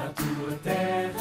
para 0.00 0.08
a 0.08 0.12
tua 0.12 0.56
terra, 0.64 1.19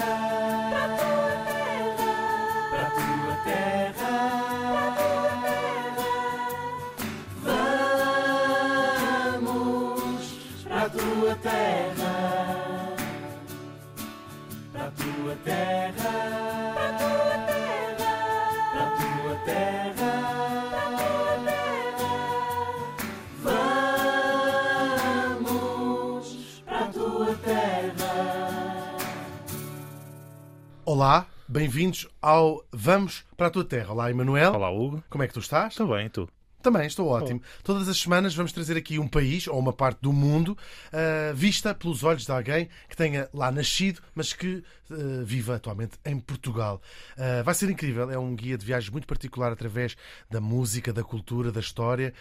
Olá, 31.00 31.26
bem-vindos 31.48 32.10
ao 32.22 32.62
Vamos 32.74 33.24
para 33.38 33.48
a 33.48 33.50
tua 33.50 33.64
terra. 33.64 33.94
Olá, 33.94 34.12
Emanuel. 34.12 34.52
Olá, 34.52 34.70
Hugo. 34.70 35.02
Como 35.10 35.24
é 35.24 35.28
que 35.30 35.34
tu 35.34 35.40
estás? 35.40 35.72
Estou 35.72 35.88
bem, 35.88 36.10
tu? 36.10 36.28
Também, 36.62 36.86
estou 36.88 37.08
ótimo. 37.08 37.42
Todas 37.64 37.88
as 37.88 37.98
semanas 37.98 38.36
vamos 38.36 38.52
trazer 38.52 38.76
aqui 38.76 39.00
um 39.00 39.08
país 39.08 39.48
ou 39.48 39.58
uma 39.58 39.72
parte 39.72 40.00
do 40.02 40.12
mundo 40.12 40.58
ah, 40.92 41.32
vista 41.34 41.74
pelos 41.74 42.04
olhos 42.04 42.26
de 42.26 42.32
alguém 42.32 42.68
que 42.90 42.98
tenha 42.98 43.30
lá 43.34 43.50
nascido, 43.50 44.02
mas 44.14 44.34
que 44.34 44.62
ah, 44.92 44.96
viva 45.24 45.56
atualmente 45.56 45.98
em 46.06 46.20
Portugal. 46.20 46.82
Ah, 47.18 47.44
vai 47.44 47.54
ser 47.54 47.70
incrível, 47.70 48.12
é 48.12 48.18
um 48.20 48.36
guia 48.36 48.58
de 48.58 48.66
viagens 48.66 48.90
muito 48.92 49.08
particular 49.08 49.54
através 49.54 49.96
da 50.30 50.42
música, 50.42 50.92
da 50.92 51.02
cultura, 51.04 51.50
da 51.52 51.62
história, 51.62 52.14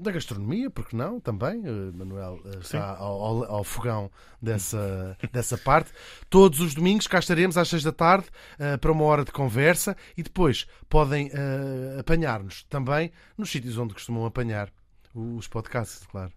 da 0.00 0.10
gastronomia, 0.10 0.70
porque 0.70 0.96
não? 0.96 1.20
Também, 1.20 1.62
Manuel 1.92 2.40
está 2.60 2.96
ao, 2.96 3.44
ao- 3.44 3.64
fogão 3.64 4.10
dessa, 4.40 5.16
dessa 5.32 5.56
parte. 5.58 5.90
Todos 6.30 6.60
os 6.60 6.74
domingos 6.74 7.06
cá 7.06 7.18
estaremos 7.18 7.56
às 7.58 7.68
seis 7.68 7.82
da 7.82 7.92
tarde 7.92 8.26
para 8.80 8.92
uma 8.92 9.04
hora 9.04 9.24
de 9.24 9.32
conversa 9.32 9.96
e 10.16 10.22
depois 10.22 10.66
podem 10.88 11.30
apanhar-nos 11.98 12.62
também 12.64 13.10
nos 13.36 13.50
sítios 13.50 13.78
onde 13.78 13.94
costumam 13.94 14.24
apanhar 14.24 14.72
os 15.14 15.46
podcasts, 15.46 16.06
claro. 16.06 16.32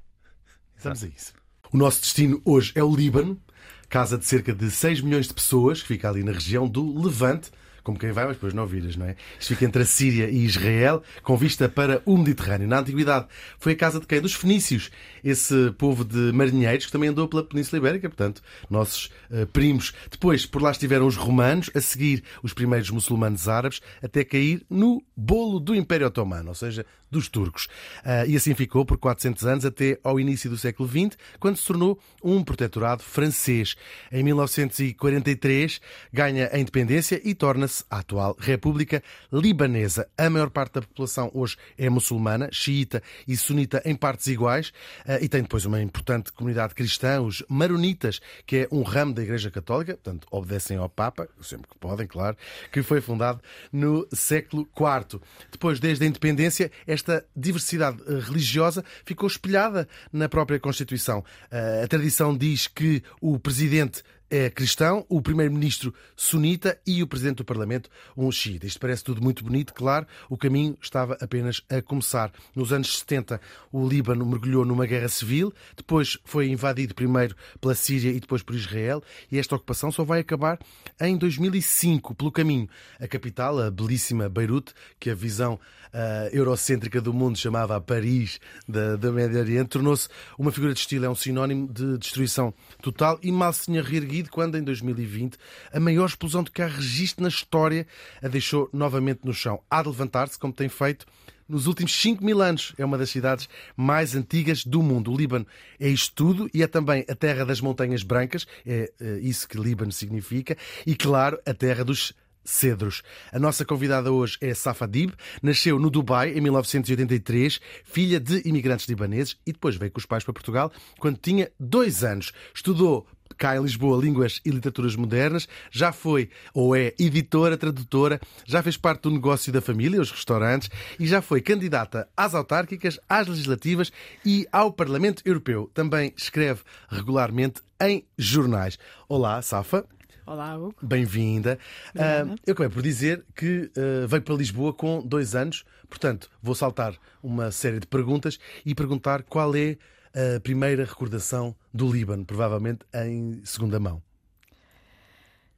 Estamos 0.76 1.04
a 1.04 1.08
isso. 1.08 1.34
O 1.72 1.78
nosso 1.78 2.02
destino 2.02 2.42
hoje 2.46 2.72
é 2.76 2.84
o 2.84 2.96
Líbano, 2.96 3.42
casa 3.90 4.18
de 4.18 4.26
cerca 4.26 4.54
de 4.54 4.70
6 4.70 5.02
milhões 5.02 5.28
de 5.28 5.34
pessoas, 5.34 5.82
que 5.82 5.88
fica 5.88 6.10
ali 6.10 6.24
na 6.24 6.32
região 6.32 6.68
do 6.68 7.02
Levante. 7.02 7.52
Como 7.88 7.98
quem 7.98 8.12
vai, 8.12 8.26
mas 8.26 8.36
depois 8.36 8.54
não 8.54 8.68
viras, 8.68 8.98
não 8.98 9.06
é? 9.06 9.16
Isto 9.40 9.54
fica 9.54 9.64
entre 9.64 9.82
a 9.82 9.86
Síria 9.86 10.30
e 10.30 10.44
Israel, 10.44 11.02
com 11.24 11.38
vista 11.38 11.70
para 11.70 12.02
o 12.06 12.18
Mediterrâneo. 12.18 12.68
Na 12.68 12.80
Antiguidade 12.80 13.28
foi 13.58 13.72
a 13.72 13.76
casa 13.78 13.98
de 13.98 14.06
quem? 14.06 14.20
Dos 14.20 14.34
fenícios, 14.34 14.92
esse 15.24 15.72
povo 15.78 16.04
de 16.04 16.34
marinheiros 16.34 16.88
que 16.88 16.92
também 16.92 17.08
andou 17.08 17.30
pela 17.30 17.46
Península 17.46 17.78
Ibérica, 17.78 18.10
portanto, 18.10 18.44
nossos 18.70 19.10
eh, 19.32 19.46
primos. 19.46 19.94
Depois, 20.12 20.46
por 20.46 20.62
lá 20.62 20.72
estiveram 20.72 21.08
os 21.08 21.16
romanos, 21.16 21.72
a 21.74 21.80
seguir 21.80 22.26
os 22.44 22.52
primeiros 22.52 22.90
muçulmanos 22.90 23.48
árabes, 23.48 23.80
até 24.04 24.22
cair 24.26 24.66
no 24.70 25.02
bolo 25.16 25.58
do 25.58 25.74
Império 25.74 26.08
Otomano, 26.08 26.50
ou 26.50 26.56
seja, 26.56 26.86
dos 27.10 27.28
turcos. 27.28 27.68
Ah, 28.04 28.26
e 28.26 28.36
assim 28.36 28.54
ficou 28.54 28.86
por 28.86 28.98
400 28.98 29.46
anos 29.46 29.66
até 29.66 30.00
ao 30.04 30.20
início 30.20 30.50
do 30.50 30.58
século 30.58 30.88
XX, 30.88 31.18
quando 31.40 31.58
se 31.58 31.66
tornou 31.66 32.00
um 32.24 32.44
protetorado 32.44 33.04
francês. 33.04 33.76
Em 34.12 34.24
1943 34.24 35.80
ganha 36.12 36.50
a 36.52 36.60
independência 36.60 37.22
e 37.24 37.34
torna-se 37.34 37.84
a 37.90 38.00
atual 38.00 38.36
República 38.40 39.04
Libanesa. 39.32 40.08
A 40.18 40.30
maior 40.30 40.50
parte 40.50 40.74
da 40.74 40.82
população 40.82 41.32
hoje 41.34 41.58
é 41.78 41.90
muçulmana, 41.90 42.50
xiita 42.52 43.02
e 43.28 43.36
sunita 43.38 43.82
em 43.86 43.96
partes 43.96 44.28
iguais, 44.28 44.72
ah, 45.06 45.20
e 45.22 45.30
tem 45.30 45.42
depois 45.42 45.66
uma 45.66 45.82
importante 45.82 46.32
comunidade 46.32 46.76
cristã, 46.76 47.22
os 47.22 47.44
maronitas, 47.50 48.20
que 48.46 48.58
é 48.58 48.68
um 48.72 48.82
ramo 48.82 49.14
da 49.14 49.22
Igreja 49.24 49.50
Católica, 49.50 49.94
portanto, 49.94 50.28
obedecem 50.32 50.78
ao 50.78 50.90
Papa, 50.90 51.28
sempre 51.42 51.70
que 51.70 51.78
podem, 51.78 52.08
claro, 52.08 52.38
que 52.72 52.82
foi 52.84 53.02
fundado 53.02 53.42
no 53.72 54.08
século 54.14 54.68
IV. 54.76 55.22
Depois, 55.52 55.80
desde 55.80 56.04
a 56.04 56.08
independência, 56.08 56.72
esta 56.98 57.24
diversidade 57.36 58.02
eh, 58.08 58.20
religiosa 58.20 58.84
ficou 59.06 59.28
espelhada 59.28 59.88
na 60.12 60.28
própria 60.28 60.60
Constituição. 60.60 61.24
Eh, 61.50 61.82
A 61.84 61.88
tradição 61.88 62.36
diz 62.36 62.68
que 62.68 63.02
o 63.22 63.40
presidente 63.40 64.04
é 64.30 64.50
cristão, 64.50 65.06
o 65.08 65.22
primeiro-ministro 65.22 65.94
sunita 66.16 66.78
e 66.86 67.02
o 67.02 67.08
presidente 67.08 67.38
do 67.38 67.46
Parlamento 67.46 67.90
um 68.16 68.32
xiita. 68.32 68.68
Isto 68.68 68.80
parece 68.80 69.04
tudo 69.04 69.22
muito 69.22 69.44
bonito, 69.44 69.74
claro, 69.74 70.06
o 70.30 70.38
caminho 70.38 70.78
estava 70.82 71.18
apenas 71.22 71.62
a 71.70 71.82
começar. 71.82 72.32
Nos 72.56 72.74
anos 72.74 73.00
70, 73.00 73.40
o 73.72 73.88
Líbano 73.88 74.26
mergulhou 74.26 74.66
numa 74.66 74.86
guerra 74.86 75.08
civil, 75.08 75.54
depois 75.76 76.18
foi 76.26 76.50
invadido 76.50 76.94
primeiro 76.94 77.36
pela 77.62 77.74
Síria 77.74 78.12
e 78.12 78.20
depois 78.20 78.44
por 78.44 78.56
Israel, 78.56 79.02
e 79.32 79.38
esta 79.40 79.56
ocupação 79.56 79.92
só 79.92 80.04
vai 80.04 80.20
acabar 80.20 80.60
em 81.00 81.18
2005, 81.18 82.14
pelo 82.16 82.32
caminho. 82.32 82.68
A 83.00 83.08
capital, 83.08 83.60
a 83.60 83.72
belíssima 83.72 84.28
Beirute, 84.28 84.74
que 85.00 85.10
a 85.10 85.16
visão 85.16 85.60
ah, 85.94 86.30
eurocêntrica 86.32 87.00
do 87.00 87.14
mundo 87.14 87.38
chamava 87.38 87.80
Paris 87.80 88.40
da, 88.68 88.96
da 88.98 89.12
Médio 89.12 89.40
Oriente, 89.40 89.70
tornou-se 89.70 90.10
uma 90.38 90.52
figura 90.52 90.74
de 90.74 90.80
estilo, 90.80 91.06
é 91.06 91.10
um 91.10 91.16
sinónimo 91.16 91.68
de 91.72 91.98
destruição 91.98 92.54
total 92.82 93.18
e 93.24 93.32
mal 93.32 93.54
se 93.54 93.66
tinha 93.66 93.82
reerguido 93.82 94.17
quando, 94.26 94.58
em 94.58 94.64
2020, 94.64 95.38
a 95.72 95.80
maior 95.80 96.06
explosão 96.06 96.44
de 96.44 96.52
há 96.62 96.68
registro 96.68 97.24
na 97.24 97.30
história 97.30 97.86
a 98.22 98.28
deixou 98.28 98.70
novamente 98.74 99.22
no 99.24 99.34
chão. 99.34 99.62
Há 99.70 99.82
de 99.82 99.90
levantar-se, 99.90 100.40
como 100.40 100.54
tem 100.54 100.70
feito 100.70 101.06
nos 101.48 101.68
últimos 101.68 101.94
5 102.00 102.24
mil 102.24 102.42
anos. 102.42 102.74
É 102.78 102.86
uma 102.86 102.98
das 102.98 103.10
cidades 103.10 103.48
mais 103.76 104.16
antigas 104.16 104.66
do 104.66 104.82
mundo. 104.84 105.12
O 105.12 105.18
Líbano 105.18 105.48
é 105.80 105.88
isto 105.88 106.14
tudo 106.14 106.50
e 106.54 106.62
é 106.62 106.68
também 106.68 107.06
a 107.08 107.16
terra 107.16 107.46
das 107.46 107.62
montanhas 107.62 108.04
brancas, 108.04 108.46
é 108.66 108.92
eh, 109.00 109.20
isso 109.22 109.48
que 109.48 109.58
Líbano 109.58 109.92
significa, 109.92 110.58
e, 110.86 110.96
claro, 110.96 111.40
a 111.46 111.54
terra 111.54 111.84
dos 111.84 112.14
cedros. 112.48 113.04
A 113.32 113.38
nossa 113.38 113.66
convidada 113.66 114.12
hoje 114.12 114.38
é 114.42 114.54
Safa 114.54 114.88
Dib, 114.88 115.12
nasceu 115.44 115.78
no 115.78 115.90
Dubai 115.90 116.32
em 116.32 116.42
1983, 116.42 117.60
filha 117.84 118.20
de 118.20 118.42
imigrantes 118.48 118.88
libaneses 118.88 119.38
e 119.46 119.52
depois 119.52 119.76
veio 119.76 119.92
com 119.92 120.00
os 120.00 120.06
pais 120.06 120.24
para 120.24 120.34
Portugal 120.34 120.72
quando 120.98 121.18
tinha 121.18 121.52
dois 121.60 122.04
anos. 122.04 122.32
Estudou 122.56 123.06
cá 123.38 123.56
em 123.56 123.62
Lisboa 123.62 124.02
Línguas 124.02 124.42
e 124.44 124.50
Literaturas 124.50 124.96
Modernas, 124.96 125.48
já 125.72 125.92
foi 125.92 126.30
ou 126.54 126.76
é 126.76 126.94
editora, 127.00 127.58
tradutora, 127.58 128.20
já 128.46 128.62
fez 128.64 128.76
parte 128.76 129.04
do 129.04 129.12
negócio 129.12 129.54
da 129.54 129.62
família, 129.62 130.02
os 130.02 130.12
restaurantes, 130.12 130.70
e 131.00 131.08
já 131.08 131.22
foi 131.22 131.42
candidata 131.42 132.08
às 132.16 132.34
autárquicas, 132.34 133.00
às 133.08 133.28
legislativas 133.28 133.92
e 134.26 134.48
ao 134.52 134.72
Parlamento 134.72 135.22
Europeu. 135.26 135.70
Também 135.74 136.14
escreve 136.18 136.62
regularmente 136.90 137.62
em 137.80 138.04
jornais. 138.18 138.78
Olá, 139.08 139.42
Safa. 139.42 139.86
Olá, 140.26 140.58
Hugo. 140.58 140.76
Bem-vinda. 140.82 141.58
Ah, 141.96 142.36
eu 142.46 142.52
acabei 142.52 142.70
por 142.70 142.84
dizer 142.84 143.24
que 143.34 143.72
ah, 143.78 144.06
veio 144.08 144.22
para 144.22 144.36
Lisboa 144.36 144.74
com 144.74 145.02
dois 145.02 145.36
anos, 145.36 145.64
portanto, 145.90 146.30
vou 146.42 146.54
saltar 146.54 146.96
uma 147.24 147.50
série 147.50 147.80
de 147.80 147.88
perguntas 147.88 148.38
e 148.66 148.76
perguntar 148.76 149.24
qual 149.24 149.56
é 149.56 149.78
a 150.14 150.40
primeira 150.40 150.84
recordação 150.86 151.56
do 151.74 151.92
Líbano, 151.92 152.26
provavelmente 152.26 152.80
em 152.94 153.42
segunda 153.44 153.80
mão. 153.80 154.02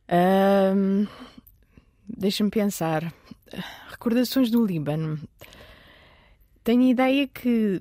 Ahm, 0.07 1.07
Deixa-me 2.11 2.49
pensar. 2.49 3.13
Recordações 3.89 4.49
do 4.49 4.65
Líbano. 4.65 5.19
Tenho 6.63 6.81
a 6.81 6.89
ideia 6.89 7.27
que 7.27 7.79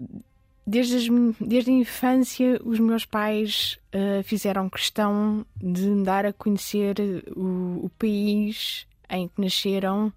desde, 0.66 0.96
as 0.96 1.06
desde 1.40 1.70
a 1.70 1.74
infância 1.74 2.60
os 2.62 2.78
meus 2.78 3.06
pais 3.06 3.78
ah, 3.92 4.22
fizeram 4.22 4.68
questão 4.68 5.46
de 5.56 5.86
me 5.86 6.04
dar 6.04 6.26
a 6.26 6.32
conhecer 6.32 6.94
o, 7.34 7.86
o 7.86 7.90
país 7.98 8.86
em 9.08 9.28
que 9.28 9.40
nasceram 9.40 10.12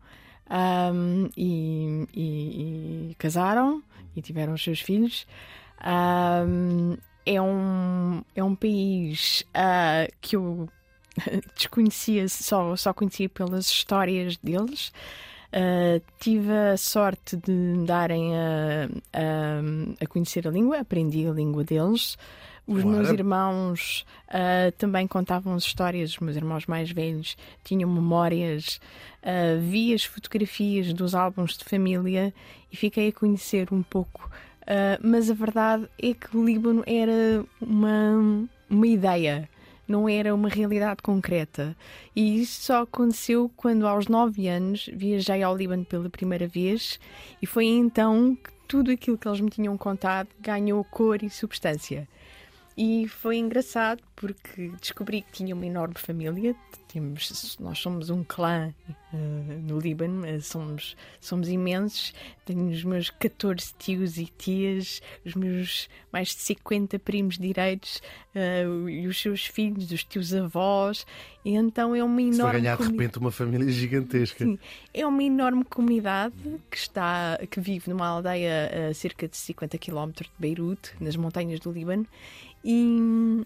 ahm, 0.49 1.29
e, 1.37 2.05
e- 2.13 3.09
e 3.11 3.15
casaram 3.17 3.81
e 4.13 4.21
tiveram 4.21 4.53
os 4.53 4.63
seus 4.63 4.81
filhos. 4.81 5.25
Ahm, 5.83 6.97
é, 7.25 7.41
um, 7.41 8.21
é 8.35 8.43
um 8.43 8.55
país 8.55 9.43
ah, 9.53 10.07
que 10.19 10.35
eu 10.35 10.69
desconhecia, 11.55 12.27
só, 12.27 12.75
só 12.75 12.93
conhecia 12.93 13.29
pelas 13.29 13.67
histórias 13.67 14.37
deles. 14.37 14.91
Uh, 15.53 16.01
tive 16.17 16.49
a 16.49 16.77
sorte 16.77 17.35
de 17.35 17.51
me 17.51 17.85
darem 17.85 18.33
a, 18.37 18.87
a, 19.11 19.59
a 20.01 20.07
conhecer 20.07 20.47
a 20.47 20.51
língua, 20.51 20.79
aprendi 20.79 21.27
a 21.27 21.31
língua 21.31 21.63
deles. 21.65 22.17
Os 22.65 22.83
Claro. 22.83 22.89
meus 22.89 23.09
irmãos 23.09 24.05
uh, 24.29 24.71
também 24.77 25.05
contavam 25.07 25.53
as 25.53 25.63
histórias, 25.63 26.11
os 26.11 26.19
meus 26.19 26.37
irmãos 26.37 26.67
mais 26.67 26.89
velhos 26.91 27.35
tinham 27.65 27.89
memórias, 27.89 28.79
uh, 29.23 29.59
vi 29.59 29.93
as 29.93 30.05
fotografias 30.05 30.93
dos 30.93 31.13
álbuns 31.13 31.57
de 31.57 31.65
família 31.65 32.33
e 32.71 32.77
fiquei 32.77 33.09
a 33.09 33.11
conhecer 33.11 33.73
um 33.73 33.83
pouco. 33.83 34.31
Uh, 34.61 34.99
mas 35.01 35.29
a 35.29 35.33
verdade 35.33 35.87
é 36.01 36.13
que 36.13 36.37
o 36.37 36.45
Líbano 36.45 36.83
era 36.85 37.43
uma, 37.59 38.47
uma 38.69 38.87
ideia 38.87 39.49
não 39.91 40.07
era 40.07 40.33
uma 40.33 40.47
realidade 40.47 41.01
concreta. 41.03 41.75
E 42.15 42.41
isso 42.41 42.63
só 42.63 42.83
aconteceu 42.83 43.51
quando, 43.57 43.85
aos 43.85 44.07
nove 44.07 44.47
anos, 44.47 44.89
viajei 44.93 45.43
ao 45.43 45.55
Líbano 45.55 45.83
pela 45.83 46.09
primeira 46.09 46.47
vez 46.47 46.97
e 47.41 47.45
foi 47.45 47.65
então 47.65 48.35
que 48.35 48.49
tudo 48.67 48.89
aquilo 48.89 49.17
que 49.17 49.27
eles 49.27 49.41
me 49.41 49.49
tinham 49.49 49.77
contado 49.77 50.29
ganhou 50.39 50.81
cor 50.85 51.21
e 51.21 51.29
substância. 51.29 52.07
E 52.77 53.07
foi 53.07 53.37
engraçado 53.37 54.01
porque 54.15 54.71
descobri 54.79 55.21
que 55.23 55.31
tinha 55.31 55.53
uma 55.53 55.65
enorme 55.65 55.95
família. 55.97 56.55
Temos, 56.87 57.57
nós 57.59 57.79
somos 57.79 58.09
um 58.09 58.21
clã 58.23 58.73
uh, 59.13 59.17
no 59.61 59.79
Líbano, 59.79 60.25
uh, 60.25 60.41
somos, 60.41 60.95
somos 61.19 61.47
imensos. 61.47 62.13
Tenho 62.45 62.69
os 62.69 62.83
meus 62.83 63.09
14 63.09 63.73
tios 63.79 64.17
e 64.17 64.25
tias, 64.37 65.01
os 65.25 65.33
meus 65.35 65.89
mais 66.11 66.29
de 66.29 66.41
50 66.41 66.99
primos 66.99 67.37
direitos 67.37 68.01
uh, 68.35 68.89
e 68.89 69.07
os 69.07 69.21
seus 69.21 69.45
filhos, 69.45 69.91
os 69.91 70.03
tios 70.03 70.33
avós. 70.33 71.05
E 71.43 71.55
então 71.55 71.95
é 71.95 72.03
uma 72.03 72.21
enorme. 72.21 72.35
Se 72.35 72.41
vai 72.41 72.61
ganhar 72.61 72.77
de 72.77 72.83
repente 72.83 73.17
uma 73.17 73.31
família 73.31 73.71
gigantesca. 73.71 74.45
Sim, 74.45 74.59
é 74.93 75.07
uma 75.07 75.23
enorme 75.23 75.63
comunidade 75.63 76.35
que, 76.69 76.77
está, 76.77 77.39
que 77.49 77.59
vive 77.59 77.89
numa 77.89 78.07
aldeia 78.07 78.89
a 78.89 78.93
cerca 78.93 79.27
de 79.27 79.37
50 79.37 79.77
km 79.77 80.11
de 80.11 80.29
Beirute, 80.37 80.91
nas 80.99 81.15
montanhas 81.15 81.59
do 81.59 81.71
Líbano. 81.71 82.05
E, 82.63 83.45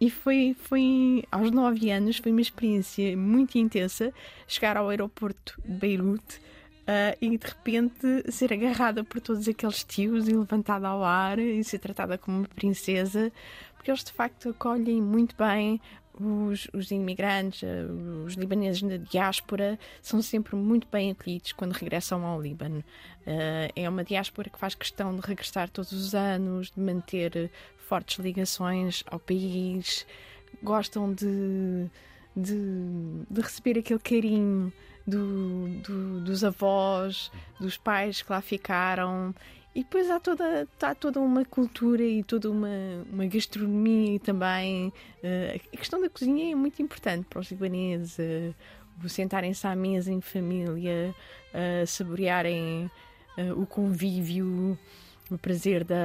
e 0.00 0.10
foi, 0.10 0.56
foi 0.58 1.24
aos 1.30 1.50
nove 1.50 1.90
anos, 1.90 2.18
foi 2.18 2.32
uma 2.32 2.40
experiência 2.40 3.16
muito 3.16 3.56
intensa 3.56 4.12
chegar 4.46 4.76
ao 4.76 4.88
aeroporto 4.88 5.60
de 5.64 5.72
Beirute 5.72 6.38
uh, 6.82 7.16
e 7.20 7.36
de 7.36 7.46
repente 7.46 8.30
ser 8.30 8.52
agarrada 8.52 9.04
por 9.04 9.20
todos 9.20 9.46
aqueles 9.48 9.84
tios 9.84 10.28
e 10.28 10.32
levantada 10.32 10.88
ao 10.88 11.04
ar 11.04 11.38
e 11.38 11.62
ser 11.62 11.78
tratada 11.78 12.18
como 12.18 12.38
uma 12.38 12.48
princesa, 12.48 13.32
porque 13.74 13.90
eles 13.90 14.04
de 14.04 14.12
facto 14.12 14.50
acolhem 14.50 15.00
muito 15.00 15.36
bem 15.36 15.80
os, 16.20 16.68
os, 16.72 16.90
imigrantes, 16.90 17.64
ah, 17.64 17.90
os 18.24 18.34
libaneses 18.34 18.82
na 18.82 18.96
diáspora, 18.96 19.78
são 20.00 20.20
sempre 20.20 20.54
muito 20.56 20.86
bem 20.90 21.10
acolhidos 21.10 21.52
quando 21.52 21.72
regressam 21.72 22.24
ao 22.24 22.40
Líbano. 22.40 22.84
Uh, 23.26 23.72
é 23.74 23.88
uma 23.88 24.04
diáspora 24.04 24.50
que 24.50 24.58
faz 24.58 24.74
questão 24.74 25.14
de 25.14 25.26
regressar 25.26 25.70
todos 25.70 25.92
os 25.92 26.14
anos, 26.14 26.70
de 26.70 26.80
manter 26.80 27.50
fortes 27.92 28.18
ligações 28.18 29.04
ao 29.06 29.18
país, 29.18 30.06
gostam 30.62 31.12
de, 31.12 31.90
de, 32.34 32.56
de 33.30 33.40
receber 33.42 33.78
aquele 33.78 34.00
carinho 34.00 34.72
do, 35.06 35.68
do, 35.82 36.20
dos 36.22 36.42
avós, 36.42 37.30
dos 37.60 37.76
pais 37.76 38.22
que 38.22 38.32
lá 38.32 38.40
ficaram. 38.40 39.34
E 39.74 39.82
depois 39.82 40.10
há 40.10 40.18
toda, 40.18 40.66
há 40.80 40.94
toda 40.94 41.20
uma 41.20 41.44
cultura 41.44 42.02
e 42.02 42.22
toda 42.22 42.50
uma, 42.50 43.04
uma 43.12 43.26
gastronomia 43.26 44.18
também. 44.20 44.88
Uh, 45.22 45.60
a 45.74 45.76
questão 45.76 46.00
da 46.00 46.08
cozinha 46.08 46.50
é 46.50 46.54
muito 46.54 46.80
importante 46.80 47.26
para 47.28 47.40
os 47.40 47.50
libaneses. 47.50 48.16
Uh, 48.18 49.06
sentarem-se 49.06 49.66
à 49.66 49.76
mesa 49.76 50.10
em 50.10 50.22
família, 50.22 51.14
uh, 51.52 51.86
saborearem 51.86 52.90
o 53.56 53.64
convívio 53.64 54.78
o 55.36 55.38
prazer 55.38 55.84
da, 55.84 55.96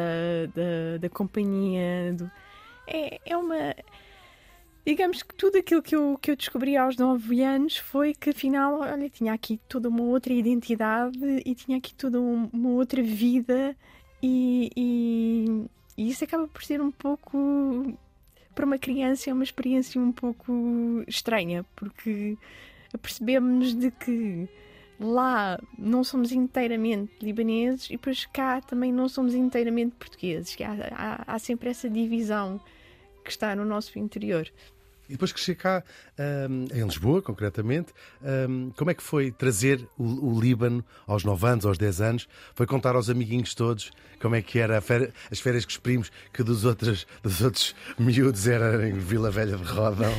da, 0.53 0.97
da 0.99 1.09
companhia. 1.09 2.13
Do... 2.13 2.31
É, 2.87 3.19
é 3.25 3.37
uma. 3.37 3.75
Digamos 4.85 5.21
que 5.21 5.35
tudo 5.35 5.57
aquilo 5.57 5.81
que 5.81 5.95
eu, 5.95 6.17
que 6.17 6.31
eu 6.31 6.35
descobri 6.35 6.77
aos 6.77 6.95
nove 6.95 7.43
anos 7.43 7.77
foi 7.77 8.13
que 8.13 8.29
afinal, 8.29 8.79
olha, 8.79 9.09
tinha 9.09 9.33
aqui 9.33 9.59
toda 9.67 9.89
uma 9.89 10.01
outra 10.01 10.31
identidade 10.31 11.19
e 11.45 11.53
tinha 11.53 11.77
aqui 11.77 11.93
toda 11.93 12.21
uma 12.21 12.69
outra 12.69 13.03
vida, 13.03 13.75
e, 14.23 14.71
e, 14.77 15.65
e 15.97 16.09
isso 16.09 16.23
acaba 16.23 16.47
por 16.47 16.63
ser 16.63 16.81
um 16.81 16.91
pouco. 16.91 17.97
Para 18.55 18.65
uma 18.65 18.79
criança, 18.79 19.29
é 19.29 19.33
uma 19.33 19.43
experiência 19.43 20.01
um 20.01 20.11
pouco 20.11 21.03
estranha, 21.07 21.63
porque 21.75 22.37
percebemos 23.01 23.75
de 23.75 23.91
que 23.91 24.49
lá 24.99 25.59
não 25.77 26.03
somos 26.03 26.31
inteiramente 26.31 27.13
libaneses 27.21 27.87
e 27.87 27.93
depois 27.93 28.25
cá 28.25 28.61
também 28.61 28.91
não 28.91 29.07
somos 29.07 29.33
inteiramente 29.33 29.95
portugueses. 29.95 30.55
Há, 30.61 30.75
há, 30.95 31.35
há 31.35 31.39
sempre 31.39 31.69
essa 31.69 31.89
divisão 31.89 32.59
que 33.23 33.29
está 33.29 33.55
no 33.55 33.65
nosso 33.65 33.97
interior. 33.99 34.49
E 35.09 35.13
depois 35.13 35.31
que 35.31 35.39
cheguei 35.39 35.61
cá, 35.61 35.83
um, 36.49 36.65
em 36.73 36.83
Lisboa, 36.83 37.21
concretamente, 37.21 37.93
um, 38.49 38.71
como 38.71 38.91
é 38.91 38.93
que 38.93 39.03
foi 39.03 39.31
trazer 39.31 39.87
o, 39.97 40.33
o, 40.33 40.39
Líbano 40.39 40.83
aos 41.05 41.23
9 41.23 41.47
anos, 41.47 41.65
aos 41.65 41.77
10 41.77 42.01
anos? 42.01 42.27
Foi 42.53 42.65
contar 42.65 42.95
aos 42.95 43.09
amiguinhos 43.09 43.53
todos 43.53 43.91
como 44.19 44.35
é 44.35 44.41
que 44.41 44.59
era 44.59 44.77
as 44.77 45.39
férias 45.39 45.65
que 45.65 45.71
exprimos, 45.71 46.11
que 46.33 46.43
dos 46.43 46.65
outros, 46.65 47.05
dos 47.21 47.41
outros 47.41 47.75
miúdos 47.97 48.47
era 48.47 48.87
em 48.87 48.93
Vila 48.93 49.29
Velha 49.29 49.57
de 49.57 49.63
Rodão, 49.63 50.11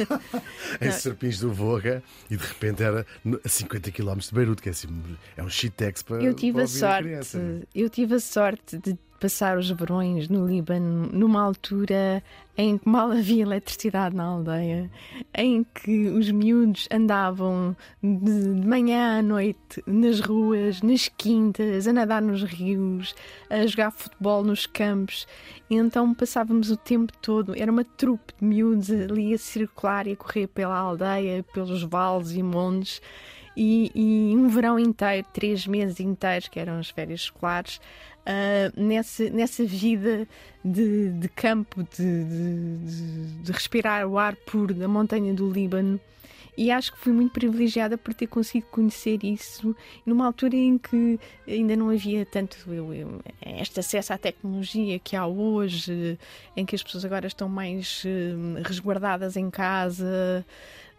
em 0.80 0.90
Serpins 0.92 1.40
do 1.40 1.52
Voga, 1.52 2.02
e 2.30 2.36
de 2.36 2.46
repente 2.46 2.82
era 2.82 3.06
a 3.44 3.48
50 3.48 3.90
km 3.90 4.18
de 4.18 4.32
Beirute, 4.32 4.62
que 4.62 4.68
é, 4.68 4.72
assim, 4.72 4.88
é 5.36 5.42
um 5.42 5.50
shit-tex 5.50 6.02
para 6.02 6.22
Eu 6.22 6.34
tive 6.34 6.54
para 6.54 6.64
a 6.64 6.68
sorte, 6.68 7.08
a 7.14 7.66
eu 7.74 7.90
tive 7.90 8.14
a 8.14 8.20
sorte 8.20 8.78
de 8.78 8.96
passar 9.16 9.58
os 9.58 9.70
verões 9.70 10.28
no 10.28 10.46
Líbano 10.46 11.08
numa 11.12 11.42
altura 11.42 12.22
em 12.56 12.78
que 12.78 12.88
mal 12.88 13.10
havia 13.10 13.42
eletricidade 13.42 14.16
na 14.16 14.24
aldeia, 14.24 14.90
em 15.34 15.62
que 15.62 16.08
os 16.08 16.30
miúdos 16.30 16.88
andavam 16.90 17.76
de 18.02 18.66
manhã 18.66 19.18
à 19.18 19.22
noite 19.22 19.82
nas 19.86 20.20
ruas, 20.20 20.80
nas 20.80 21.08
quintas, 21.08 21.86
a 21.86 21.92
nadar 21.92 22.22
nos 22.22 22.42
rios, 22.42 23.14
a 23.50 23.66
jogar 23.66 23.90
futebol 23.90 24.42
nos 24.42 24.66
campos. 24.66 25.26
E 25.68 25.74
então 25.74 26.14
passávamos 26.14 26.70
o 26.70 26.76
tempo 26.76 27.12
todo, 27.20 27.54
era 27.54 27.70
uma 27.70 27.84
trupe 27.84 28.32
de 28.40 28.44
miúdos 28.44 28.90
ali 28.90 29.34
a 29.34 29.38
circular 29.38 30.06
e 30.06 30.12
a 30.12 30.16
correr 30.16 30.46
pela 30.46 30.76
aldeia, 30.76 31.44
pelos 31.52 31.82
vales 31.82 32.32
e 32.32 32.42
montes. 32.42 33.02
E, 33.56 33.90
e, 33.94 34.36
um 34.36 34.48
verão 34.48 34.78
inteiro, 34.78 35.26
três 35.32 35.66
meses 35.66 35.98
inteiros, 35.98 36.46
que 36.46 36.60
eram 36.60 36.78
as 36.78 36.90
férias 36.90 37.22
escolares, 37.22 37.80
uh, 38.26 38.80
nessa, 38.80 39.30
nessa 39.30 39.64
vida 39.64 40.26
de, 40.64 41.10
de 41.10 41.28
campo, 41.28 41.82
de, 41.96 42.24
de, 42.24 43.42
de, 43.42 43.52
respirar 43.52 44.06
o 44.06 44.18
ar 44.18 44.34
puro 44.34 44.74
da 44.74 44.88
montanha 44.88 45.32
do 45.32 45.50
Líbano. 45.50 46.00
E 46.58 46.70
acho 46.70 46.90
que 46.92 46.98
fui 46.98 47.12
muito 47.12 47.32
privilegiada 47.32 47.98
por 47.98 48.14
ter 48.14 48.26
conseguido 48.28 48.70
conhecer 48.70 49.22
isso 49.22 49.76
numa 50.06 50.24
altura 50.24 50.56
em 50.56 50.78
que 50.78 51.20
ainda 51.46 51.76
não 51.76 51.90
havia 51.90 52.24
tanto 52.24 52.56
eu, 52.72 52.94
eu, 52.94 53.20
este 53.58 53.78
acesso 53.78 54.14
à 54.14 54.18
tecnologia 54.18 54.98
que 54.98 55.14
há 55.14 55.26
hoje, 55.26 56.18
em 56.56 56.64
que 56.64 56.74
as 56.74 56.82
pessoas 56.82 57.04
agora 57.04 57.26
estão 57.26 57.46
mais 57.46 58.02
uh, 58.06 58.62
resguardadas 58.64 59.36
em 59.36 59.50
casa. 59.50 60.46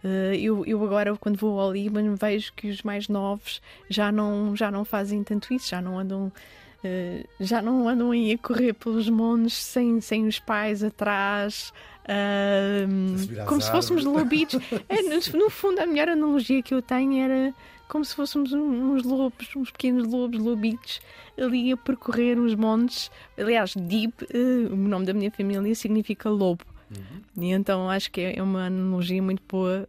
Uh, 0.04 0.36
eu, 0.36 0.64
eu 0.64 0.84
agora, 0.86 1.18
quando 1.18 1.38
vou 1.38 1.60
ao 1.60 1.74
Líbano, 1.74 2.16
vejo 2.16 2.54
que 2.54 2.70
os 2.70 2.84
mais 2.84 3.08
novos 3.08 3.60
já 3.90 4.12
não, 4.12 4.56
já 4.56 4.70
não 4.70 4.86
fazem 4.86 5.24
tanto 5.24 5.52
isso, 5.52 5.70
já 5.70 5.82
não 5.82 5.98
andam 5.98 6.32
eh, 6.88 7.26
já 7.40 7.62
não 7.62 7.88
andam 7.88 8.12
aí 8.12 8.32
a 8.32 8.38
correr 8.38 8.74
pelos 8.74 9.10
montes 9.10 9.56
sem, 9.56 10.00
sem 10.00 10.28
os 10.28 10.40
pais 10.40 10.84
atrás. 10.84 11.74
Uh, 12.04 13.46
como 13.46 13.62
se 13.62 13.70
fôssemos 13.70 14.06
lobitos. 14.06 14.62
é, 14.88 15.02
no, 15.02 15.40
no, 15.40 15.50
fundo, 15.50 15.80
a 15.80 15.86
melhor 15.86 16.08
analogia 16.08 16.64
que 16.64 16.74
eu 16.74 16.82
tenho 16.82 17.22
era 17.22 17.54
como 17.90 18.06
se 18.06 18.16
fôssemos 18.16 18.54
uns 18.54 19.04
lobos, 19.04 19.54
uns 19.56 19.72
pequenos 19.72 20.08
lobos, 20.08 20.40
lobitos, 20.40 21.02
ali 21.38 21.72
a 21.72 21.78
percorrer 21.78 22.40
os 22.40 22.56
montes. 22.56 23.12
Aliás, 23.38 23.74
Deep, 23.76 24.24
uh, 24.24 24.74
o 24.74 24.78
nome 24.78 25.06
da 25.06 25.14
minha 25.14 25.32
família, 25.32 25.76
significa 25.76 26.30
lobo. 26.30 26.64
Uhum. 26.90 27.44
E 27.44 27.52
então 27.52 27.90
acho 27.90 28.10
que 28.10 28.22
é 28.22 28.42
uma 28.42 28.68
analogia 28.68 29.22
muito 29.22 29.44
boa 29.48 29.88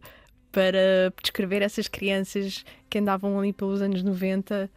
para 0.51 1.13
descrever 1.21 1.61
essas 1.61 1.87
crianças 1.87 2.65
que 2.89 2.97
andavam 2.97 3.39
ali 3.39 3.53
pelos 3.53 3.81
anos 3.81 4.03
90 4.03 4.69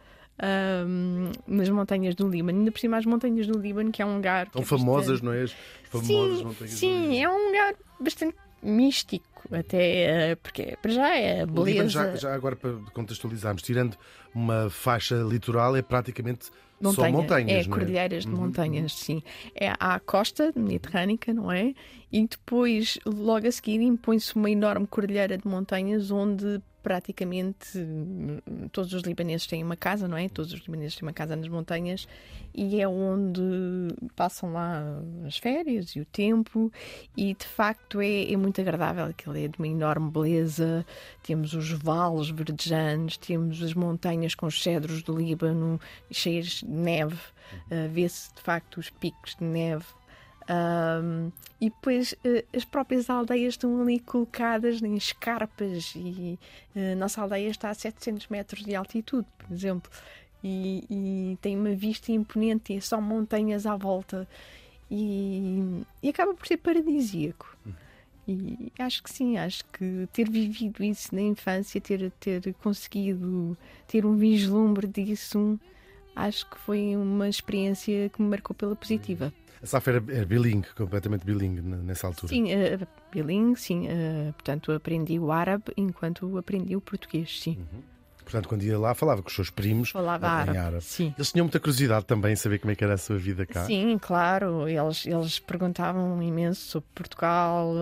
um, 0.87 1.31
nas 1.47 1.69
montanhas 1.69 2.15
do 2.15 2.27
Líbano. 2.27 2.59
Ainda 2.59 2.71
por 2.71 2.79
cima, 2.79 2.97
as 2.97 3.05
montanhas 3.05 3.47
do 3.47 3.57
Líbano, 3.59 3.91
que 3.91 4.01
é 4.01 4.05
um 4.05 4.15
lugar. 4.15 4.49
Tão 4.49 4.61
é 4.61 4.65
famosas, 4.65 5.21
bastante... 5.21 5.23
não 5.23 5.33
é? 5.33 5.43
As 5.43 5.51
famosas 5.89 6.37
sim, 6.37 6.43
montanhas 6.43 6.73
Sim, 6.73 7.21
é 7.21 7.29
um 7.29 7.47
lugar 7.47 7.75
bastante 7.99 8.35
místico, 8.61 9.43
até 9.51 10.31
eh, 10.31 10.35
porque 10.35 10.77
para 10.81 10.91
já 10.91 11.15
é 11.15 11.45
beleza. 11.45 11.89
Já, 11.89 12.15
já, 12.15 12.33
agora 12.33 12.55
para 12.55 12.73
contextualizarmos, 12.93 13.61
tirando 13.61 13.97
uma 14.33 14.69
faixa 14.69 15.15
litoral, 15.15 15.75
é 15.75 15.81
praticamente 15.81 16.49
Montanha, 16.81 17.11
só 17.11 17.17
montanhas. 17.17 17.65
É, 17.65 17.69
cordilheiras 17.69 18.25
é? 18.25 18.27
de 18.27 18.33
uhum. 18.33 18.41
montanhas, 18.41 18.93
sim. 18.93 19.23
É 19.55 19.73
a 19.79 19.99
costa 19.99 20.51
mediterrânica, 20.55 21.33
não 21.33 21.51
é? 21.51 21.73
E 22.11 22.27
depois, 22.27 22.99
logo 23.05 23.47
a 23.47 23.51
seguir, 23.51 23.81
impõe-se 23.81 24.35
uma 24.35 24.49
enorme 24.49 24.87
cordilheira 24.87 25.37
de 25.37 25.47
montanhas 25.47 26.11
onde 26.11 26.61
praticamente 26.83 27.79
todos 28.71 28.93
os 28.93 29.01
libaneses 29.03 29.47
têm 29.47 29.63
uma 29.63 29.77
casa, 29.77 30.07
não 30.07 30.17
é? 30.17 30.27
Todos 30.27 30.53
os 30.53 30.59
libaneses 30.59 30.95
têm 30.95 31.07
uma 31.07 31.13
casa 31.13 31.35
nas 31.35 31.47
montanhas 31.47 32.07
e 32.53 32.81
é 32.81 32.87
onde 32.87 33.41
passam 34.15 34.51
lá 34.51 34.83
as 35.25 35.37
férias 35.37 35.95
e 35.95 36.01
o 36.01 36.05
tempo 36.05 36.71
e 37.15 37.33
de 37.33 37.45
facto 37.45 38.01
é, 38.01 38.31
é 38.31 38.37
muito 38.37 38.59
agradável, 38.59 39.05
aquilo 39.05 39.37
é 39.37 39.47
de 39.47 39.57
uma 39.57 39.67
enorme 39.67 40.11
beleza, 40.11 40.85
temos 41.23 41.53
os 41.53 41.71
vales 41.71 42.29
verdejantes, 42.29 43.17
temos 43.17 43.63
as 43.63 43.73
montanhas 43.73 44.35
com 44.35 44.45
os 44.45 44.61
cedros 44.61 45.01
do 45.01 45.17
Líbano 45.17 45.79
cheias 46.11 46.61
de 46.61 46.67
neve, 46.67 47.15
uh, 47.15 47.89
vê-se 47.89 48.33
de 48.35 48.41
facto 48.41 48.77
os 48.77 48.89
picos 48.89 49.35
de 49.35 49.45
neve 49.45 49.85
um, 50.49 51.31
e 51.61 51.69
depois 51.69 52.13
uh, 52.13 52.45
as 52.55 52.65
próprias 52.65 53.09
aldeias 53.09 53.53
estão 53.53 53.81
ali 53.81 53.99
colocadas 53.99 54.81
em 54.81 54.95
escarpas 54.95 55.93
e 55.95 56.37
uh, 56.75 56.91
a 56.91 56.95
nossa 56.95 57.21
aldeia 57.21 57.49
está 57.49 57.69
a 57.69 57.73
700 57.73 58.27
metros 58.27 58.63
de 58.63 58.75
altitude, 58.75 59.27
por 59.37 59.53
exemplo, 59.53 59.89
e, 60.43 60.83
e 60.89 61.37
tem 61.41 61.57
uma 61.57 61.73
vista 61.73 62.11
imponente, 62.11 62.73
e 62.73 62.77
é 62.77 62.81
só 62.81 62.99
montanhas 62.99 63.65
à 63.65 63.75
volta. 63.75 64.27
E, 64.91 65.83
e 66.03 66.09
acaba 66.09 66.33
por 66.33 66.45
ser 66.45 66.57
paradisíaco. 66.57 67.57
E 68.27 68.71
acho 68.79 69.03
que 69.03 69.11
sim, 69.11 69.37
acho 69.37 69.65
que 69.65 70.07
ter 70.13 70.29
vivido 70.29 70.83
isso 70.83 71.13
na 71.13 71.21
infância, 71.21 71.79
ter, 71.81 72.11
ter 72.19 72.53
conseguido 72.55 73.57
ter 73.87 74.05
um 74.05 74.15
vislumbre 74.15 74.87
disso, 74.87 75.59
acho 76.15 76.49
que 76.49 76.57
foi 76.59 76.95
uma 76.95 77.27
experiência 77.27 78.09
que 78.09 78.21
me 78.21 78.29
marcou 78.29 78.55
pela 78.55 78.75
positiva. 78.75 79.33
A 79.63 79.65
Safa 79.65 79.91
era, 79.91 80.03
era 80.09 80.25
bilingue, 80.25 80.67
completamente 80.75 81.25
bilingue 81.25 81.61
nessa 81.61 82.05
altura. 82.05 82.27
Sim, 82.27 82.53
uh, 82.53 82.87
bilingue, 83.11 83.57
sim. 83.57 83.87
uh, 83.87 84.33
portanto, 84.33 84.73
aprendi 84.73 85.17
o 85.17 85.31
árabe 85.31 85.71
enquanto 85.77 86.37
aprendi 86.37 86.75
o 86.75 86.81
português, 86.81 87.39
sim. 87.39 87.57
Portanto, 88.23 88.47
quando 88.49 88.63
ia 88.63 88.77
lá, 88.77 88.93
falava 88.93 89.21
com 89.21 89.27
os 89.29 89.35
seus 89.35 89.49
primos 89.49 89.89
Falava 89.89 90.25
em 90.25 90.29
árabe. 90.29 90.57
árabe. 90.57 90.83
Sim. 90.83 91.13
Eles 91.17 91.31
tinham 91.31 91.45
muita 91.45 91.59
curiosidade 91.59 92.05
também 92.05 92.33
em 92.33 92.35
saber 92.35 92.59
como 92.59 92.71
é 92.71 92.75
que 92.75 92.83
era 92.83 92.93
a 92.93 92.97
sua 92.97 93.17
vida 93.17 93.45
cá. 93.45 93.65
Sim, 93.65 93.97
claro. 94.01 94.67
Eles, 94.67 95.05
eles 95.05 95.39
perguntavam 95.39 96.21
imenso 96.23 96.61
sobre 96.61 96.87
Portugal. 96.95 97.73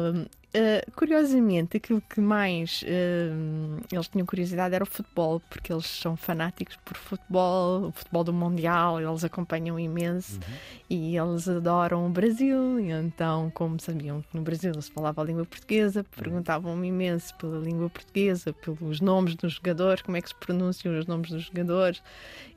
Uh, 0.53 0.91
curiosamente, 0.98 1.77
aquilo 1.77 2.01
que 2.01 2.20
mais 2.20 2.81
uh, 2.84 3.81
eles 3.89 4.08
tinham 4.10 4.25
curiosidade 4.25 4.75
era 4.75 4.84
o 4.84 4.88
futebol, 4.88 5.41
porque 5.50 5.72
eles 5.72 5.86
são 5.86 6.17
fanáticos 6.17 6.75
por 6.84 6.98
futebol, 6.98 7.88
o 7.88 7.91
futebol 7.93 8.24
do 8.25 8.34
Mundial, 8.34 9.00
eles 9.00 9.24
acompanham 9.24 9.79
imenso 9.79 10.41
e 10.89 11.15
eles 11.17 11.48
adoram 11.48 12.05
o 12.05 12.10
Brasil. 12.10 12.81
E 12.81 12.91
então, 12.91 13.50
como 13.53 13.79
sabiam 13.79 14.22
que 14.24 14.36
no 14.36 14.41
Brasil 14.43 14.74
se 14.81 14.91
falava 14.91 15.22
a 15.22 15.24
língua 15.24 15.46
portuguesa, 15.46 16.03
perguntavam-me 16.17 16.89
imenso 16.89 17.34
pela 17.38 17.58
língua 17.58 17.89
portuguesa, 17.89 18.51
pelos 18.51 19.00
nomes 19.00 19.36
dos 19.36 19.53
jogadores, 19.53 20.01
como 20.01 20.17
é 20.17 20.22
que 20.22 20.27
se 20.27 20.36
pronunciam 20.36 21.00
os 21.00 21.05
nomes 21.05 21.29
dos 21.31 21.43
jogadores, 21.46 22.03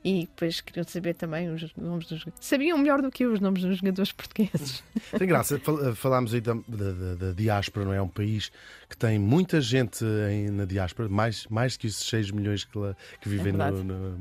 e 0.03 0.21
depois 0.21 0.59
queriam 0.59 0.83
saber 0.83 1.13
também 1.13 1.49
os 1.49 1.73
nomes 1.77 2.07
dos 2.07 2.25
Sabiam 2.41 2.77
melhor 2.77 3.01
do 3.01 3.09
que 3.09 3.23
eu 3.23 3.31
os 3.31 3.39
nomes 3.39 3.63
dos 3.63 3.77
jogadores 3.77 4.11
portugueses. 4.13 4.83
Tem 5.17 5.27
graça, 5.27 5.57
fal- 5.59 5.95
falámos 5.95 6.33
aí 6.33 6.41
da, 6.41 6.53
da, 6.67 6.91
da- 6.91 7.15
da 7.15 7.31
diáspora, 7.31 7.84
não 7.85 7.93
é? 7.93 8.01
Um 8.01 8.07
país 8.07 8.51
que 8.89 8.97
tem 8.97 9.17
muita 9.17 9.61
gente 9.61 10.03
em- 10.31 10.49
na 10.49 10.65
diáspora, 10.65 11.07
mais, 11.07 11.47
mais 11.49 11.77
que 11.77 11.87
os 11.87 11.95
6 11.95 12.29
milhões 12.31 12.63
que, 12.65 12.77
lá- 12.77 12.95
que 13.21 13.29
vivem 13.29 13.53
no, 13.53 13.57
verdade. 13.59 13.83
no- 13.83 14.17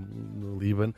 no 0.53 0.59
Líbano. 0.61 0.95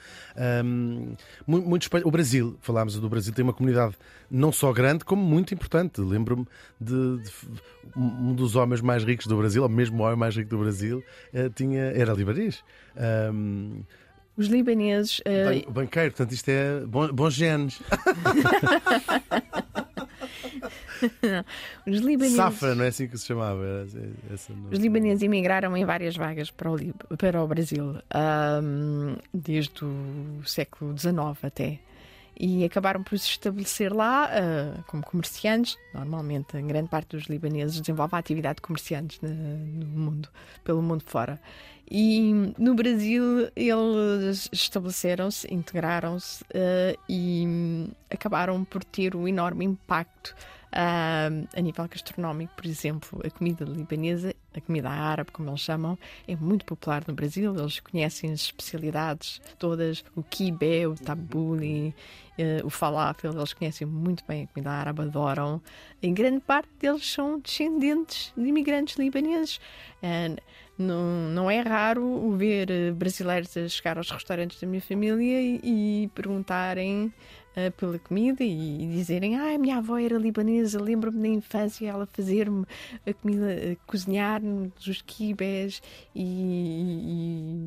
Mu- 1.47 1.63
muito 1.63 1.89
o 2.05 2.11
Brasil, 2.11 2.57
falámos 2.61 2.99
do 2.99 3.09
Brasil, 3.09 3.33
tem 3.33 3.43
uma 3.43 3.53
comunidade 3.55 3.95
não 4.31 4.51
só 4.53 4.73
grande, 4.73 5.05
como 5.05 5.23
muito 5.23 5.55
importante. 5.55 6.01
Lembro-me 6.01 6.47
de, 6.81 7.19
de 7.19 7.31
um 7.97 8.35
dos 8.35 8.57
homens 8.57 8.81
mais 8.81 9.05
ricos 9.05 9.27
do 9.27 9.37
Brasil, 9.37 9.63
ou 9.63 9.69
mesmo 9.69 10.03
o 10.03 10.05
homem 10.07 10.17
mais 10.17 10.37
rico 10.37 10.51
do 10.51 10.59
Brasil, 10.59 11.03
eh, 11.33 11.49
tinha, 11.55 11.81
era 11.95 12.13
libanês. 12.13 12.63
Ahm, 12.97 13.83
Os 14.37 14.49
libaneses. 14.49 15.21
ban- 15.25 15.73
banqueiro, 15.73 16.11
portanto, 16.11 16.33
isto 16.33 16.49
é 16.51 16.81
bom- 16.85 17.13
bons 17.13 17.35
genes. 17.35 17.81
os 21.87 21.99
libaneses. 22.01 22.37
Safra, 22.37 22.75
não 22.75 22.85
é 22.85 22.89
assim 22.89 23.09
que 23.09 23.17
se 23.19 23.27
chamava? 23.27 23.65
Era 23.65 23.87
essa- 24.33 24.53
Os 24.71 24.79
libaneses 24.79 25.23
emigraram 25.23 25.77
em 25.77 25.85
várias 25.85 26.17
vagas 26.17 26.51
para 26.51 26.71
o, 26.71 26.77
Lib- 26.77 26.95
para 27.19 27.43
o 27.43 27.47
Brasil, 27.47 27.97
ahm, 28.11 29.17
desde 29.33 29.85
o 29.85 30.43
século 30.45 30.97
XIX 30.97 31.17
até. 31.43 31.79
E 32.39 32.65
acabaram 32.67 33.03
por 33.03 33.19
se 33.19 33.31
estabelecer 33.31 33.91
lá 33.95 34.27
ah, 34.31 34.83
como 34.89 35.03
comerciantes. 35.03 35.79
Normalmente, 35.95 36.55
a 36.55 36.61
grande 36.61 36.91
parte 36.91 37.17
dos 37.17 37.29
libaneses 37.29 37.81
desenvolve 37.81 38.15
a 38.15 38.19
atividade 38.19 38.57
de 38.57 38.63
comerciantes 38.63 39.19
na- 39.23 39.31
no 39.31 39.87
mundo, 39.87 40.29
pelo 40.63 40.83
mundo 40.83 41.03
fora. 41.07 41.41
E 41.91 42.53
no 42.59 42.75
Brasil, 42.75 43.49
eles 43.57 44.51
estabeleceram-se, 44.53 45.47
integraram-se 45.55 46.45
ah, 46.55 46.95
e 47.09 47.89
acabaram 48.11 48.65
por 48.65 48.85
ter 48.85 49.17
um 49.17 49.27
enorme 49.27 49.65
impacto 49.65 50.35
a 50.79 51.61
nível 51.61 51.89
gastronómico, 51.89 52.55
por 52.55 52.67
exemplo, 52.67 53.23
a 53.25 53.31
comida 53.31 53.65
libanesa, 53.65 54.35
a 54.55 54.61
comida 54.61 54.91
árabe, 54.91 55.31
como 55.33 55.49
eles 55.49 55.61
chamam, 55.61 55.99
é 56.29 56.37
muito 56.37 56.67
popular 56.67 57.03
no 57.09 57.15
Brasil. 57.15 57.57
Eles 57.57 57.81
conhecem 57.81 58.31
as 58.31 58.41
especialidades 58.41 59.41
todas, 59.59 60.05
o 60.15 60.23
kibé, 60.23 60.87
o 60.87 60.95
tabule, 60.95 61.95
eh, 62.37 62.61
o 62.63 62.69
falafel. 62.69 63.33
Eles 63.33 63.55
conhecem 63.55 63.87
muito 63.87 64.23
bem 64.29 64.45
a 64.45 64.47
comida 64.49 64.71
árabe, 64.71 65.01
adoram. 65.03 65.63
Em 66.03 66.13
grande 66.13 66.41
parte 66.41 66.69
deles 66.79 67.11
são 67.11 67.39
descendentes 67.41 68.33
de 68.37 68.47
imigrantes 68.47 68.97
libaneses. 68.97 69.59
Não, 70.79 71.31
não 71.31 71.51
é 71.51 71.61
raro 71.61 72.05
o 72.05 72.37
ver 72.37 72.71
eh, 72.71 72.91
brasileiros 72.93 73.57
a 73.57 73.67
chegar 73.67 73.97
aos 73.97 74.11
restaurantes 74.11 74.61
da 74.61 74.67
minha 74.67 74.83
família 74.83 75.41
e, 75.41 75.61
e 76.05 76.09
perguntarem 76.15 77.11
eh, 77.57 77.71
pela 77.71 77.99
comida 77.99 78.45
e, 78.45 78.85
e 78.85 78.87
dizerem: 78.89 79.37
Ah, 79.37 79.55
a 79.55 79.59
minha 79.59 79.79
avó 79.79 79.99
era 79.99 80.19
libanesa, 80.19 80.81
lembro-me 80.81 81.21
da 81.23 81.29
infância 81.29 81.89
ela 81.89 82.07
fazer-me 82.07 82.65
a 83.07 83.15
comida, 83.15 83.51
eh, 83.51 83.77
cozinhar-nos 83.87 84.87
os 84.87 85.01
quibés 85.03 85.83
e, 86.15 87.67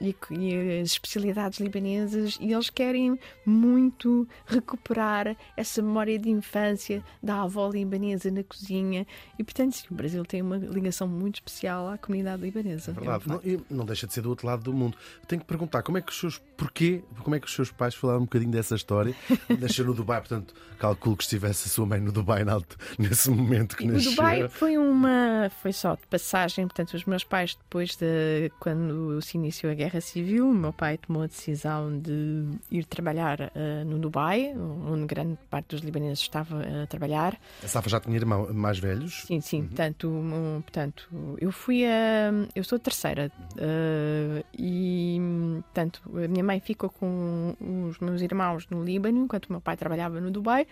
e, 0.00 0.14
e- 0.32 0.80
as 0.80 0.92
especialidades 0.92 1.60
libanesas. 1.60 2.38
E 2.40 2.52
eles 2.52 2.70
querem 2.70 3.18
muito 3.44 4.26
recuperar 4.46 5.36
essa 5.56 5.82
memória 5.82 6.18
de 6.18 6.30
infância 6.30 7.04
da 7.22 7.42
avó 7.42 7.68
libanesa 7.68 8.30
na 8.30 8.42
cozinha. 8.42 9.06
E 9.38 9.44
portanto, 9.44 9.72
sim, 9.74 9.86
o 9.90 9.94
Brasil 9.94 10.24
tem 10.24 10.40
uma 10.42 10.56
ligação 10.56 11.06
muito 11.06 11.36
especial 11.36 11.88
à 11.88 11.98
comunidade 11.98 12.42
libanesa. 12.42 12.90
É 12.90 12.92
um 12.92 12.94
verdade, 12.94 13.24
facto. 13.24 13.46
não, 13.70 13.78
não 13.78 13.84
deixa 13.84 14.06
de 14.06 14.14
ser 14.14 14.22
do 14.22 14.30
outro 14.30 14.46
lado 14.46 14.62
do 14.62 14.72
mundo. 14.72 14.96
Tenho 15.26 15.40
que 15.40 15.46
perguntar 15.46 15.82
como 15.82 15.98
é 15.98 16.00
que 16.00 16.10
os 16.10 16.18
seus 16.18 16.38
porquê, 16.56 17.02
como 17.22 17.36
é 17.36 17.40
que 17.40 17.46
os 17.46 17.54
seus 17.54 17.70
pais 17.70 17.94
falaram 17.94 18.20
um 18.20 18.24
bocadinho 18.24 18.50
dessa 18.50 18.74
história? 18.74 19.14
Nasceu 19.58 19.84
no 19.84 19.94
Dubai, 19.94 20.20
portanto, 20.20 20.54
calculo 20.78 21.16
que 21.16 21.22
estivesse 21.24 21.68
a 21.68 21.70
sua 21.70 21.86
mãe 21.86 22.00
no 22.00 22.12
Dubai 22.12 22.44
na 22.44 22.58
nesse 22.98 23.30
momento 23.30 23.76
que 23.76 23.84
E 23.84 23.90
o 23.90 23.92
nasceu. 23.92 24.12
Dubai 24.12 24.48
foi 24.48 24.76
uma 24.78 25.50
foi 25.62 25.72
só 25.72 25.94
de 25.94 26.06
passagem, 26.08 26.66
portanto 26.66 26.94
os 26.94 27.04
meus 27.04 27.24
pais 27.24 27.54
depois 27.54 27.96
de 27.96 28.50
quando 28.58 29.20
se 29.22 29.36
iniciou 29.36 29.70
a 29.72 29.74
guerra 29.74 30.00
civil, 30.00 30.48
o 30.50 30.54
meu 30.54 30.72
pai 30.72 30.98
tomou 30.98 31.22
a 31.22 31.26
decisão 31.26 31.98
de 31.98 32.44
ir 32.70 32.84
trabalhar 32.84 33.50
eh, 33.54 33.84
no 33.84 33.98
Dubai, 33.98 34.52
onde 34.56 35.06
grande 35.06 35.38
parte 35.50 35.68
dos 35.74 35.80
libaneses 35.80 36.20
estava 36.20 36.60
a 36.82 36.86
trabalhar. 36.86 37.38
A 37.62 37.68
Safa 37.68 37.88
já 37.88 38.00
tinha 38.00 38.16
irmãos 38.16 38.52
mais 38.52 38.78
velhos. 38.78 39.24
Sim, 39.26 39.40
sim. 39.40 39.64
Portanto, 39.64 40.08
um, 40.08 40.60
portanto, 40.60 41.08
eu 41.40 41.50
fui 41.52 41.84
a. 41.84 42.30
Eu 42.54 42.64
sou 42.64 42.76
a 42.76 42.78
terceira. 42.78 43.30
eh, 43.56 44.44
e, 44.56 45.20
portanto, 45.62 46.02
a 46.24 46.28
minha 46.28 46.44
mãe 46.44 46.60
ficou 46.60 46.90
com 46.90 47.54
os 47.88 47.98
meus 48.00 48.20
irmãos 48.20 48.66
no 48.70 48.82
Líbano, 48.84 49.07
enquanto 49.16 49.46
o 49.46 49.52
meu 49.52 49.60
pai 49.60 49.76
trabalhava 49.76 50.20
no 50.20 50.30
Dubai. 50.30 50.66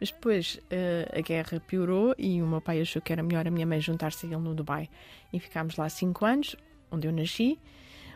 Mas 0.00 0.10
depois 0.10 0.60
eh, 0.70 1.08
a 1.12 1.20
guerra 1.20 1.60
piorou 1.60 2.14
e 2.18 2.42
o 2.42 2.46
meu 2.46 2.60
pai 2.60 2.80
achou 2.80 3.02
que 3.02 3.12
era 3.12 3.22
melhor 3.22 3.46
a 3.46 3.50
minha 3.50 3.66
mãe 3.66 3.80
juntar-se 3.80 4.26
a 4.26 4.28
ele 4.28 4.38
no 4.38 4.54
Dubai. 4.54 4.88
E 5.32 5.38
ficámos 5.38 5.76
lá 5.76 5.88
cinco 5.88 6.24
anos, 6.24 6.56
onde 6.90 7.06
eu 7.06 7.12
nasci. 7.12 7.58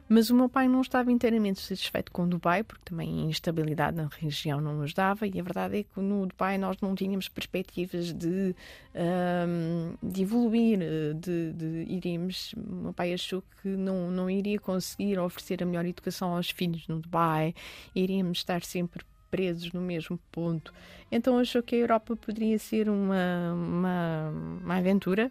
Mas 0.08 0.30
o 0.30 0.36
meu 0.36 0.48
pai 0.48 0.68
não 0.68 0.82
estava 0.82 1.10
inteiramente 1.10 1.60
satisfeito 1.60 2.12
com 2.12 2.22
o 2.22 2.26
Dubai, 2.28 2.62
porque 2.62 2.84
também 2.84 3.24
a 3.24 3.28
instabilidade 3.28 3.96
na 3.96 4.06
região 4.06 4.60
não 4.60 4.76
nos 4.76 4.94
dava, 4.94 5.26
e 5.26 5.40
a 5.40 5.42
verdade 5.42 5.78
é 5.78 5.82
que 5.82 5.98
no 5.98 6.26
Dubai 6.26 6.56
nós 6.58 6.76
não 6.80 6.94
tínhamos 6.94 7.28
perspectivas 7.28 8.12
de, 8.12 8.54
ahm, 8.94 9.96
de 10.00 10.22
evoluir, 10.22 10.78
eh, 10.80 11.12
de, 11.14 11.52
de 11.52 11.92
iríamos. 11.92 12.52
O 12.54 12.74
meu 12.74 12.92
pai 12.92 13.12
achou 13.12 13.42
que 13.60 13.68
não, 13.68 14.10
não 14.10 14.30
iria 14.30 14.60
conseguir 14.60 15.18
oferecer 15.18 15.62
a 15.62 15.66
melhor 15.66 15.84
educação 15.84 16.36
aos 16.36 16.50
filhos 16.50 16.86
no 16.86 17.00
Dubai, 17.00 17.52
iríamos 17.92 18.38
estar 18.38 18.62
sempre 18.62 19.04
presos 19.36 19.70
no 19.72 19.80
mesmo 19.80 20.18
ponto. 20.32 20.72
Então 21.12 21.38
achou 21.38 21.62
que 21.62 21.76
a 21.76 21.78
Europa 21.78 22.16
poderia 22.16 22.58
ser 22.58 22.88
uma, 22.88 23.52
uma, 23.54 24.32
uma 24.64 24.76
aventura. 24.76 25.30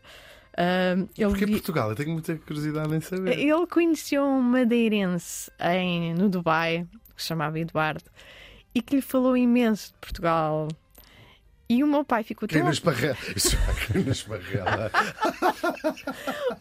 Ahm, 0.58 1.08
ele 1.18 1.30
Porque 1.30 1.46
vi- 1.46 1.52
Portugal, 1.54 1.90
eu 1.90 1.96
tenho 1.96 2.12
muita 2.12 2.36
curiosidade 2.38 2.94
em 2.96 3.02
saber. 3.02 3.38
ele 3.38 3.68
conheceu 3.68 4.24
um 4.24 4.42
madeirense 4.42 5.52
em, 5.60 6.14
no 6.14 6.30
Dubai, 6.30 6.88
que 7.16 7.22
se 7.22 7.28
chamava 7.28 7.60
Eduardo, 7.60 8.10
e 8.74 8.82
que 8.82 8.96
lhe 8.96 9.02
falou 9.02 9.36
imenso 9.36 9.92
de 9.94 9.98
Portugal. 10.00 10.68
E 11.68 11.84
o 11.84 11.88
meu 11.88 12.06
pai 12.06 12.24
ficou 12.24 12.48
tão. 12.48 12.56
quem 13.88 14.04
na 14.04 14.12
esparrela? 14.12 14.92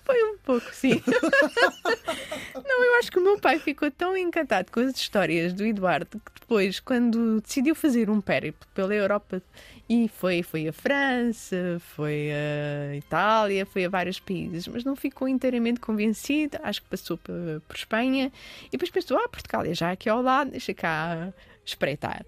Foi 0.03 0.25
um 0.25 0.39
pouco, 0.39 0.75
sim. 0.75 1.03
Não, 2.55 2.85
eu 2.85 2.95
acho 2.99 3.11
que 3.13 3.19
o 3.19 3.23
meu 3.23 3.39
pai 3.39 3.59
ficou 3.59 3.91
tão 3.91 4.17
encantado 4.17 4.73
com 4.73 4.81
as 4.81 4.97
histórias 4.97 5.53
do 5.53 5.65
Eduardo 5.67 6.19
que 6.19 6.41
depois, 6.41 6.81
quando 6.81 7.41
decidiu 7.43 7.75
fazer 7.75 8.09
um 8.09 8.21
périplo 8.21 8.67
pela 8.75 8.95
Europa 8.95 9.43
e 9.89 10.09
foi, 10.09 10.43
foi 10.43 10.69
a 10.69 10.73
França, 10.73 11.81
foi 11.95 12.31
a 12.33 12.97
Itália, 12.97 13.67
foi 13.67 13.85
a 13.85 13.89
vários 13.89 14.19
países, 14.19 14.67
mas 14.67 14.85
não 14.85 14.97
ficou 14.97 15.29
inteiramente 15.29 15.81
convencido. 15.81 16.59
Acho 16.63 16.81
que 16.81 16.89
passou 16.89 17.19
por, 17.19 17.35
por 17.69 17.77
Espanha 17.77 18.33
e 18.69 18.71
depois 18.71 18.91
pensou: 18.91 19.19
ah, 19.19 19.29
Portugal 19.29 19.65
é 19.67 19.75
já 19.75 19.91
aqui 19.91 20.09
ao 20.09 20.23
lado, 20.23 20.51
deixa 20.51 20.73
cá 20.73 21.33
espreitar. 21.65 22.25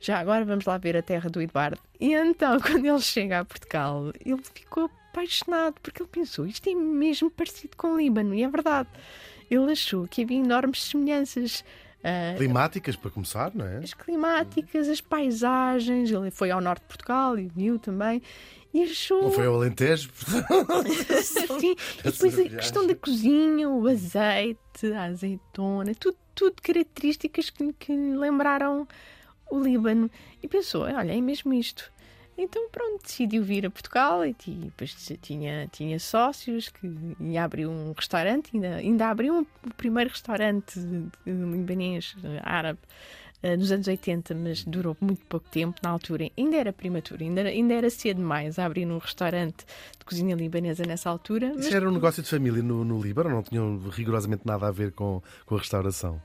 Já 0.00 0.18
agora 0.18 0.44
vamos 0.44 0.64
lá 0.64 0.78
ver 0.78 0.96
a 0.96 1.02
terra 1.02 1.28
do 1.28 1.40
Eduardo. 1.40 1.78
E 1.98 2.12
então, 2.12 2.58
quando 2.60 2.84
ele 2.84 3.00
chega 3.00 3.40
a 3.40 3.44
Portugal, 3.44 4.12
ele 4.24 4.42
ficou 4.54 4.90
apaixonado 5.10 5.76
porque 5.82 6.02
ele 6.02 6.10
pensou: 6.10 6.46
isto 6.46 6.68
é 6.68 6.74
mesmo 6.74 7.30
parecido 7.30 7.76
com 7.76 7.94
o 7.94 7.96
Líbano, 7.98 8.34
e 8.34 8.42
é 8.42 8.48
verdade. 8.48 8.88
Ele 9.50 9.72
achou 9.72 10.06
que 10.06 10.22
havia 10.22 10.38
enormes 10.38 10.84
semelhanças. 10.84 11.64
Climáticas, 12.36 12.94
para 12.94 13.10
começar, 13.10 13.50
não 13.52 13.66
é? 13.66 13.78
as 13.78 13.92
climáticas, 13.92 14.88
as 14.88 15.00
paisagens. 15.00 16.10
Ele 16.10 16.30
foi 16.30 16.52
ao 16.52 16.60
norte 16.60 16.82
de 16.82 16.86
Portugal 16.86 17.36
e 17.36 17.48
viu 17.48 17.80
também. 17.80 18.22
E 18.72 18.82
achou. 18.84 19.22
Não 19.22 19.32
foi 19.32 19.46
ao 19.46 19.54
Alentejo? 19.54 20.10
Sim, 21.58 21.74
e 22.04 22.10
depois 22.10 22.38
a 22.38 22.48
questão 22.48 22.86
da 22.86 22.94
cozinha, 22.94 23.68
o 23.68 23.88
azeite, 23.88 24.92
a 24.94 25.04
azeitona, 25.04 25.94
tudo, 25.94 26.16
tudo 26.34 26.62
características 26.62 27.50
que, 27.50 27.72
que 27.72 27.92
lembraram 27.92 28.86
o 29.50 29.60
Líbano. 29.60 30.10
E 30.42 30.48
pensou: 30.48 30.82
olha, 30.82 31.12
é 31.16 31.20
mesmo 31.20 31.52
isto. 31.54 31.90
Então, 32.38 32.68
pronto, 32.70 33.02
decidiu 33.02 33.42
vir 33.42 33.64
a 33.64 33.70
Portugal 33.70 34.22
e 34.26 34.34
depois 34.46 34.94
tinha, 35.22 35.66
tinha 35.68 35.98
sócios 35.98 36.68
que 36.68 36.86
ia 37.18 37.42
abrir 37.42 37.66
um 37.66 37.92
restaurante, 37.96 38.50
ainda, 38.52 38.74
ainda 38.76 39.08
abriu 39.08 39.34
um- 39.36 39.46
o 39.66 39.74
primeiro 39.74 40.10
restaurante 40.10 40.78
libanês, 41.26 42.14
árabe, 42.42 42.78
eh, 43.42 43.56
nos 43.56 43.72
anos 43.72 43.86
80, 43.88 44.34
mas 44.34 44.64
durou 44.64 44.94
muito 45.00 45.24
pouco 45.26 45.48
tempo 45.48 45.80
na 45.82 45.88
altura. 45.90 46.30
Ainda 46.36 46.56
era 46.56 46.72
prematuro, 46.74 47.22
ainda, 47.24 47.40
era- 47.40 47.48
ainda 47.48 47.72
era 47.74 47.88
cedo 47.88 48.18
demais 48.18 48.58
a 48.58 48.66
abrir 48.66 48.86
um 48.86 48.98
restaurante 48.98 49.64
de 49.98 50.04
cozinha 50.04 50.34
libanesa 50.36 50.84
nessa 50.84 51.08
altura. 51.08 51.52
Mas 51.56 51.66
Isso 51.66 51.74
era 51.76 51.88
um 51.88 51.92
negócio 51.92 52.22
de 52.22 52.28
família 52.28 52.62
no, 52.62 52.84
no 52.84 53.00
Líbano, 53.00 53.30
não 53.30 53.42
tinham 53.42 53.78
rigorosamente 53.90 54.42
nada 54.44 54.68
a 54.68 54.70
ver 54.70 54.92
com, 54.92 55.22
com 55.46 55.54
a 55.54 55.58
restauração. 55.58 56.20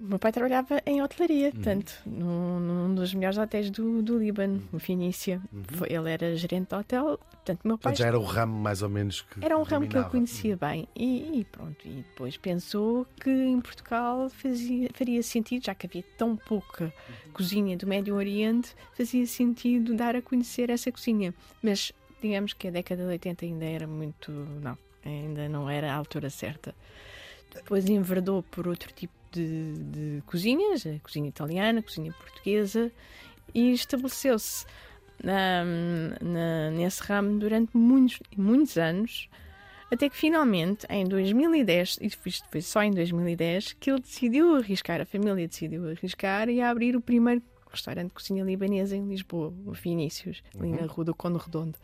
O 0.00 0.04
meu 0.04 0.18
pai 0.18 0.30
trabalhava 0.32 0.80
em 0.86 1.02
hotelaria, 1.02 1.50
portanto, 1.50 1.92
num, 2.06 2.60
num 2.60 2.94
dos 2.94 3.12
melhores 3.14 3.36
hotéis 3.38 3.68
do, 3.70 4.00
do 4.02 4.18
Líbano, 4.18 4.62
o 4.72 4.78
Finícia. 4.78 5.40
Foi- 5.74 5.88
Ele 5.92 6.10
era 6.10 6.36
gerente 6.36 6.68
de 6.68 6.74
hotel, 6.76 7.18
portanto, 7.18 7.60
meu 7.64 7.76
pai 7.76 7.92
Portanto, 7.92 7.98
já 7.98 8.06
era 8.06 8.18
o 8.18 8.22
ramo 8.22 8.56
mais 8.58 8.82
ou 8.82 8.88
menos 8.88 9.22
que. 9.22 9.44
Era 9.44 9.56
um 9.58 9.62
ramo 9.62 9.86
que 9.86 9.92
dominava. 9.92 10.10
conhecia 10.10 10.56
bem 10.56 10.86
e, 10.94 11.40
e 11.40 11.44
pronto. 11.44 11.76
E 11.86 12.04
depois 12.08 12.36
pensou 12.36 13.06
que 13.20 13.28
em 13.30 13.60
Portugal 13.60 14.28
fazia, 14.30 14.88
faria 14.94 15.22
sentido, 15.22 15.64
já 15.64 15.74
que 15.74 15.86
havia 15.86 16.04
tão 16.16 16.36
pouca 16.36 16.92
cozinha 17.32 17.76
do 17.76 17.86
Médio 17.86 18.14
Oriente, 18.14 18.74
fazia 18.96 19.26
sentido 19.26 19.94
dar 19.94 20.14
a 20.14 20.22
conhecer 20.22 20.70
essa 20.70 20.92
cozinha. 20.92 21.34
Mas 21.62 21.92
digamos 22.22 22.52
que 22.52 22.68
a 22.68 22.70
década 22.70 23.02
de 23.02 23.08
80 23.08 23.44
ainda 23.44 23.64
era 23.64 23.86
muito. 23.86 24.30
Não, 24.30 24.78
ainda 25.04 25.48
não 25.48 25.68
era 25.68 25.92
a 25.92 25.96
altura 25.96 26.30
certa. 26.30 26.74
Depois 27.54 27.88
enverdou 27.88 28.42
por 28.42 28.68
outro 28.68 28.92
tipo 28.92 29.12
de, 29.32 29.72
de 29.74 30.22
cozinhas, 30.26 30.86
a 30.86 30.98
cozinha 31.00 31.28
italiana, 31.28 31.80
a 31.80 31.82
cozinha 31.82 32.12
portuguesa, 32.12 32.90
e 33.54 33.72
estabeleceu-se 33.72 34.66
nesse 36.74 37.02
ramo 37.02 37.38
durante 37.38 37.76
muitos, 37.76 38.20
muitos 38.36 38.76
anos, 38.76 39.28
até 39.90 40.08
que 40.08 40.16
finalmente, 40.16 40.86
em 40.90 41.06
2010, 41.06 41.98
e 42.00 42.06
isto 42.06 42.46
foi 42.50 42.60
só 42.60 42.82
em 42.82 42.90
2010, 42.90 43.72
que 43.74 43.90
ele 43.90 44.00
decidiu 44.00 44.56
arriscar, 44.56 45.00
a 45.00 45.06
família 45.06 45.48
decidiu 45.48 45.88
arriscar 45.90 46.48
e 46.48 46.60
abrir 46.60 46.94
o 46.94 47.00
primeiro 47.00 47.42
restaurante 47.70 48.08
de 48.08 48.14
cozinha 48.14 48.44
libanesa 48.44 48.96
em 48.96 49.08
Lisboa, 49.08 49.52
o 49.66 49.74
Finícios, 49.74 50.42
ali 50.58 50.72
na 50.72 50.86
Rua 50.86 51.06
do 51.06 51.14
Conde 51.14 51.38
Redondo. 51.38 51.78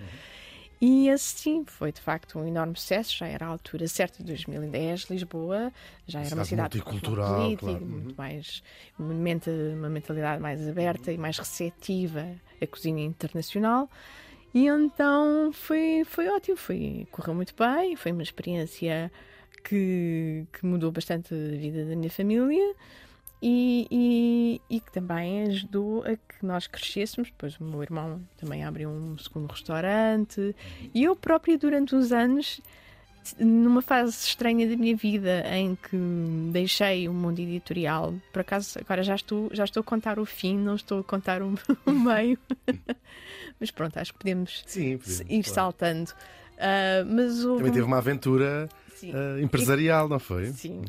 E 0.80 1.08
esse 1.08 1.24
sim 1.38 1.64
foi 1.66 1.92
de 1.92 2.00
facto 2.00 2.38
um 2.38 2.46
enorme 2.46 2.76
sucesso, 2.76 3.16
já 3.16 3.26
era 3.26 3.46
a 3.46 3.48
altura 3.48 3.88
certa 3.88 4.18
de 4.18 4.24
2010, 4.24 5.02
Lisboa. 5.10 5.72
Já 6.06 6.20
era 6.20 6.34
uma 6.34 6.44
Cidade 6.44 6.76
cidade 6.76 6.76
multicultural, 6.78 7.56
claro. 7.56 7.86
muito 7.86 8.14
mais 8.16 8.62
uma, 8.98 9.14
menta- 9.14 9.50
uma 9.50 9.88
mentalidade 9.88 10.42
mais 10.42 10.66
aberta 10.68 11.10
e 11.12 11.18
mais 11.18 11.38
receptiva 11.38 12.26
à 12.60 12.66
cozinha 12.66 13.04
internacional. 13.04 13.88
E 14.52 14.66
então 14.66 15.50
foi, 15.52 16.04
foi 16.04 16.28
ótimo, 16.28 16.56
foi, 16.56 17.06
correu 17.10 17.34
muito 17.34 17.54
bem, 17.56 17.96
foi 17.96 18.12
uma 18.12 18.22
experiência 18.22 19.10
que, 19.64 20.46
que 20.52 20.66
mudou 20.66 20.92
bastante 20.92 21.34
a 21.34 21.56
vida 21.56 21.84
da 21.86 21.96
minha 21.96 22.10
família 22.10 22.74
e, 23.46 23.86
e, 23.90 24.76
e 24.76 24.80
que 24.80 24.90
também 24.90 25.42
ajudou 25.48 26.02
a 26.02 26.16
que 26.16 26.42
nós 26.42 26.66
crescêssemos. 26.66 27.28
Depois 27.28 27.60
o 27.60 27.64
meu 27.64 27.82
irmão 27.82 28.22
também 28.38 28.64
abriu 28.64 28.88
um 28.88 29.18
segundo 29.18 29.50
restaurante 29.50 30.56
e 30.94 31.04
eu 31.04 31.14
própria 31.14 31.58
durante 31.58 31.94
uns 31.94 32.10
anos 32.10 32.62
numa 33.38 33.82
fase 33.82 34.16
estranha 34.26 34.66
da 34.66 34.76
minha 34.76 34.96
vida 34.96 35.44
em 35.54 35.76
que 35.76 35.96
deixei 36.52 37.06
o 37.08 37.12
mundo 37.12 37.38
editorial, 37.38 38.14
por 38.32 38.40
acaso 38.40 38.78
agora 38.78 39.02
já 39.02 39.14
estou, 39.14 39.48
já 39.50 39.64
estou 39.64 39.80
a 39.80 39.84
contar 39.84 40.18
o 40.18 40.26
fim, 40.26 40.58
não 40.58 40.74
estou 40.74 41.00
a 41.00 41.04
contar 41.04 41.40
o, 41.40 41.54
o 41.86 41.90
meio, 41.90 42.38
mas 43.58 43.70
pronto, 43.70 43.98
acho 43.98 44.12
que 44.12 44.18
podemos 44.18 44.62
Sim, 44.66 44.92
ir 44.92 44.98
podemos, 44.98 45.26
claro. 45.26 45.54
saltando. 45.54 46.12
Ah, 46.58 47.04
mas 47.06 47.44
houve 47.44 47.58
Também 47.58 47.72
teve 47.72 47.86
uma 47.86 47.98
aventura 47.98 48.68
ah, 49.04 49.40
empresarial, 49.40 50.08
não 50.08 50.18
foi? 50.18 50.52
Sim. 50.52 50.82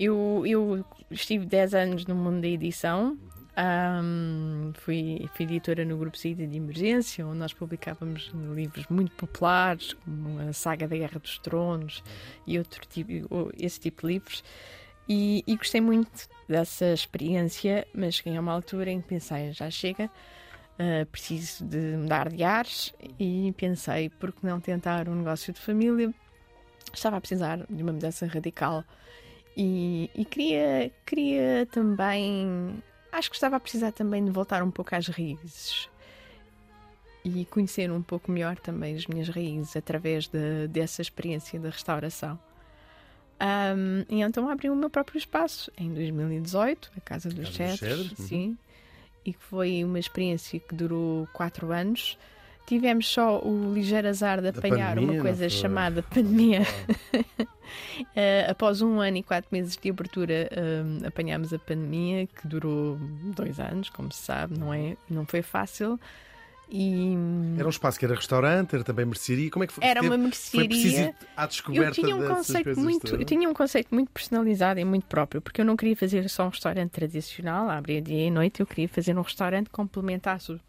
Eu, 0.00 0.44
eu 0.46 0.82
estive 1.10 1.44
10 1.44 1.74
anos 1.74 2.06
no 2.06 2.14
mundo 2.14 2.40
da 2.40 2.48
edição. 2.48 3.18
Ahm, 3.54 4.72
fui, 4.72 5.28
fui 5.34 5.44
editora 5.44 5.84
no 5.84 5.98
Grupo 5.98 6.16
Saída 6.16 6.46
de 6.46 6.56
Emergência, 6.56 7.26
onde 7.26 7.36
nós 7.36 7.52
publicávamos 7.52 8.32
livros 8.54 8.86
muito 8.88 9.14
populares, 9.14 9.92
como 9.92 10.38
a 10.38 10.54
Saga 10.54 10.88
da 10.88 10.96
Guerra 10.96 11.18
dos 11.18 11.38
Tronos 11.40 12.02
e 12.46 12.56
outro 12.56 12.80
tipo, 12.86 13.52
esse 13.58 13.78
tipo 13.78 14.00
de 14.06 14.14
livros. 14.14 14.42
E, 15.06 15.44
e 15.46 15.54
gostei 15.54 15.82
muito 15.82 16.30
dessa 16.48 16.94
experiência, 16.94 17.86
mas 17.92 18.14
cheguei 18.14 18.38
a 18.38 18.40
uma 18.40 18.52
altura 18.52 18.90
em 18.90 19.02
que 19.02 19.08
pensei, 19.08 19.52
já 19.52 19.70
chega, 19.70 20.10
ah, 20.78 21.04
preciso 21.12 21.62
de 21.66 21.98
mudar 21.98 22.30
de 22.30 22.42
ares 22.42 22.94
e 23.18 23.52
pensei, 23.54 24.08
por 24.08 24.32
que 24.32 24.46
não 24.46 24.60
tentar 24.60 25.10
um 25.10 25.16
negócio 25.16 25.52
de 25.52 25.60
família? 25.60 26.10
Estava 26.90 27.18
a 27.18 27.20
precisar 27.20 27.66
de 27.68 27.82
uma 27.82 27.92
mudança 27.92 28.24
radical 28.24 28.82
e, 29.62 30.10
e 30.14 30.24
queria, 30.24 30.90
queria 31.04 31.68
também. 31.70 32.82
Acho 33.12 33.28
que 33.28 33.36
estava 33.36 33.56
a 33.56 33.60
precisar 33.60 33.92
também 33.92 34.24
de 34.24 34.30
voltar 34.30 34.62
um 34.62 34.70
pouco 34.70 34.94
às 34.94 35.06
raízes 35.06 35.90
e 37.22 37.44
conhecer 37.44 37.90
um 37.90 38.00
pouco 38.00 38.32
melhor 38.32 38.56
também 38.58 38.96
as 38.96 39.06
minhas 39.06 39.28
raízes 39.28 39.76
através 39.76 40.28
de- 40.28 40.66
dessa 40.68 41.02
experiência 41.02 41.60
da 41.60 41.68
restauração. 41.68 42.38
Ahm, 43.38 44.06
e 44.08 44.22
então 44.22 44.48
abri 44.48 44.70
o 44.70 44.76
meu 44.76 44.88
próprio 44.88 45.18
espaço 45.18 45.70
em 45.76 45.92
2018, 45.92 46.90
a 46.96 47.00
Casa 47.00 47.28
dos 47.28 47.54
Cedros, 47.54 48.12
uhum. 48.12 48.26
sim, 48.26 48.58
e 49.26 49.34
que 49.34 49.44
foi 49.44 49.84
uma 49.84 49.98
experiência 49.98 50.58
que 50.58 50.74
durou 50.74 51.28
quatro 51.34 51.70
anos. 51.70 52.16
Tivemos 52.70 53.08
só 53.08 53.40
o 53.40 53.74
ligeiro 53.74 54.06
azar 54.06 54.40
de 54.40 54.52
Da 54.52 54.56
apanhar 54.56 54.94
pandemia, 54.94 55.14
uma 55.14 55.22
coisa 55.22 55.48
chamada 55.48 56.04
pandemia. 56.04 56.60
Eh, 58.16 58.46
após 58.50 58.82
um 58.82 59.00
ano 59.00 59.18
e 59.18 59.22
quatro 59.22 59.48
meses 59.52 59.76
de 59.76 59.90
abertura, 59.90 60.48
eh, 60.50 61.06
apanhámos 61.06 61.54
a 61.54 61.58
pandemia, 61.58 62.26
que 62.26 62.48
durou 62.48 62.98
dois 63.36 63.60
anos, 63.60 63.88
como 63.88 64.10
se 64.10 64.22
sabe, 64.22 64.58
não, 64.58 64.74
é, 64.74 64.96
não 65.08 65.24
foi 65.24 65.40
fácil. 65.40 66.00
E 66.72 67.14
Era 67.58 67.66
um 67.66 67.70
espaço 67.70 67.98
que 67.98 68.04
era 68.04 68.14
restaurante, 68.14 68.74
era 68.74 68.84
também 68.84 69.04
mercearia. 69.04 69.50
Como 69.50 69.64
é 69.64 69.66
que 69.66 69.72
foi? 69.72 69.84
era 69.84 70.00
uma 70.02 70.16
mercearia. 70.16 71.14
à 71.36 71.42
Eu 71.42 71.48
descoberta 71.48 71.92
tinha 72.00 72.14
um 72.16 72.26
conceito 72.28 72.78
muito, 72.80 73.16
eu 73.16 73.24
tinha 73.24 73.48
um 73.48 73.54
conceito 73.54 73.92
muito 73.94 74.10
personalizado 74.12 74.78
e 74.78 74.84
muito 74.84 75.06
próprio, 75.06 75.40
porque 75.40 75.60
eu 75.60 75.64
não 75.64 75.76
queria 75.76 75.96
fazer 75.96 76.28
só 76.30 76.46
um 76.46 76.48
restaurante 76.50 76.90
tradicional, 76.90 77.68
abrir 77.68 78.00
dia 78.02 78.26
e 78.26 78.30
noite, 78.30 78.60
eu 78.60 78.66
queria 78.66 78.88
fazer 78.88 79.18
um 79.18 79.22
restaurante 79.22 79.66
que 79.66 79.72
complementasse 79.72 80.52
os, 80.52 80.60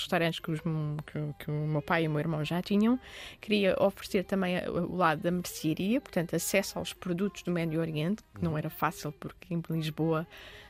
restaurantes 0.00 0.40
que, 0.40 0.50
os- 0.50 0.60
que- 0.60 1.44
que 1.44 1.50
o 1.50 1.66
meu 1.66 1.80
pai 1.82 2.04
e 2.04 2.08
o 2.08 2.10
meu 2.10 2.20
irmão 2.20 2.44
já 2.44 2.60
tinham. 2.60 3.00
Queria 3.40 3.74
oferecer 3.82 4.24
também 4.24 4.58
a- 4.58 4.70
o 4.70 4.94
lado 4.94 5.22
da 5.22 5.30
mercearia, 5.30 6.00
portanto, 6.00 6.36
acesso 6.36 6.78
aos 6.78 6.92
produtos 6.92 7.42
do 7.42 7.50
Médio 7.50 7.80
Oriente, 7.80 8.22
que 8.34 8.44
não 8.44 8.58
era 8.58 8.68
fácil, 8.68 9.10
porque 9.12 9.54
em 9.54 9.62
Lisboa 9.70 10.26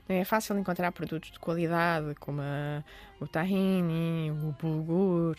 não 0.09 0.15
é 0.15 0.25
fácil 0.25 0.57
encontrar 0.57 0.93
produtos 0.93 1.33
de 1.33 1.39
qualidade, 1.41 2.15
como 2.21 2.41
a- 2.41 2.85
o 3.21 3.27
tahini, 3.27 4.31
o 4.31 4.53
bulgur, 4.83 5.37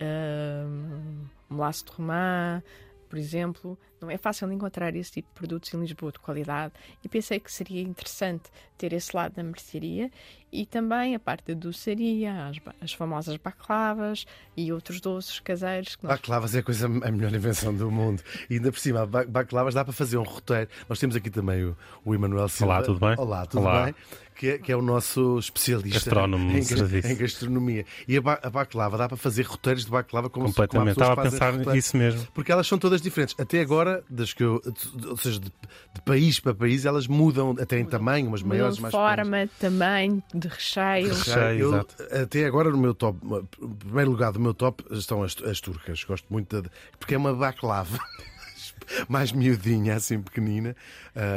um, 0.00 1.24
o 1.50 1.54
melaço 1.54 1.84
de 1.84 1.92
romã, 1.92 2.62
por 3.08 3.18
exemplo. 3.18 3.78
Não 4.00 4.10
é 4.10 4.16
fácil 4.16 4.50
encontrar 4.52 4.94
esse 4.94 5.10
tipo 5.12 5.28
de 5.28 5.34
produtos 5.34 5.72
em 5.74 5.80
Lisboa 5.80 6.12
de 6.12 6.18
qualidade 6.18 6.72
e 7.04 7.08
pensei 7.08 7.40
que 7.40 7.52
seria 7.52 7.82
interessante 7.82 8.44
ter 8.76 8.92
esse 8.92 9.14
lado 9.16 9.34
da 9.34 9.42
mercearia 9.42 10.10
e 10.52 10.64
também 10.64 11.14
a 11.14 11.18
parte 11.18 11.52
da 11.52 11.60
doçaria, 11.60 12.46
as, 12.46 12.56
as 12.80 12.92
famosas 12.92 13.36
baclavas 13.36 14.24
e 14.56 14.72
outros 14.72 15.00
doces 15.00 15.40
caseiros 15.40 15.96
que 15.96 16.04
nós 16.04 16.12
Baclavas 16.14 16.54
é 16.54 16.60
a, 16.60 16.62
coisa, 16.62 16.86
a 16.86 17.10
melhor 17.10 17.32
invenção 17.34 17.74
do 17.74 17.90
mundo. 17.90 18.22
E 18.48 18.54
ainda 18.54 18.70
por 18.72 18.78
cima, 18.78 19.04
ba- 19.04 19.24
baclavas 19.26 19.74
dá 19.74 19.84
para 19.84 19.92
fazer 19.92 20.16
um 20.16 20.22
roteiro. 20.22 20.70
Nós 20.88 20.98
temos 20.98 21.16
aqui 21.16 21.28
também 21.28 21.64
o, 21.64 21.76
o 22.04 22.14
Emanuel 22.14 22.48
Silva. 22.48 22.74
Olá, 22.74 22.82
tudo 22.82 23.00
bem? 23.00 23.14
Olá, 23.18 23.46
tudo 23.46 23.60
Olá. 23.62 23.84
bem? 23.86 23.94
Que 24.34 24.50
é, 24.50 24.58
que 24.58 24.70
é 24.70 24.76
o 24.76 24.80
nosso 24.80 25.36
especialista 25.40 26.14
em, 26.14 27.12
em 27.12 27.16
gastronomia. 27.16 27.84
E 28.06 28.16
a, 28.16 28.20
ba- 28.22 28.38
a 28.40 28.48
baclava, 28.48 28.96
dá 28.96 29.08
para 29.08 29.16
fazer 29.16 29.42
roteiros 29.42 29.84
de 29.84 29.90
baclava 29.90 30.30
como 30.30 30.46
se- 30.48 30.54
como 30.54 30.68
Completamente. 30.68 31.00
Estava 31.00 31.20
a 31.20 31.24
pensar 31.30 31.50
roteiros. 31.50 31.74
isso 31.74 31.96
mesmo. 31.96 32.26
Porque 32.32 32.52
elas 32.52 32.66
são 32.66 32.78
todas 32.78 33.02
diferentes. 33.02 33.34
Até 33.38 33.60
agora, 33.60 33.87
das 34.08 34.32
que 34.32 34.42
eu, 34.44 34.60
ou 35.06 35.16
seja, 35.16 35.38
de, 35.40 35.46
de 35.94 36.00
país 36.04 36.38
para 36.40 36.54
país, 36.54 36.84
elas 36.84 37.06
mudam 37.06 37.54
até 37.60 37.78
em 37.78 37.84
tamanho, 37.84 38.28
umas 38.28 38.42
maiores, 38.42 38.78
mais 38.78 38.92
de 38.92 38.98
pequenas. 38.98 39.26
forma, 39.28 39.48
tamanho, 39.58 40.22
de 40.34 40.48
recheio. 40.48 41.08
Recheio, 41.08 41.74
Eu, 41.74 41.86
até 42.22 42.44
agora 42.46 42.70
no 42.70 42.78
meu 42.78 42.94
top, 42.94 43.18
em 43.62 43.68
primeiro 43.74 44.10
lugar 44.10 44.32
do 44.32 44.40
meu 44.40 44.54
top 44.54 44.84
estão 44.90 45.22
as, 45.22 45.36
as 45.42 45.60
turcas. 45.60 46.02
Gosto 46.04 46.26
muito 46.30 46.62
de, 46.62 46.68
porque 46.98 47.14
é 47.14 47.18
uma 47.18 47.34
baclava 47.34 47.98
mais 49.08 49.32
miudinha, 49.32 49.94
assim 49.96 50.20
pequenina. 50.20 50.74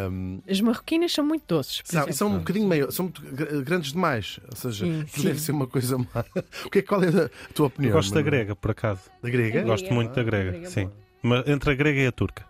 Um, 0.10 0.42
As 0.48 0.62
marroquinas 0.62 1.12
são 1.12 1.26
muito 1.26 1.44
doces. 1.48 1.82
são, 2.14 2.30
um 2.30 2.38
bocadinho 2.40 2.68
meio, 2.68 2.92
são 2.92 3.12
grandes 3.66 3.92
demais. 3.94 4.40
Ou 4.50 4.56
seja, 4.56 4.86
Sim, 4.86 5.06
sim. 5.08 5.24
deve 5.24 5.40
ser 5.42 5.52
uma 5.52 5.68
coisa 5.68 5.98
má. 5.98 6.24
O 6.66 6.70
que 6.70 6.80
é, 6.80 6.82
qual 6.82 7.04
é 7.04 7.08
a 7.10 7.30
tua 7.54 7.68
opinião? 7.68 7.92
Eu 7.92 7.96
gosto 7.98 8.14
da 8.14 8.22
grega, 8.22 8.56
por 8.56 8.72
acaso. 8.72 9.02
Da 9.22 9.30
grega? 9.30 9.64
Gosto 9.64 9.92
muito 9.94 10.14
da 10.14 10.24
grega, 10.24 10.52
grega 10.52 10.70
sim. 10.70 10.86
boa. 10.86 11.01
Entre 11.46 11.72
a 11.72 11.76
grega 11.76 12.02
e 12.02 12.08
a 12.08 12.12
turca. 12.12 12.46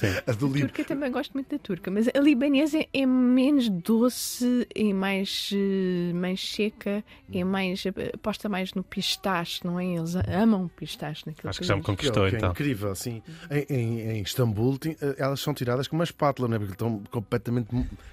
Sim. 0.00 0.06
A 0.26 0.32
do 0.32 0.50
turca 0.50 0.82
também 0.82 1.10
gosto 1.10 1.34
muito 1.34 1.50
da 1.50 1.58
turca, 1.58 1.90
mas 1.90 2.08
a 2.08 2.18
libanesa 2.18 2.86
é 2.90 3.04
menos 3.04 3.68
doce, 3.68 4.66
é 4.74 4.94
mais, 4.94 5.50
eh, 5.52 6.14
mais 6.14 6.40
seca, 6.40 7.04
é 7.30 7.44
mais 7.44 7.84
eh, 7.84 7.92
aposta 8.14 8.48
mais 8.48 8.72
no 8.72 8.82
pistache, 8.82 9.60
não 9.62 9.78
é? 9.78 9.84
Eles 9.84 10.14
amam 10.16 10.68
pistache 10.68 11.24
naquilo 11.26 11.50
Acho 11.50 11.60
que 11.60 11.66
já 11.66 11.76
me 11.76 11.82
conquistou 11.82 12.26
que 12.28 12.34
é 12.36 12.38
então. 12.38 12.50
incrível, 12.50 12.90
assim. 12.90 13.22
Em, 13.50 13.66
em, 13.68 14.00
em 14.12 14.22
Istambul, 14.22 14.78
eh, 14.86 15.16
elas 15.18 15.40
são 15.40 15.52
tiradas 15.52 15.86
com 15.86 15.96
uma 15.96 16.04
espátula, 16.04 16.48
não 16.48 16.56
é? 16.56 16.58
Porque 16.58 16.72
estão 16.72 17.02
completamente 17.10 17.68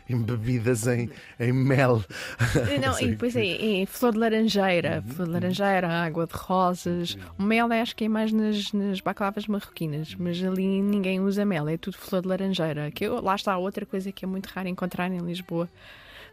embebidas 0.09 0.87
em, 0.87 1.09
em 1.39 1.53
mel. 1.53 2.03
Não, 2.81 2.99
e 2.99 3.07
depois 3.11 3.33
é, 3.33 3.81
é 3.81 3.85
flor 3.85 4.11
de 4.11 4.19
laranjeira, 4.19 5.01
flor 5.07 5.25
de 5.25 5.31
laranjeira, 5.33 5.87
água 5.87 6.27
de 6.27 6.33
rosas. 6.35 7.17
O 7.39 7.43
mel 7.43 7.71
acho 7.71 7.95
que 7.95 8.03
é 8.03 8.09
mais 8.09 8.33
nas, 8.33 8.73
nas 8.73 8.99
baclavas 8.99 9.47
marroquinas, 9.47 10.13
mas 10.15 10.43
ali 10.43 10.81
ninguém 10.81 11.21
usa 11.21 11.45
mel, 11.45 11.69
é 11.69 11.76
tudo 11.77 11.97
flor 11.97 12.21
de 12.21 12.27
laranjeira. 12.27 12.89
Que 12.91 13.05
eu- 13.05 13.21
lá 13.21 13.35
está 13.35 13.57
outra 13.57 13.85
coisa 13.85 14.11
que 14.11 14.25
é 14.25 14.27
muito 14.27 14.47
raro 14.47 14.67
encontrar 14.67 15.11
em 15.11 15.19
Lisboa. 15.19 15.69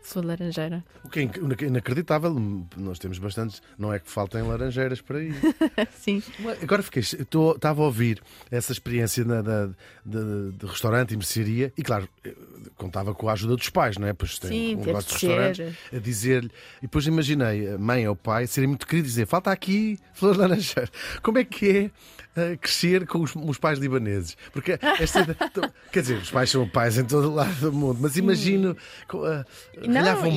Flor 0.02 0.20
de 0.20 0.28
laranjeira. 0.28 0.84
O 1.02 1.08
que 1.08 1.20
é 1.20 1.66
inacreditável, 1.66 2.34
nós 2.76 2.98
temos 2.98 3.18
bastantes, 3.18 3.62
não 3.78 3.90
é 3.90 3.98
que 3.98 4.10
faltem 4.10 4.42
laranjeiras 4.42 5.00
para 5.00 5.16
aí. 5.16 5.32
Sim. 5.98 6.22
Agora 6.62 6.82
fiquei, 6.82 7.00
estava 7.00 7.80
a 7.80 7.84
ouvir 7.86 8.20
essa 8.50 8.70
experiência 8.70 9.24
na- 9.24 9.40
da- 9.40 9.70
de, 10.04 10.52
de 10.58 10.66
restaurante 10.66 11.12
e 11.14 11.16
mercearia 11.16 11.72
e, 11.74 11.82
claro, 11.82 12.06
eh, 12.22 12.34
contava 12.76 13.14
com 13.14 13.30
a 13.30 13.32
ajuda 13.32 13.56
dos 13.56 13.70
pais, 13.70 13.96
não 13.96 14.06
é? 14.06 14.12
Pois 14.12 14.38
tem 14.38 14.50
Sim, 14.50 14.76
um 14.76 14.84
negócio 14.84 15.08
de 15.08 15.26
restaurantes 15.26 15.74
a 15.90 15.98
dizer-lhe. 15.98 16.50
E 16.80 16.82
depois 16.82 17.06
imaginei 17.06 17.72
a 17.72 17.78
mãe 17.78 18.06
ou 18.06 18.12
o 18.12 18.16
pai 18.16 18.46
serem 18.46 18.68
muito 18.68 18.86
queridos 18.86 19.10
e 19.10 19.14
dizer: 19.14 19.26
falta 19.26 19.50
aqui 19.50 19.98
flor 20.12 20.34
de 20.34 20.40
laranjeira. 20.40 20.90
Como 21.22 21.38
é 21.38 21.44
que 21.44 21.66
é 21.70 21.90
eh, 22.36 22.56
crescer 22.60 23.06
com 23.06 23.20
os, 23.22 23.34
os 23.36 23.58
pais 23.58 23.78
libaneses? 23.78 24.36
Porque 24.52 24.78
esta. 25.00 25.20
então, 25.40 25.70
quer 25.92 26.00
dizer, 26.00 26.18
os 26.18 26.30
pais 26.30 26.50
são 26.50 26.68
pais 26.68 26.98
em 26.98 27.04
todo 27.04 27.32
lado 27.34 27.54
do 27.60 27.72
mundo, 27.72 27.98
mas 28.00 28.16
imagino. 28.16 28.76
co- 29.08 29.26
eh, 29.26 29.44
e 29.82 29.88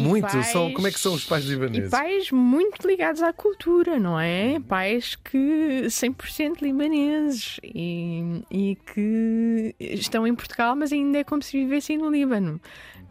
muito. 0.02 0.28
pais- 0.28 0.48
São, 0.48 0.72
como 0.74 0.88
é 0.88 0.92
que 0.92 1.00
são 1.00 1.14
os 1.14 1.24
pais 1.26 1.46
E 1.46 1.50
libaneses? 1.50 1.90
pais 1.90 2.32
muito 2.32 2.88
ligados 2.88 3.22
à 3.22 3.32
cultura, 3.34 4.00
não 4.00 4.20
é? 4.20 4.60
Pais 4.60 5.16
que 5.16 5.84
100% 5.90 6.62
libaneses 6.62 7.60
e, 7.64 8.44
e 8.52 8.78
que 8.94 9.76
estão 9.80 10.26
em 10.28 10.36
Portugal, 10.36 10.76
mas 10.76 10.92
ainda 10.92 11.18
é 11.20 11.24
como 11.24 11.42
se 11.42 11.58
vivessem 11.58 11.98
no 11.98 12.10
Líbano. 12.10 12.60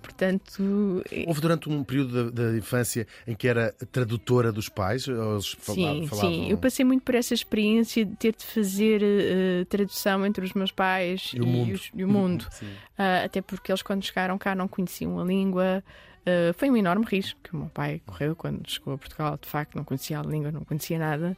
Portanto, 0.06 1.02
Houve 1.26 1.40
durante 1.40 1.68
um 1.68 1.82
período 1.82 2.30
da, 2.30 2.42
da 2.50 2.56
infância 2.56 3.06
em 3.26 3.34
que 3.34 3.48
era 3.48 3.72
tradutora 3.90 4.52
dos 4.52 4.68
pais? 4.68 5.06
Ou 5.08 5.42
sim, 5.42 6.06
falavam... 6.06 6.30
sim. 6.30 6.48
Eu 6.50 6.56
passei 6.58 6.84
muito 6.84 7.02
por 7.02 7.14
essa 7.14 7.34
experiência 7.34 8.04
de 8.04 8.14
ter 8.16 8.34
de 8.36 8.44
fazer 8.46 9.02
eh, 9.02 9.64
tradução 9.68 10.24
entre 10.24 10.44
os 10.44 10.52
meus 10.54 10.70
pais 10.70 11.32
E 11.34 11.40
o 11.40 11.46
mundo. 11.46 11.74
os- 11.74 11.90
e 11.94 12.04
o 12.04 12.08
mundo. 12.08 12.46
Ah, 12.98 13.24
até 13.24 13.42
porque 13.42 13.70
eles, 13.70 13.82
quando 13.82 14.02
chegaram 14.02 14.38
cá, 14.38 14.54
não 14.54 14.66
conheciam 14.66 15.20
a 15.20 15.24
língua. 15.24 15.84
Ah, 16.26 16.52
foi 16.56 16.68
um 16.70 16.76
enorme 16.76 17.06
risco 17.08 17.38
que 17.42 17.54
o 17.54 17.56
meu 17.58 17.68
pai 17.68 18.00
correu 18.04 18.34
quando 18.34 18.68
chegou 18.68 18.94
a 18.94 18.98
Portugal. 18.98 19.38
De 19.40 19.48
facto, 19.48 19.76
não 19.76 19.84
conhecia 19.84 20.18
a 20.18 20.22
língua, 20.22 20.50
não 20.50 20.64
conhecia 20.64 20.98
nada. 20.98 21.36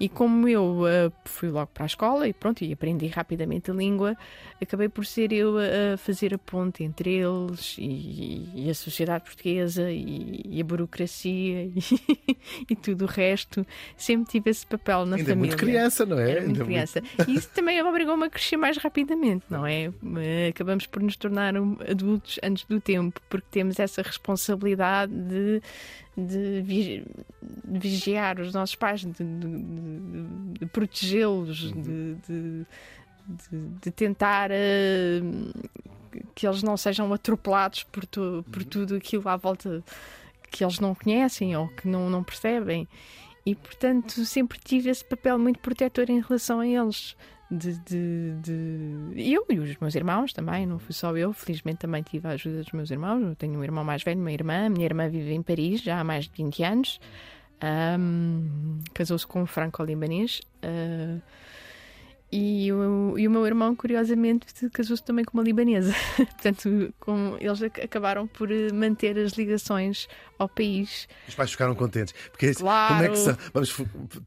E 0.00 0.08
como 0.08 0.46
eu 0.48 0.84
ah, 0.86 1.12
fui 1.24 1.48
logo 1.48 1.70
para 1.74 1.84
a 1.84 1.86
escola 1.86 2.28
e 2.28 2.32
pronto, 2.32 2.62
e 2.62 2.72
aprendi 2.72 3.08
rapidamente 3.08 3.68
a 3.70 3.74
língua, 3.74 4.16
acabei 4.62 4.88
por 4.88 5.04
ser 5.04 5.32
eu 5.32 5.56
a, 5.58 5.96
fazer 5.96 6.32
a 6.32 6.38
ponte 6.38 6.84
entre 6.84 7.10
eles 7.14 7.74
e, 7.78 8.48
e 8.54 8.70
a 8.70 8.74
sociedade 8.74 9.24
portuguesa 9.24 9.90
e, 9.90 10.42
e 10.48 10.60
a 10.60 10.64
burocracia 10.64 11.64
e, 11.74 12.36
e 12.70 12.76
tudo 12.76 13.06
o 13.06 13.08
resto. 13.08 13.66
Sempre 13.96 14.30
tive 14.30 14.50
esse 14.50 14.64
papel 14.64 15.04
na 15.04 15.16
Ainda 15.16 15.32
é 15.32 15.34
família. 15.34 15.36
muito 15.36 15.56
criança, 15.56 16.06
não 16.06 16.18
é? 16.18 16.30
Era 16.30 16.40
muito 16.42 16.52
Ainda 16.52 16.64
criança. 16.64 17.02
E 17.26 17.34
isso 17.34 17.50
também 17.50 17.82
obrigou-me 17.82 18.24
a 18.26 18.30
crescer 18.30 18.56
mais 18.56 18.76
rapidamente, 18.76 19.44
não 19.50 19.66
é? 19.66 19.90
Eh, 20.18 20.48
Acabamos 20.48 20.86
por 20.86 21.02
nos 21.02 21.16
tornar 21.16 21.54
adultos 21.56 22.38
antes 22.42 22.64
do 22.66 22.80
tempo, 22.80 23.20
porque 23.28 23.46
temos 23.50 23.80
essa 23.80 24.00
responsabilidade 24.00 24.27
de, 25.08 25.62
de 26.16 27.04
de 27.64 27.78
vigiar 27.78 28.40
os 28.40 28.52
nossos 28.52 28.74
pais, 28.74 29.00
de, 29.00 29.10
de- 29.12 29.24
de- 29.24 30.58
de 30.58 30.66
protegê-los, 30.66 31.64
Uhum. 31.64 31.82
de, 31.82 32.14
de- 32.26 32.66
de- 33.26 33.68
de 33.82 33.90
tentar 33.90 34.50
eh, 34.50 35.20
que 36.34 36.46
eles 36.46 36.62
não 36.62 36.76
sejam 36.76 37.12
atropelados 37.12 37.84
por, 37.84 38.04
tu- 38.06 38.44
por 38.50 38.62
Uhum. 38.62 38.68
tudo 38.68 38.96
aquilo 38.96 39.28
à 39.28 39.36
volta 39.36 39.82
que 40.50 40.64
eles 40.64 40.80
não 40.80 40.94
conhecem 40.94 41.54
ou 41.56 41.68
que 41.68 41.86
não, 41.86 42.08
não 42.10 42.24
percebem. 42.24 42.88
E, 43.46 43.54
portanto, 43.54 44.24
sempre 44.24 44.58
tive 44.58 44.90
esse 44.90 45.04
papel 45.04 45.38
muito 45.38 45.58
protetor 45.60 46.10
em 46.10 46.20
relação 46.20 46.60
a 46.60 46.66
eles. 46.66 47.16
De, 47.50 47.78
de, 47.78 48.34
de- 48.42 49.32
Eu 49.32 49.46
e 49.48 49.58
os 49.58 49.76
meus 49.78 49.94
irmãos 49.94 50.32
também, 50.34 50.66
não 50.66 50.78
fui 50.78 50.92
só 50.94 51.16
eu. 51.16 51.32
Felizmente 51.32 51.78
também 51.78 52.02
tive 52.02 52.28
a 52.28 52.32
ajuda 52.32 52.62
dos 52.62 52.72
meus 52.72 52.90
irmãos. 52.90 53.22
Eu 53.22 53.34
tenho 53.34 53.58
um 53.58 53.64
irmão 53.64 53.82
mais 53.84 54.02
velho, 54.02 54.20
uma 54.20 54.30
irmã. 54.32 54.68
Minha 54.68 54.84
irmã 54.84 55.08
vive 55.08 55.32
em 55.32 55.42
Paris 55.42 55.80
já 55.82 55.98
há 56.00 56.04
mais 56.04 56.26
de 56.26 56.32
20 56.36 56.62
anos. 56.62 57.00
Ahm, 57.60 58.80
Casou-se 58.92 59.26
com 59.26 59.42
um 59.42 59.46
franco-libanês. 59.46 60.40
Ah, 60.62 61.18
e, 62.30 62.70
o, 62.72 63.14
e 63.18 63.26
o 63.26 63.30
meu 63.30 63.46
irmão, 63.46 63.74
curiosamente, 63.74 64.46
casou-se 64.70 65.02
também 65.02 65.24
com 65.24 65.36
uma 65.38 65.42
libanesa. 65.42 65.94
Portanto, 66.16 66.92
com, 67.00 67.36
eles 67.40 67.62
ac- 67.62 67.80
acabaram 67.80 68.26
por 68.26 68.50
eh, 68.52 68.70
manter 68.72 69.18
as 69.18 69.32
ligações 69.32 70.06
ao 70.38 70.48
país. 70.48 71.08
Os 71.26 71.34
pais 71.34 71.50
ficaram 71.52 71.74
contentes. 71.74 72.14
Porque 72.30 72.52
Claro. 72.54 72.94
como 72.94 73.02
é 73.04 73.08
que 73.08 73.16
são? 73.18 73.36
Vamos 73.54 73.76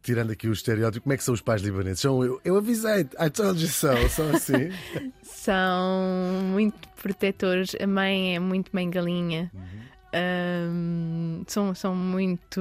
tirando 0.02 0.32
aqui 0.32 0.48
o 0.48 0.54
estereótipo, 0.54 1.04
como 1.04 1.14
é 1.14 1.18
que 1.18 1.24
são 1.24 1.34
os 1.34 1.42
pais 1.42 1.62
libaneses? 1.62 2.00
São 2.00 2.24
eu, 2.24 2.42
eu 2.44 2.58
avisei, 2.58 3.02
I 3.20 3.30
told 3.30 3.62
you 3.62 3.68
so, 3.70 3.88
são 4.10 4.30
assim. 4.36 4.72
São 5.24 6.42
muito 6.52 6.88
protetores. 7.02 7.76
A 7.82 7.88
mãe 7.88 8.36
é 8.36 8.40
muito 8.40 8.70
mãe 8.74 8.90
galinha. 8.90 9.52
São, 11.48 11.74
são 11.74 11.96
muito 11.96 12.60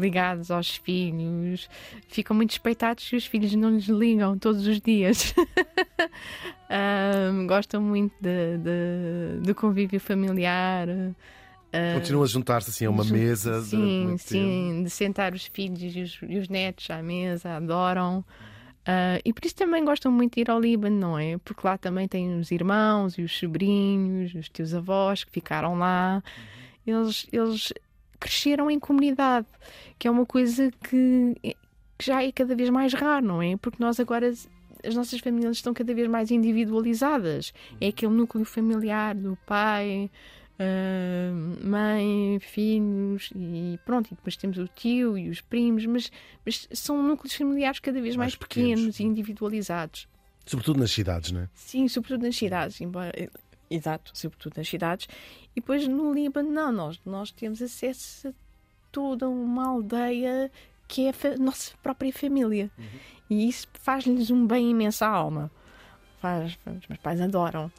ligados 0.00 0.50
aos 0.50 0.76
filhos, 0.76 1.68
ficam 2.08 2.36
muito 2.36 2.50
despeitados 2.50 3.04
se 3.04 3.16
os 3.16 3.26
filhos 3.26 3.54
não 3.54 3.70
lhes 3.70 3.86
ligam 3.88 4.38
todos 4.38 4.66
os 4.66 4.80
dias. 4.80 5.34
Ahm, 6.70 7.46
gostam 7.46 7.80
muito 7.80 8.12
de, 8.20 8.58
de- 8.58 9.40
do 9.46 9.54
convívio 9.54 9.98
familiar. 9.98 10.86
Continuam 11.94 12.24
a 12.24 12.26
juntar-se 12.26 12.70
assim 12.70 12.84
a 12.86 12.90
uma 12.90 13.04
mesa. 13.04 13.60
Sim, 13.62 14.16
sim, 14.18 14.82
de 14.84 14.90
sentar 14.90 15.32
os 15.34 15.46
filhos 15.46 15.80
e 15.96 16.00
os, 16.02 16.18
e 16.28 16.38
os 16.38 16.48
netos 16.48 16.88
à 16.90 17.02
mesa, 17.02 17.56
adoram. 17.56 18.24
Ah, 18.86 19.18
e 19.24 19.32
por 19.32 19.44
isso 19.44 19.54
também 19.54 19.84
gostam 19.84 20.10
muito 20.10 20.34
de 20.34 20.40
ir 20.42 20.50
ao 20.50 20.60
Líbano, 20.60 20.96
não 20.98 21.18
é? 21.18 21.36
Porque 21.38 21.66
lá 21.66 21.76
também 21.76 22.06
tem 22.08 22.38
os 22.38 22.50
irmãos 22.50 23.18
e 23.18 23.22
os 23.22 23.36
sobrinhos, 23.38 24.34
os 24.34 24.48
teus 24.48 24.72
avós 24.74 25.24
que 25.24 25.30
ficaram 25.32 25.78
lá. 25.78 26.22
Eles, 26.90 27.26
eles 27.32 27.72
cresceram 28.18 28.70
em 28.70 28.78
comunidade, 28.78 29.46
que 29.98 30.08
é 30.08 30.10
uma 30.10 30.26
coisa 30.26 30.70
que, 30.88 31.34
que 31.96 32.04
já 32.04 32.22
é 32.22 32.32
cada 32.32 32.54
vez 32.54 32.70
mais 32.70 32.92
raro, 32.92 33.26
não 33.26 33.42
é? 33.42 33.56
Porque 33.56 33.82
nós 33.82 33.98
agora. 34.00 34.32
As 34.86 34.94
nossas 34.94 35.18
famílias 35.18 35.56
estão 35.56 35.74
cada 35.74 35.92
vez 35.92 36.08
mais 36.08 36.30
individualizadas. 36.30 37.52
É 37.80 37.88
aquele 37.88 38.12
núcleo 38.12 38.44
familiar 38.44 39.12
do 39.12 39.36
pai, 39.44 40.08
ah, 40.58 41.32
mãe, 41.62 42.38
filhos 42.40 43.30
e 43.34 43.78
pronto, 43.84 44.06
e 44.06 44.14
depois 44.14 44.36
temos 44.36 44.58
o 44.58 44.66
tio 44.68 45.16
e 45.18 45.28
os 45.30 45.40
primos, 45.40 45.86
mas, 45.86 46.10
mas 46.44 46.68
são 46.72 47.02
núcleos 47.02 47.34
familiares 47.34 47.78
cada 47.80 48.00
vez 48.00 48.16
mais, 48.16 48.32
Mais 48.32 48.36
pequenos. 48.36 48.70
pequenos 48.80 49.00
e 49.00 49.02
individualizados. 49.04 50.08
Sobretudo 50.46 50.80
nas 50.80 50.90
cidades, 50.90 51.30
não 51.30 51.42
é? 51.42 51.48
Sim, 51.54 51.86
sobretudo 51.88 52.22
nas 52.22 52.36
cidades, 52.36 52.80
embora. 52.80 53.12
Exato, 53.70 54.10
sobretudo 54.14 54.54
nas 54.56 54.68
cidades. 54.68 55.08
E 55.54 55.60
depois 55.60 55.86
no 55.86 56.12
Líbano, 56.12 56.50
não, 56.50 56.72
nós, 56.72 57.00
nós 57.04 57.30
temos 57.30 57.60
acesso 57.60 58.28
a 58.28 58.32
toda 58.90 59.28
uma 59.28 59.68
aldeia 59.68 60.50
que 60.86 61.06
é 61.06 61.10
a 61.34 61.36
nossa 61.36 61.72
própria 61.82 62.12
família. 62.12 62.70
E 63.28 63.46
isso 63.48 63.66
faz-lhes 63.74 64.30
um 64.30 64.46
bem 64.46 64.70
imenso 64.70 65.04
à 65.04 65.08
alma. 65.08 65.50
Faz- 66.20 66.58
os 66.66 66.88
meus 66.88 67.00
pais 67.02 67.20
adoram. 67.20 67.70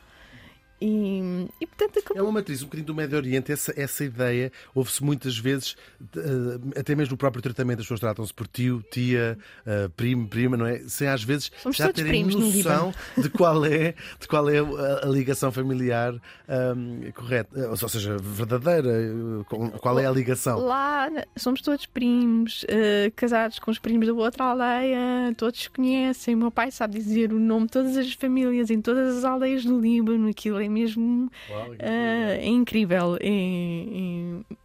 E, 0.81 1.47
e 1.59 1.67
portanto 1.67 1.97
É 1.97 1.99
acabou. 1.99 2.23
uma 2.23 2.31
matriz 2.33 2.61
um 2.61 2.65
bocadinho 2.65 2.87
do 2.87 2.95
Médio 2.95 3.17
Oriente, 3.17 3.51
essa, 3.51 3.73
essa 3.75 4.03
ideia, 4.03 4.51
ouve-se 4.73 5.03
muitas 5.03 5.37
vezes, 5.37 5.75
eh, 6.15 6.79
até 6.79 6.95
mesmo 6.95 7.11
no 7.11 7.17
próprio 7.17 7.41
tratamento, 7.41 7.79
as 7.79 7.85
pessoas 7.85 7.99
tratam-se 7.99 8.33
por 8.33 8.47
tio, 8.47 8.81
tia, 8.91 9.37
eh, 9.65 9.89
primo, 9.95 10.27
prima, 10.27 10.55
não 10.55 10.65
é? 10.65 10.79
Sem 10.87 11.07
às 11.07 11.23
vezes 11.23 11.51
Somos 11.61 11.77
já 11.77 11.91
terem 11.91 12.25
noção 12.25 12.93
de 13.17 13.29
qual 13.29 13.65
é, 13.65 13.93
de 14.19 14.27
qual 14.27 14.49
é 14.49 14.59
a, 14.59 15.05
ligação 15.07 15.51
familiar 15.51 16.13
ahm, 16.47 17.11
correta, 17.13 17.69
ou 17.69 17.75
seja, 17.75 18.17
verdadeira, 18.17 18.89
eh, 18.89 19.77
qual 19.79 19.99
é 19.99 20.05
a 20.05 20.11
ligação. 20.11 20.59
Lá 20.59 21.09
somos 21.35 21.61
todos 21.61 21.85
primos, 21.85 22.65
eh, 22.69 23.11
casados 23.15 23.59
com 23.59 23.69
os 23.71 23.79
primos 23.79 24.07
da 24.07 24.13
outra 24.13 24.45
aldeia, 24.45 25.33
todos 25.35 25.63
se 25.63 25.69
conhecem. 25.69 26.35
O 26.35 26.37
meu 26.37 26.51
pai 26.51 26.71
sabe 26.71 26.97
dizer 26.97 27.33
o 27.33 27.39
nome 27.39 27.65
de 27.65 27.71
todas 27.71 27.97
as 27.97 28.13
famílias 28.13 28.69
em 28.69 28.81
todas 28.81 29.17
as 29.17 29.23
aldeias 29.25 29.65
do 29.65 29.79
Líbano. 29.79 30.29
Aquilo 30.29 30.59
é 30.59 30.68
mesmo 30.69 31.31
eh, 31.79 32.39
é 32.41 32.47
incrível. 32.47 33.15
É, 33.19 33.27
é- 33.27 34.55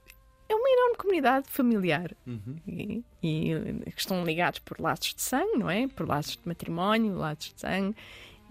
é 0.46 0.54
uma 0.54 0.68
enorme 0.68 0.96
comunidade 0.98 1.48
familiar 1.48 2.12
Uhum. 2.26 2.56
e, 2.68 3.02
e, 3.22 3.90
que 3.92 3.98
estão 4.00 4.22
ligados 4.24 4.58
por 4.58 4.78
laços 4.78 5.14
de 5.14 5.22
sangue, 5.22 5.56
não 5.58 5.70
é? 5.70 5.88
Por 5.88 6.06
laços 6.06 6.36
de 6.36 6.42
matrimónio, 6.46 7.16
laços 7.16 7.52
de 7.54 7.60
sangue. 7.60 7.96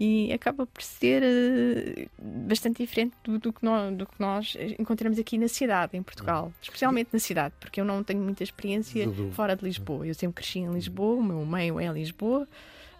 E 0.00 0.32
acaba 0.32 0.66
por 0.66 0.82
ser 0.82 1.22
eh, 1.22 2.08
bastante 2.20 2.78
diferente 2.82 3.14
do, 3.22 3.38
do 3.38 3.52
que 3.52 3.64
nós, 3.64 3.96
do 3.96 4.04
que 4.06 4.14
nós 4.18 4.56
encontramos 4.76 5.20
aqui 5.20 5.38
na 5.38 5.46
cidade, 5.46 5.96
em 5.96 6.02
Portugal. 6.02 6.52
Especialmente 6.60 7.10
na 7.12 7.20
cidade, 7.20 7.54
porque 7.60 7.80
eu 7.80 7.84
não 7.84 8.02
tenho 8.02 8.20
muita 8.20 8.42
experiência 8.42 9.06
do- 9.06 9.30
fora 9.30 9.54
de 9.54 9.64
Lisboa. 9.64 10.04
Eu 10.04 10.14
sempre 10.14 10.42
cresci 10.42 10.58
em 10.58 10.72
Lisboa, 10.72 11.14
o 11.14 11.22
meu 11.22 11.46
meio 11.46 11.78
é 11.78 11.86
Lisboa. 11.92 12.48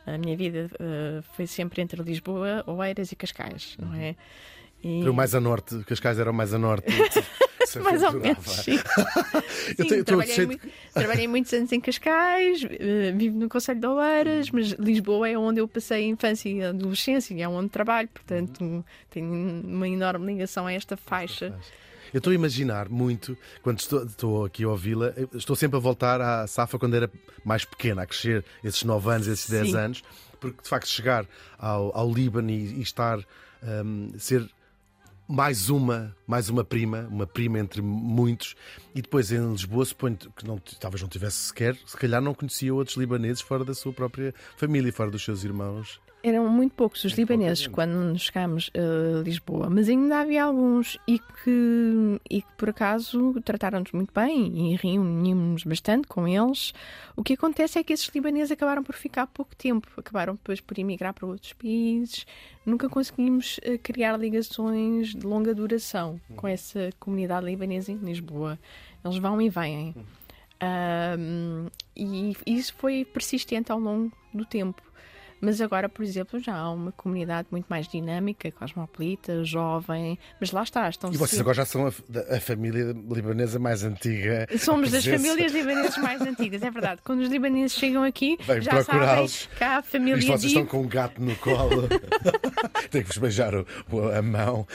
A 0.06 0.18
minha 0.18 0.36
vida 0.36 0.70
eh, 0.78 1.22
foi 1.34 1.46
sempre 1.46 1.80
entre 1.82 2.02
Lisboa, 2.02 2.62
Oeiras 2.66 3.10
e 3.12 3.16
Cascais, 3.16 3.76
não 3.78 3.94
é? 3.94 4.14
E- 4.82 5.00
Era 5.00 5.10
o 5.10 5.14
mais 5.14 5.34
a 5.34 5.40
norte, 5.40 5.78
Cascais 5.84 6.18
era 6.18 6.30
o 6.30 6.34
mais 6.34 6.52
a 6.52 6.58
norte. 6.58 6.86
Isso 7.64 7.78
é 7.78 7.82
mais 7.82 8.02
ou 8.02 8.12
menos, 8.12 8.44
sim. 8.46 8.72
Eu 9.78 9.88
Sim, 9.88 10.04
trabalhei, 10.04 10.34
cheio 10.34 10.46
muito- 10.48 10.68
trabalhei 10.92 11.26
muitos 11.26 11.52
anos 11.54 11.72
em 11.72 11.80
Cascais, 11.80 12.62
eh, 12.68 13.12
vivo 13.16 13.38
no 13.38 13.48
Conselho 13.48 13.80
de 13.80 13.86
Oeiras, 13.86 14.50
mas 14.50 14.72
Lisboa 14.72 15.28
é 15.28 15.38
onde 15.38 15.60
eu 15.60 15.66
passei 15.66 16.04
a 16.04 16.06
infância 16.08 16.48
e 16.50 16.62
a 16.62 16.68
adolescência 16.68 17.32
e 17.34 17.40
é 17.40 17.48
onde 17.48 17.70
trabalho, 17.70 18.08
portanto 18.12 18.84
tenho 19.10 19.32
uma 19.64 19.88
enorme 19.88 20.26
ligação 20.34 20.66
a 20.66 20.72
esta 20.74 20.96
faixa. 20.98 21.54
Eu 22.14 22.18
estou 22.18 22.30
a 22.30 22.34
imaginar 22.34 22.88
muito, 22.88 23.36
quando 23.60 23.80
estou, 23.80 24.04
estou 24.04 24.44
aqui 24.44 24.62
a 24.62 24.68
ouvi-la, 24.68 25.12
estou 25.34 25.56
sempre 25.56 25.78
a 25.78 25.80
voltar 25.80 26.20
à 26.20 26.46
Safa 26.46 26.78
quando 26.78 26.94
era 26.94 27.10
mais 27.44 27.64
pequena, 27.64 28.02
a 28.02 28.06
crescer 28.06 28.44
esses 28.62 28.84
9 28.84 29.10
anos, 29.10 29.26
esses 29.26 29.50
10 29.50 29.68
Sim. 29.68 29.76
anos, 29.76 30.04
porque 30.38 30.62
de 30.62 30.68
facto 30.68 30.86
chegar 30.86 31.26
ao, 31.58 31.90
ao 31.92 32.08
Líbano 32.08 32.50
e, 32.50 32.78
e 32.78 32.82
estar, 32.82 33.18
hum, 33.84 34.12
ser 34.16 34.48
mais 35.26 35.68
uma, 35.68 36.14
mais 36.24 36.48
uma 36.48 36.62
prima, 36.62 37.08
uma 37.10 37.26
prima 37.26 37.58
entre 37.58 37.82
muitos, 37.82 38.54
e 38.94 39.02
depois 39.02 39.32
em 39.32 39.50
Lisboa, 39.50 39.84
suponho 39.84 40.16
que 40.16 40.46
não, 40.46 40.56
talvez 40.78 41.02
não 41.02 41.08
tivesse 41.08 41.38
sequer, 41.38 41.76
se 41.84 41.96
calhar 41.96 42.22
não 42.22 42.32
conhecia 42.32 42.72
outros 42.72 42.96
libaneses 42.96 43.40
fora 43.40 43.64
da 43.64 43.74
sua 43.74 43.92
própria 43.92 44.32
família, 44.56 44.92
fora 44.92 45.10
dos 45.10 45.24
seus 45.24 45.42
irmãos. 45.42 46.00
Eram 46.26 46.48
muito 46.48 46.74
poucos 46.74 47.04
os 47.04 47.12
pouca 47.12 47.34
libaneses 47.34 47.66
quando 47.66 48.18
chegámos 48.18 48.70
a 48.74 49.22
Lisboa, 49.22 49.68
mas 49.68 49.90
ainda 49.90 50.20
havia 50.20 50.44
alguns 50.44 50.98
e 51.06 51.18
que, 51.18 52.18
e 52.30 52.40
que 52.40 52.52
por 52.56 52.70
acaso 52.70 53.38
trataram-nos 53.44 53.92
muito 53.92 54.10
bem 54.14 54.72
e 54.72 54.74
reunimos-nos 54.74 55.64
bastante 55.64 56.08
com 56.08 56.26
eles. 56.26 56.72
O 57.14 57.22
que 57.22 57.34
acontece 57.34 57.78
é 57.78 57.84
que 57.84 57.92
esses 57.92 58.08
libaneses 58.08 58.50
acabaram 58.52 58.82
por 58.82 58.94
ficar 58.94 59.26
pouco 59.26 59.54
tempo, 59.54 59.86
acabaram 59.98 60.32
depois 60.32 60.62
por 60.62 60.78
emigrar 60.78 61.12
para 61.12 61.26
outros 61.26 61.52
países. 61.52 62.24
Nunca 62.64 62.88
conseguimos 62.88 63.60
eh, 63.62 63.76
criar 63.76 64.16
ligações 64.16 65.14
de 65.14 65.26
longa 65.26 65.54
duração 65.54 66.18
com 66.36 66.48
essa 66.48 66.88
comunidade 66.98 67.44
libanesa 67.44 67.92
em 67.92 67.96
Lisboa. 67.96 68.58
Eles 69.04 69.18
vão 69.18 69.42
e 69.42 69.50
vêm. 69.50 69.94
Ahm, 70.58 71.68
e 71.94 72.34
isso 72.46 72.74
foi 72.78 73.04
persistente 73.04 73.70
ao 73.70 73.78
longo 73.78 74.10
do 74.32 74.46
tempo. 74.46 74.82
Mas 75.44 75.60
agora, 75.60 75.88
por 75.88 76.02
exemplo, 76.04 76.38
já 76.40 76.54
há 76.56 76.70
uma 76.70 76.90
comunidade 76.92 77.48
muito 77.50 77.66
mais 77.68 77.86
dinâmica, 77.86 78.50
cosmopolita, 78.50 79.44
jovem. 79.44 80.18
Mas 80.40 80.50
lá 80.52 80.62
está, 80.62 80.88
estão 80.88 81.10
E 81.12 81.16
vocês 81.16 81.30
sempre- 81.30 81.42
agora 81.42 81.54
já 81.56 81.66
são 81.66 81.86
a, 81.86 82.36
a 82.36 82.40
família 82.40 82.94
libanesa 83.10 83.58
mais 83.58 83.84
antiga. 83.84 84.46
Somos 84.58 84.90
das 84.90 85.04
famílias 85.04 85.52
libanesas 85.52 85.96
mais 85.98 86.20
antigas, 86.22 86.62
é 86.62 86.70
verdade. 86.70 87.00
Quando 87.04 87.20
os 87.20 87.28
libaneses 87.28 87.72
chegam 87.76 88.02
aqui, 88.02 88.38
já 88.60 88.82
sabem 88.82 89.26
que 89.56 89.64
há 89.64 89.78
a 89.78 89.82
família 89.82 90.16
vocês 90.22 90.44
estão 90.44 90.62
Dib. 90.62 90.70
com 90.70 90.80
um 90.82 90.88
gato 90.88 91.20
no 91.22 91.34
colo. 91.36 91.88
Tem 92.90 93.02
que 93.02 93.08
vos 93.08 93.18
beijar 93.18 93.54
o- 93.54 93.66
a 94.16 94.22
mão. 94.22 94.66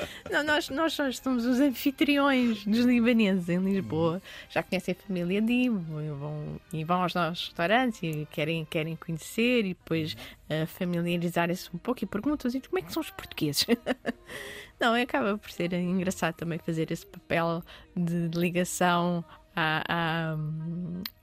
Não, 0.30 0.42
nós, 0.44 0.68
nós 0.70 0.92
só 0.92 1.10
somos 1.12 1.44
os 1.44 1.60
anfitriões 1.60 2.64
dos 2.64 2.84
libaneses 2.84 3.48
em 3.48 3.58
Lisboa. 3.58 4.20
Já 4.50 4.62
conhecem 4.62 4.96
a 4.98 5.06
família 5.06 5.40
Dib 5.40 5.74
e 5.74 6.10
vão, 6.10 6.60
e 6.72 6.84
vão 6.84 7.02
aos 7.02 7.14
nossos 7.14 7.46
restaurantes 7.46 8.02
e 8.02 8.26
querem, 8.30 8.64
querem 8.64 8.96
conhecer 8.96 9.64
e 9.64 9.74
depois 9.74 10.16
ah, 10.48 10.66
familiarizarem-se 10.66 11.68
um 11.74 11.78
pouco 11.78 12.04
e 12.04 12.06
perguntam-se 12.06 12.60
como 12.60 12.78
é 12.78 12.82
que 12.82 12.92
são 12.92 13.00
os 13.00 13.10
portugueses. 13.10 13.66
Não, 14.78 14.94
acaba 14.94 15.38
por 15.38 15.50
ser 15.50 15.72
engraçado 15.72 16.34
também 16.34 16.58
fazer 16.58 16.90
esse 16.90 17.06
papel 17.06 17.62
de, 17.96 18.28
ligação 18.38 19.24
à, 19.54 19.82
à, 19.88 20.36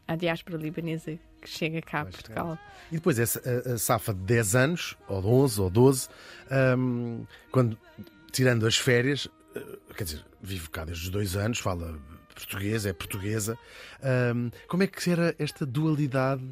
à 0.07 0.15
diáspora 0.15 0.57
libanesa 0.57 1.19
que 1.39 1.49
chega 1.49 1.81
cá 1.81 2.01
a. 2.01 2.05
Portugal. 2.05 2.57
E 2.91 2.95
depois 2.95 3.19
essa 3.19 3.41
a, 3.45 3.73
a 3.73 3.77
safa 3.77 4.13
de 4.13 4.21
10 4.21 4.55
anos, 4.55 4.97
ou 5.07 5.21
de 5.21 5.27
11 5.27 5.61
ou 5.61 5.69
12, 5.69 6.09
hum, 6.77 7.25
quando, 7.51 7.77
tirando 8.33 8.67
as 8.67 8.75
férias, 8.75 9.29
eh, 9.55 9.61
quer 9.95 10.03
dizer, 10.03 10.25
vive 10.41 10.69
cá 10.69 10.83
desde 10.83 11.05
os 11.05 11.09
dois 11.09 11.37
anos, 11.37 11.59
fala 11.59 11.97
português, 12.35 12.85
é 12.85 12.91
portuguesa. 12.91 13.57
hum, 14.35 14.49
como 14.67 14.83
é 14.83 14.87
que 14.87 15.09
era 15.09 15.33
esta 15.39 15.65
dualidade 15.65 16.43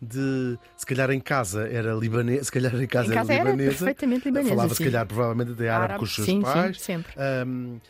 de, 0.00 0.58
se 0.76 0.86
calhar 0.86 1.10
em 1.10 1.20
casa 1.20 1.66
era 1.66 1.92
libanesa, 1.94 2.44
se 2.44 2.52
calhar 2.52 2.74
em 2.74 2.86
casa, 2.86 3.10
em 3.12 3.14
casa 3.14 3.32
era 3.32 3.40
era 3.42 3.50
libanesa, 3.50 3.84
perfeitamente 3.86 4.24
libanesa. 4.26 4.50
falava 4.50 4.68
se 4.68 4.76
sim. 4.76 4.84
calhar 4.84 5.06
provavelmente 5.06 5.52
até 5.52 5.68
árabe, 5.70 5.98
com 5.98 6.04
os 6.04 6.14
seus 6.14 6.26
sim, 6.26 6.42
pais. 6.42 6.78
Sim, 6.78 6.84
sempre. 6.84 7.12
Hum, 7.46 7.80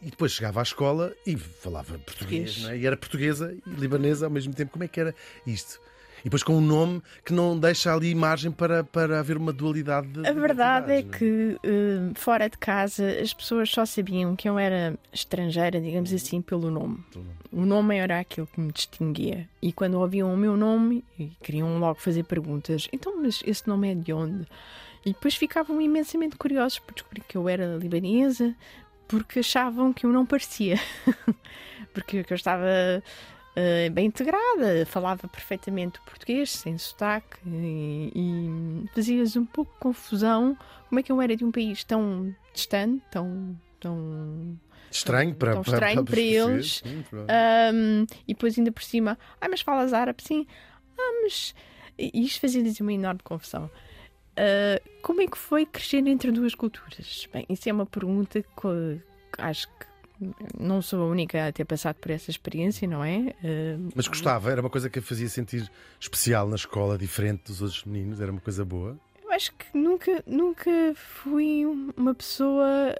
e 0.00 0.10
depois 0.10 0.32
chegava 0.32 0.60
à 0.60 0.62
escola 0.62 1.12
e 1.26 1.36
falava 1.36 1.98
português, 1.98 2.54
Português. 2.54 2.62
não 2.62 2.70
é? 2.70 2.78
e 2.78 2.86
era 2.86 2.96
portuguesa 2.96 3.54
e 3.66 3.70
libanesa 3.70 4.26
ao 4.26 4.30
mesmo 4.30 4.54
tempo. 4.54 4.72
Como 4.72 4.84
é 4.84 4.88
que 4.88 4.98
era 4.98 5.14
isto? 5.46 5.80
E 6.26 6.28
depois 6.28 6.42
com 6.42 6.56
um 6.56 6.60
nome 6.60 7.00
que 7.24 7.32
não 7.32 7.56
deixa 7.56 7.94
ali 7.94 8.12
margem 8.12 8.50
para, 8.50 8.82
para 8.82 9.20
haver 9.20 9.36
uma 9.36 9.52
dualidade 9.52 10.08
de 10.08 10.26
A 10.26 10.32
verdade 10.32 10.90
é 10.90 11.02
que 11.04 11.56
eh, 11.62 12.10
fora 12.16 12.50
de 12.50 12.58
casa 12.58 13.06
as 13.22 13.32
pessoas 13.32 13.70
só 13.70 13.86
sabiam 13.86 14.34
que 14.34 14.48
eu 14.48 14.58
era 14.58 14.98
estrangeira, 15.12 15.80
digamos 15.80 16.10
Uhum. 16.10 16.16
assim, 16.16 16.42
pelo 16.42 16.68
nome. 16.68 16.98
O 17.52 17.64
nome 17.64 17.96
era 17.96 18.18
aquilo 18.18 18.48
que 18.48 18.60
me 18.60 18.72
distinguia. 18.72 19.48
E 19.62 19.72
quando 19.72 20.00
ouviam 20.00 20.34
o 20.34 20.36
meu 20.36 20.56
nome, 20.56 21.04
e 21.16 21.26
queriam 21.44 21.78
logo 21.78 22.00
fazer 22.00 22.24
perguntas: 22.24 22.88
então, 22.92 23.22
mas 23.22 23.40
esse 23.46 23.68
nome 23.68 23.92
é 23.92 23.94
de 23.94 24.12
onde? 24.12 24.48
E 25.04 25.12
depois 25.12 25.36
ficavam 25.36 25.80
imensamente 25.80 26.34
curiosos 26.34 26.80
por 26.80 26.92
descobrir 26.92 27.20
que 27.28 27.36
eu 27.36 27.48
era 27.48 27.76
libanesa, 27.76 28.52
porque 29.06 29.38
achavam 29.38 29.92
que 29.92 30.04
eu 30.04 30.10
não 30.10 30.26
parecia. 30.26 30.76
porque 31.94 32.24
que 32.24 32.32
eu 32.32 32.36
estava 32.36 32.66
eh, 33.56 33.88
bem 33.88 34.06
integrada, 34.06 34.84
falava 34.84 35.26
perfeitamente 35.26 35.98
o 35.98 36.02
português, 36.02 36.50
sem 36.50 36.76
sotaque, 36.76 37.38
e, 37.46 38.12
e 38.14 38.88
fazia-se 38.94 39.38
um 39.38 39.46
pouco 39.46 39.74
confusão 39.80 40.56
como 40.88 41.00
é 41.00 41.02
que 41.02 41.10
eu 41.10 41.20
era 41.22 41.34
de 41.34 41.42
um 41.42 41.50
país 41.50 41.82
tão 41.82 42.36
distante, 42.52 43.02
tão. 43.10 43.58
tão 43.80 44.60
Estranho 44.90 45.34
para, 45.34 45.54
tão 45.54 45.62
para, 45.62 45.72
estranho 45.72 46.04
para, 46.04 46.14
para 46.14 46.20
os 46.20 46.26
eles. 46.26 46.82
Sim, 46.84 47.04
Ahm, 47.28 48.06
e 48.28 48.34
depois 48.34 48.58
ainda 48.58 48.70
por 48.70 48.82
cima, 48.82 49.18
ah, 49.40 49.48
mas 49.48 49.62
falas 49.62 49.92
árabe? 49.92 50.22
Sim. 50.22 50.46
Ah, 50.98 51.20
mas. 51.22 51.54
E 51.98 52.24
isto 52.24 52.40
fazia-lhes 52.40 52.78
uma 52.80 52.92
enorme 52.92 53.20
confusão. 53.24 53.70
Ah, 54.36 54.80
como 55.00 55.22
é 55.22 55.26
que 55.26 55.38
foi 55.38 55.64
crescer 55.64 56.06
entre 56.06 56.30
duas 56.30 56.54
culturas? 56.54 57.26
Bem, 57.32 57.46
isso 57.48 57.68
é 57.68 57.72
uma 57.72 57.86
pergunta 57.86 58.42
que 58.42 59.00
acho 59.38 59.66
que 59.68 59.86
não 60.58 60.80
sou 60.80 61.02
a 61.02 61.06
única 61.06 61.46
a 61.46 61.52
ter 61.52 61.64
passado 61.64 61.96
por 61.96 62.10
essa 62.10 62.30
experiência, 62.30 62.86
não 62.88 63.04
é? 63.04 63.34
Ah, 63.44 63.90
Mas 63.94 64.08
gostava, 64.08 64.50
era 64.50 64.60
uma 64.60 64.70
coisa 64.70 64.88
que 64.88 64.98
a 64.98 65.02
fazia 65.02 65.28
sentir 65.28 65.70
especial 66.00 66.48
na 66.48 66.56
escola, 66.56 66.96
diferente 66.98 67.44
dos 67.46 67.62
outros 67.62 67.84
meninos, 67.84 68.20
era 68.20 68.30
uma 68.30 68.40
coisa 68.40 68.64
boa. 68.64 68.98
Eu 69.22 69.32
acho 69.32 69.52
que 69.52 69.76
nunca, 69.76 70.22
nunca 70.26 70.70
fui 70.94 71.64
uma 71.96 72.14
pessoa 72.14 72.94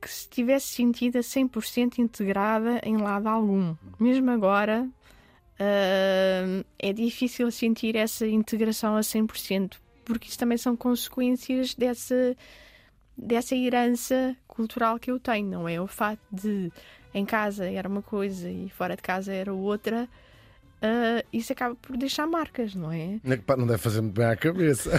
que 0.00 0.08
se 0.10 0.28
tivesse 0.28 0.68
sentido 0.68 1.16
a 1.16 1.20
100% 1.20 1.98
integrada 1.98 2.80
em 2.82 2.96
lado 2.96 3.28
algum. 3.28 3.74
Mesmo 3.98 4.30
agora, 4.30 4.88
ah, 5.58 6.64
é 6.78 6.92
difícil 6.92 7.50
sentir 7.50 7.94
essa 7.96 8.26
integração 8.26 8.96
a 8.96 9.00
100%, 9.00 9.76
porque 10.04 10.28
isso 10.28 10.38
também 10.38 10.56
são 10.56 10.74
consequências 10.74 11.74
dessa, 11.74 12.36
dessa 13.22 13.54
herança 13.54 14.36
cultural 14.48 14.98
que 14.98 15.10
eu 15.10 15.18
tenho, 15.20 15.48
não 15.48 15.68
é? 15.68 15.80
O 15.80 15.86
facto 15.86 16.20
de 16.32 16.70
em 17.12 17.24
casa 17.24 17.68
era 17.68 17.88
uma 17.88 18.02
coisa 18.02 18.48
e 18.48 18.68
fora 18.70 18.94
de 18.96 19.02
casa 19.02 19.32
era 19.32 19.52
outra. 19.52 20.08
ah, 20.82 21.22
isso 21.32 21.52
acaba 21.52 21.74
por 21.74 21.96
deixar 21.96 22.26
marcas, 22.26 22.74
não 22.74 22.90
é? 22.92 23.18
Não 23.24 23.32
é 23.34 23.66
deve 23.66 23.78
fazer 23.78 24.00
muito 24.00 24.14
bem 24.14 24.26
à 24.26 24.36
cabeça. 24.36 24.90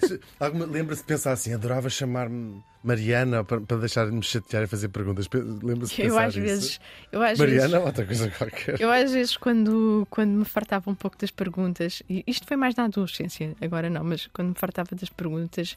Lembra-se 0.70 1.02
de 1.02 1.06
pensar 1.06 1.32
assim: 1.32 1.54
adorava 1.54 1.88
chamar-me 1.88 2.62
Mariana 2.82 3.44
para, 3.44 3.60
para 3.60 3.76
deixar-me 3.78 4.22
chatear 4.22 4.64
e 4.64 4.66
fazer 4.66 4.88
perguntas. 4.88 5.28
Pe- 5.28 5.38
Lembra-se 5.38 5.94
de 5.94 6.02
Eu 6.02 6.08
pensar 6.08 6.24
às 6.26 6.34
isso? 6.34 6.40
vezes, 6.42 6.80
eu 7.12 7.22
às 7.22 7.38
vezes 7.38 7.54
Mariana 7.54 7.80
ou 7.80 7.86
outra 7.86 8.04
coisa 8.06 8.30
qualquer. 8.30 8.80
Eu 8.80 8.90
às 8.90 9.12
vezes, 9.12 9.36
quando, 9.36 10.06
quando 10.10 10.30
me 10.30 10.44
fartava 10.44 10.90
um 10.90 10.94
pouco 10.94 11.16
das 11.18 11.30
perguntas, 11.30 12.02
e 12.08 12.24
isto 12.26 12.46
foi 12.46 12.56
mais 12.56 12.74
na 12.74 12.84
adolescência, 12.84 13.54
agora 13.60 13.88
não, 13.88 14.02
mas 14.04 14.26
quando 14.32 14.48
me 14.48 14.54
fartava 14.54 14.94
das 14.94 15.08
perguntas, 15.08 15.76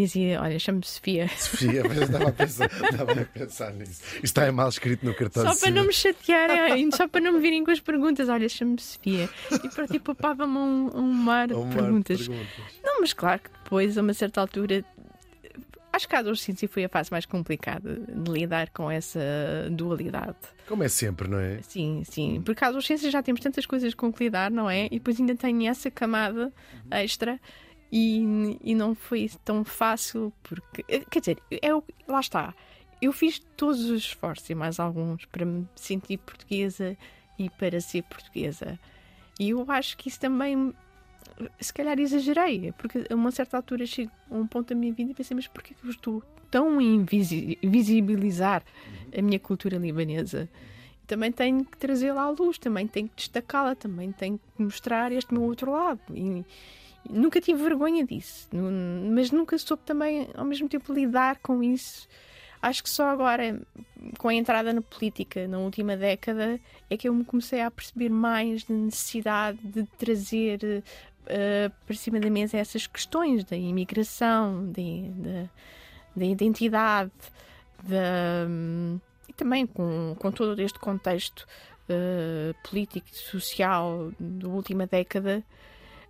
dizia: 0.00 0.40
Olha, 0.40 0.58
chamo-me 0.58 0.84
Sofia. 0.84 1.28
Sofia, 1.36 1.82
mas 1.86 1.98
estava 1.98 2.28
a 2.28 2.32
pensar, 2.32 2.66
estava 2.66 3.12
a 3.12 3.24
pensar 3.24 3.72
nisso. 3.72 4.02
Isto 4.14 4.24
está 4.24 4.44
é 4.46 4.50
mal 4.50 4.68
escrito 4.68 5.04
no 5.04 5.14
cartão 5.14 5.44
Só 5.44 5.54
de 5.54 5.60
para 5.60 5.70
não 5.70 5.84
me 5.86 5.92
chatearem, 5.92 6.90
só 6.90 7.08
para 7.08 7.20
não 7.20 7.32
me 7.32 7.40
virem 7.40 7.64
com 7.64 7.70
as 7.70 7.80
perguntas. 7.80 8.28
Olha, 8.28 8.48
chamo-me 8.48 8.80
Sofia. 8.80 9.28
E 9.64 9.68
para 9.68 9.86
tipo, 9.86 10.14
poupava-me 10.14 10.56
um, 10.56 10.90
um 10.94 11.12
mar 11.12 11.48
de 11.48 11.54
um 11.54 11.64
mar 11.64 11.70
de 11.70 11.76
perguntas. 11.76 12.26
perguntas. 12.26 12.80
Não, 12.82 13.00
mas 13.00 13.12
claro 13.12 13.40
que 13.40 13.50
depois, 13.62 13.98
a 13.98 14.02
uma 14.02 14.14
certa 14.14 14.40
altura, 14.40 14.84
acho 15.92 16.08
que 16.08 16.14
a 16.14 16.18
adolescência 16.20 16.68
foi 16.68 16.84
a 16.84 16.88
fase 16.88 17.10
mais 17.10 17.26
complicada 17.26 17.96
de 17.96 18.30
lidar 18.30 18.70
com 18.70 18.90
essa 18.90 19.20
dualidade. 19.70 20.36
Como 20.66 20.82
é 20.82 20.88
sempre, 20.88 21.28
não 21.28 21.38
é? 21.38 21.60
Sim, 21.62 22.02
sim. 22.04 22.42
Porque 22.44 22.64
a 22.64 22.68
adolescência 22.68 23.10
já 23.10 23.22
temos 23.22 23.40
tantas 23.40 23.66
coisas 23.66 23.94
com 23.94 24.12
que 24.12 24.24
lidar, 24.24 24.50
não 24.50 24.68
é? 24.68 24.86
E 24.86 24.90
depois 24.90 25.18
ainda 25.18 25.34
tem 25.34 25.68
essa 25.68 25.90
camada 25.90 26.52
extra 26.90 27.40
e, 27.90 28.58
e 28.62 28.74
não 28.74 28.94
foi 28.94 29.30
tão 29.44 29.64
fácil 29.64 30.32
porque. 30.42 30.82
Quer 31.10 31.20
dizer, 31.20 31.38
é 31.62 31.74
o- 31.74 31.82
lá 32.06 32.20
está. 32.20 32.54
Eu 33.00 33.12
fiz 33.12 33.38
todos 33.56 33.84
os 33.84 34.02
esforços 34.02 34.48
e 34.50 34.54
mais 34.54 34.80
alguns 34.80 35.24
para 35.26 35.44
me 35.46 35.66
sentir 35.76 36.18
portuguesa 36.18 36.96
e 37.38 37.48
para 37.48 37.80
ser 37.80 38.02
portuguesa. 38.02 38.78
E 39.38 39.50
eu 39.50 39.64
acho 39.70 39.96
que 39.96 40.08
isso 40.08 40.18
também, 40.18 40.74
se 41.60 41.72
calhar, 41.72 41.98
exagerei, 42.00 42.72
porque 42.72 43.06
a 43.08 43.14
uma 43.14 43.30
certa 43.30 43.56
altura 43.56 43.86
chego 43.86 44.10
a 44.28 44.34
um 44.34 44.46
ponto 44.46 44.70
da 44.70 44.74
minha 44.74 44.92
vida 44.92 45.12
e 45.12 45.14
pensei, 45.14 45.34
mas 45.36 45.46
porquê 45.46 45.74
que 45.74 45.86
eu 45.86 45.90
estou 45.90 46.22
tão 46.50 46.80
invisibilizar 46.80 48.64
a 49.16 49.22
minha 49.22 49.38
cultura 49.38 49.76
libanesa? 49.76 50.48
Também 51.06 51.30
tenho 51.32 51.64
que 51.64 51.78
trazê-la 51.78 52.22
à 52.22 52.30
luz, 52.30 52.58
também 52.58 52.86
tenho 52.86 53.08
que 53.08 53.16
destacá-la, 53.16 53.74
também 53.74 54.10
tenho 54.12 54.38
que 54.38 54.62
mostrar 54.62 55.12
este 55.12 55.32
meu 55.32 55.42
outro 55.44 55.70
lado. 55.70 56.00
E 56.12 56.44
nunca 57.08 57.40
tive 57.40 57.62
vergonha 57.62 58.04
disso, 58.04 58.48
mas 59.12 59.30
nunca 59.30 59.56
soube 59.58 59.82
também, 59.84 60.28
ao 60.34 60.44
mesmo 60.44 60.68
tempo, 60.68 60.92
lidar 60.92 61.38
com 61.38 61.62
isso. 61.62 62.08
Acho 62.60 62.82
que 62.82 62.90
só 62.90 63.08
agora, 63.08 63.60
com 64.18 64.28
a 64.28 64.34
entrada 64.34 64.72
na 64.72 64.82
política 64.82 65.46
na 65.46 65.58
última 65.58 65.96
década, 65.96 66.58
é 66.90 66.96
que 66.96 67.08
eu 67.08 67.14
me 67.14 67.24
comecei 67.24 67.60
a 67.60 67.70
perceber 67.70 68.08
mais 68.08 68.64
da 68.64 68.74
necessidade 68.74 69.58
de 69.62 69.84
trazer 69.96 70.82
eh, 71.26 71.70
para 71.86 71.94
cima 71.94 72.18
da 72.18 72.30
mesa 72.30 72.56
essas 72.56 72.86
questões 72.86 73.44
da 73.44 73.56
imigração, 73.56 74.72
da, 74.72 75.48
da 76.16 76.24
identidade, 76.24 77.12
da, 77.82 78.46
hum, 78.48 78.98
e 79.28 79.32
também 79.34 79.66
com, 79.66 80.16
com 80.18 80.32
todo 80.32 80.60
este 80.60 80.78
contexto 80.78 81.46
eh, 81.88 82.54
político 82.68 83.06
e 83.12 83.14
social 83.14 84.10
da 84.18 84.48
última 84.48 84.86
década. 84.86 85.44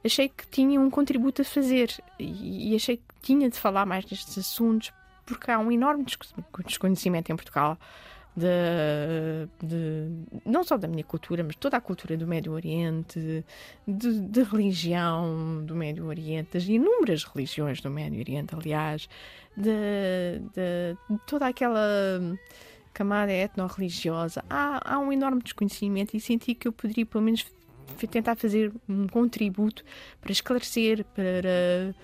Achei 0.04 0.28
que 0.28 0.46
tinha 0.48 0.80
um 0.80 0.88
contributo 0.90 1.42
a 1.42 1.44
fazer 1.44 1.92
e, 2.18 2.74
achei 2.76 2.96
que 2.98 3.02
tinha 3.20 3.50
de 3.50 3.58
falar 3.58 3.84
mais 3.84 4.04
destes 4.04 4.38
assuntos 4.38 4.92
porque 5.26 5.50
há 5.50 5.58
um 5.58 5.70
enorme 5.70 6.04
desco- 6.04 6.24
desconhecimento 6.66 7.30
em 7.30 7.36
Portugal 7.36 7.76
de, 8.36 9.66
de- 9.66 10.40
não 10.46 10.62
só 10.62 10.76
da 10.76 10.86
minha 10.86 11.02
cultura, 11.02 11.42
mas 11.42 11.56
toda 11.56 11.76
a 11.76 11.80
cultura 11.80 12.16
do 12.16 12.26
Médio 12.26 12.52
Oriente, 12.52 13.44
de, 13.86 14.20
de 14.20 14.42
religião 14.44 15.64
do 15.64 15.74
Médio 15.74 16.06
Oriente, 16.06 16.50
das 16.54 16.64
inúmeras 16.64 17.24
religiões 17.24 17.80
do 17.80 17.90
Médio 17.90 18.20
Oriente, 18.20 18.54
aliás, 18.54 19.08
de, 19.56 20.38
de- 20.54 20.96
toda 21.26 21.48
aquela 21.48 21.80
camada 22.94 23.32
etno-religiosa. 23.32 24.44
Há, 24.48 24.94
há 24.94 24.98
um 24.98 25.12
enorme 25.12 25.42
desconhecimento 25.42 26.16
e 26.16 26.20
senti 26.20 26.54
que 26.54 26.68
eu 26.68 26.72
poderia, 26.72 27.04
pelo 27.04 27.24
menos, 27.24 27.44
tentar 28.06 28.36
fazer 28.36 28.72
um 28.88 29.06
contributo 29.06 29.84
para 30.20 30.32
esclarecer, 30.32 31.04
para, 31.14 31.94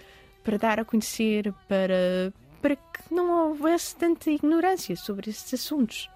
para 0.43 0.59
dar 0.59 0.81
a 0.81 0.85
conhecer, 0.85 1.53
para, 1.69 2.33
para 2.61 2.77
que 2.77 3.13
não 3.15 3.49
houvesse 3.49 3.97
tanta 3.97 4.31
ignorância 4.31 4.97
sobre 4.97 5.31
esses 5.31 5.53
assuntos. 5.55 6.09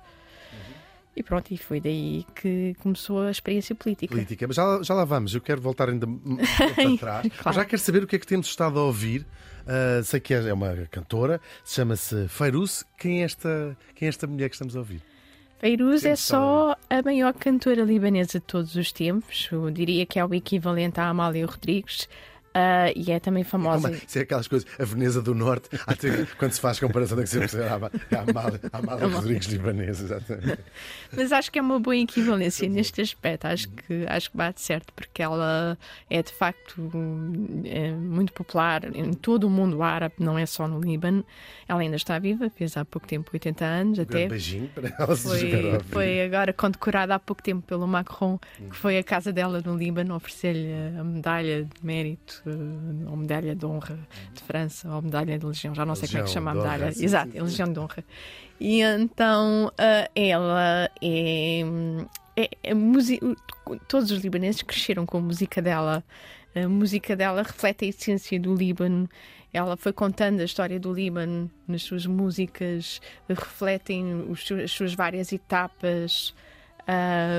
E 1.16 1.22
pronto, 1.22 1.52
e 1.52 1.56
foi 1.56 1.80
daí 1.80 2.24
que 2.34 2.76
começou 2.78 3.22
a 3.22 3.30
experiência 3.30 3.74
política. 3.74 4.14
Política. 4.14 4.46
Mas 4.46 4.54
já, 4.54 4.80
já 4.82 4.94
lá 4.94 5.04
vamos. 5.04 5.34
Eu 5.34 5.40
quero 5.40 5.60
voltar 5.60 5.88
ainda 5.88 6.06
para 6.06 6.96
trás. 6.96 7.32
Claro. 7.38 7.56
Já 7.56 7.64
quero 7.64 7.82
saber 7.82 8.04
o 8.04 8.06
que 8.06 8.14
é 8.14 8.18
que 8.20 8.26
temos 8.26 8.46
estado 8.46 8.78
a 8.78 8.84
ouvir. 8.84 9.26
Ah, 9.68 10.02
sei 10.02 10.18
que 10.18 10.32
é 10.32 10.48
é 10.48 10.52
uma 10.52 10.74
cantora, 10.90 11.40
chama-se 11.64 12.26
Feiruz. 12.28 12.84
Quem 12.98 13.20
é, 13.20 13.24
esta, 13.24 13.76
quem 13.94 14.06
é 14.06 14.08
esta 14.08 14.26
mulher 14.26 14.48
que 14.48 14.54
estamos 14.54 14.74
a 14.74 14.78
ouvir? 14.78 15.02
Feiruz 15.58 16.04
é 16.04 16.14
só 16.14 16.76
a 16.88 17.02
maior 17.02 17.34
cantora 17.34 17.82
libanesa 17.82 18.38
de 18.38 18.44
todos 18.44 18.76
os 18.76 18.92
tempos. 18.92 19.48
Eu 19.50 19.68
diria 19.72 20.06
que 20.06 20.16
é 20.16 20.24
o 20.24 20.32
equivalente 20.32 21.00
à 21.00 21.08
Amália 21.08 21.44
Rodrigues. 21.44 22.08
Ah, 22.54 22.90
e 22.94 23.10
é 23.12 23.20
também 23.20 23.44
famosa. 23.44 23.82
Como 23.88 23.94
é? 23.94 23.98
Isso 24.06 24.18
é 24.18 24.22
aquelas 24.22 24.48
coisas. 24.48 24.68
A 24.78 24.84
Veneza 24.84 25.20
do 25.22 25.34
Norte, 25.34 25.68
de- 25.70 26.26
quando 26.38 26.52
se 26.52 26.60
faz 26.60 26.78
comparação, 26.80 27.16
tem 27.16 27.24
que 27.24 27.30
ser 27.48 27.62
a 27.62 27.74
Amália, 27.74 28.60
a 28.72 28.78
Amália 28.78 29.06
Rodrigues. 29.08 29.48
Exatamente. 29.52 30.58
Mas 31.16 31.32
acho 31.32 31.50
que 31.52 31.58
é 31.58 31.62
uma 31.62 31.78
boa 31.78 31.96
equivalência 31.96 32.68
neste 32.68 33.00
aspecto. 33.00 33.46
Acho 33.46 33.68
que, 33.68 34.04
acho 34.08 34.30
que 34.30 34.36
bate 34.36 34.60
certo, 34.60 34.92
porque 34.94 35.22
ela 35.22 35.76
é 36.10 36.22
de 36.22 36.32
facto 36.32 36.90
é 37.64 37.92
muito 37.92 38.32
popular 38.32 38.84
em 38.94 39.12
todo 39.12 39.44
o 39.44 39.50
mundo 39.50 39.82
árabe, 39.82 40.14
não 40.18 40.38
é 40.38 40.46
só 40.46 40.66
no 40.68 40.80
Líbano. 40.80 41.24
Ela 41.68 41.80
ainda 41.80 41.96
está 41.96 42.18
viva, 42.18 42.50
fez 42.50 42.76
há 42.76 42.84
pouco 42.84 43.06
tempo 43.06 43.30
80 43.32 43.64
anos 43.64 43.98
Um 43.98 44.02
até. 44.02 44.28
beijinho 44.28 44.68
para 44.74 44.88
ela 44.88 45.12
a 45.12 45.16
Foi, 45.16 45.80
foi 45.90 46.22
agora 46.22 46.52
condecorada 46.52 47.14
há 47.14 47.18
pouco 47.18 47.42
tempo 47.42 47.62
pelo 47.62 47.86
Macron, 47.86 48.38
Hum. 48.60 48.68
que 48.70 48.76
foi 48.76 48.98
à 48.98 49.02
casa 49.04 49.32
dela 49.32 49.62
no 49.64 49.76
Líbano 49.76 50.14
oferecer-lhe 50.14 50.68
a 50.98 51.04
medalha 51.04 51.64
de 51.64 51.70
mérito, 51.86 52.37
eh, 52.46 53.10
ou 53.10 53.16
medalha 53.16 53.54
de 53.54 53.66
honra 53.66 53.98
de 54.32 54.42
França, 54.42 54.88
ou 54.94 55.02
medalha 55.02 55.38
de 55.38 55.46
legião, 55.46 55.74
já 55.74 55.84
não 55.84 55.94
sei 55.94 56.08
como 56.08 56.18
é 56.18 56.22
que 56.22 56.28
Legião 56.28 56.34
chama 56.42 56.50
a 56.50 56.54
honra, 56.54 56.72
medalha. 56.72 56.92
sim, 56.92 57.04
Exato, 57.04 57.32
sim, 57.32 57.38
a 57.38 57.42
legião 57.42 57.72
de 57.72 57.78
honra. 57.80 58.04
E 58.60 58.80
então 58.82 59.72
eh, 59.78 60.10
ela 60.14 60.90
é. 61.00 61.60
é, 62.36 62.48
é 62.62 62.74
Todos 63.86 64.10
os 64.10 64.20
libaneses 64.20 64.62
cresceram 64.62 65.04
com 65.04 65.18
a 65.18 65.20
música 65.20 65.60
dela. 65.60 66.02
A 66.54 66.68
música 66.68 67.14
dela 67.14 67.42
reflete 67.42 67.84
a 67.84 67.88
essência 67.88 68.40
do 68.40 68.54
Líbano. 68.54 69.08
Ela 69.52 69.76
foi 69.76 69.92
contando 69.92 70.40
a 70.40 70.44
história 70.44 70.78
do 70.80 70.92
Líbano 70.92 71.50
nas 71.66 71.82
suas 71.82 72.04
músicas, 72.06 73.00
refletem 73.28 74.26
os 74.28 74.50
as 74.52 74.70
suas 74.70 74.94
várias 74.94 75.32
etapas. 75.32 76.34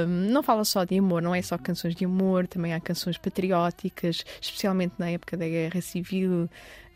Não 0.07 0.43
fala 0.43 0.63
só 0.63 0.83
de 0.83 0.97
amor, 0.97 1.21
não 1.21 1.33
é 1.33 1.41
só 1.41 1.57
canções 1.57 1.95
de 1.95 2.05
amor, 2.05 2.47
também 2.47 2.73
há 2.73 2.79
canções 2.79 3.17
patrióticas, 3.17 4.23
especialmente 4.39 4.93
na 4.97 5.09
época 5.09 5.35
da 5.35 5.47
Guerra 5.47 5.81
Civil. 5.81 6.49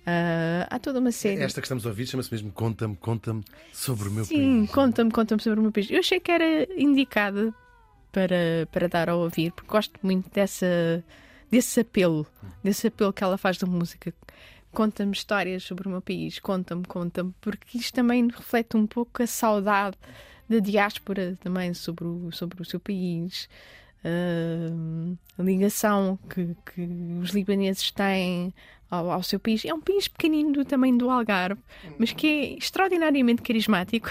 Ah, 0.05 0.67
há 0.69 0.79
toda 0.79 0.99
uma 0.99 1.11
série. 1.11 1.41
Esta 1.41 1.61
que 1.61 1.65
estamos 1.65 1.85
a 1.85 1.89
ouvir 1.89 2.05
chama-se 2.05 2.31
mesmo 2.31 2.51
Conta-me, 2.51 2.95
conta-me 2.95 3.43
sobre 3.71 4.09
o 4.09 4.11
meu 4.11 4.25
Sim, 4.25 4.61
país. 4.65 4.71
conta-me, 4.71 5.11
conta-me 5.11 5.41
sobre 5.41 5.59
o 5.59 5.63
meu 5.63 5.71
país. 5.71 5.89
Eu 5.89 5.99
achei 5.99 6.19
que 6.19 6.31
era 6.31 6.67
indicada 6.77 7.53
para, 8.11 8.67
para 8.71 8.87
dar 8.87 9.09
a 9.09 9.15
ouvir, 9.15 9.51
porque 9.53 9.69
gosto 9.69 9.97
muito 10.03 10.29
dessa, 10.29 11.03
desse 11.49 11.79
apelo, 11.79 12.27
desse 12.63 12.87
apelo 12.87 13.13
que 13.13 13.23
ela 13.23 13.37
faz 13.37 13.57
da 13.57 13.65
música. 13.65 14.13
Conta-me 14.71 15.13
histórias 15.13 15.63
sobre 15.63 15.87
o 15.87 15.91
meu 15.91 16.01
país, 16.01 16.39
conta-me, 16.39 16.83
conta-me, 16.85 17.33
porque 17.39 17.77
isto 17.77 17.93
também 17.93 18.27
reflete 18.27 18.75
um 18.75 18.87
pouco 18.87 19.21
a 19.23 19.27
saudade 19.27 19.95
da 20.53 20.59
diáspora 20.59 21.37
também 21.41 21.73
sobre 21.73 22.05
o, 22.05 22.31
sobre 22.31 22.61
o 22.61 22.65
seu 22.65 22.79
país. 22.79 23.49
ah, 24.03 25.15
a 25.37 25.43
ligação 25.43 26.19
que, 26.29 26.55
que 26.65 26.81
os 27.21 27.31
libaneses 27.31 27.91
têm 27.91 28.53
ao, 28.93 29.09
ao 29.09 29.23
seu 29.23 29.39
país. 29.39 29.65
É 29.65 29.73
um 29.73 29.81
país 29.81 30.07
pequenino 30.07 30.51
do 30.51 30.63
tamanho 30.63 30.97
do 30.97 31.09
Algarve, 31.09 31.61
mas 31.97 32.11
que 32.11 32.27
é 32.27 32.57
extraordinariamente 32.57 33.41
carismático 33.41 34.09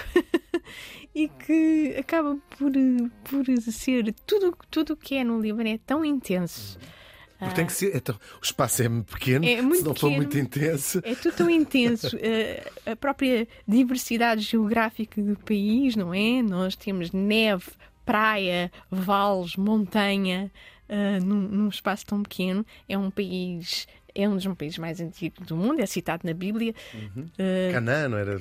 e 1.15 1.29
que 1.29 1.95
acaba 1.97 2.37
por, 2.57 2.71
por 3.23 3.61
ser 3.61 4.13
tudo 4.69 4.93
o 4.93 4.97
que 4.97 5.15
é 5.15 5.23
no 5.23 5.39
Líbano 5.39 5.69
é 5.69 5.77
tão 5.77 6.03
intenso. 6.03 6.77
Porque 7.43 7.55
tem 7.55 7.65
que 7.65 7.73
ser. 7.73 7.95
Então, 7.95 8.15
o 8.41 8.43
espaço 8.43 8.81
é 8.83 8.89
pequeno, 8.89 9.45
É 9.45 9.61
muito 9.61 9.77
se 9.79 9.83
não 9.85 9.93
for 9.95 10.09
pequeno. 10.09 10.15
muito 10.17 10.37
intenso. 10.37 11.01
É 11.03 11.15
tudo 11.15 11.35
tão 11.35 11.49
intenso. 11.49 12.17
Eh, 12.25 12.71
a 12.85 12.95
própria 12.95 13.47
diversidade 13.67 14.41
geográfica 14.41 15.21
do 15.21 15.35
país, 15.37 15.95
não 15.95 16.13
é? 16.13 16.41
Nós 16.41 16.75
temos 16.75 17.11
neve, 17.11 17.65
praia, 18.05 18.71
vales, 18.89 19.55
montanha, 19.55 20.51
eh, 20.87 21.19
num, 21.19 21.41
num 21.41 21.69
espaço 21.69 22.05
tão 22.05 22.23
pequeno. 22.23 22.65
É 22.87 22.97
um 22.97 23.09
país 23.11 23.87
é 24.15 24.29
um 24.29 24.35
dos 24.35 24.45
países 24.55 24.77
mais 24.77 25.01
antigos 25.01 25.45
do 25.47 25.57
mundo, 25.57 25.79
é 25.79 25.85
citado 25.87 26.21
na 26.23 26.33
Bíblia. 26.33 26.75
Eh, 27.37 27.71
Canaã, 27.73 28.07
não 28.07 28.17
era? 28.19 28.39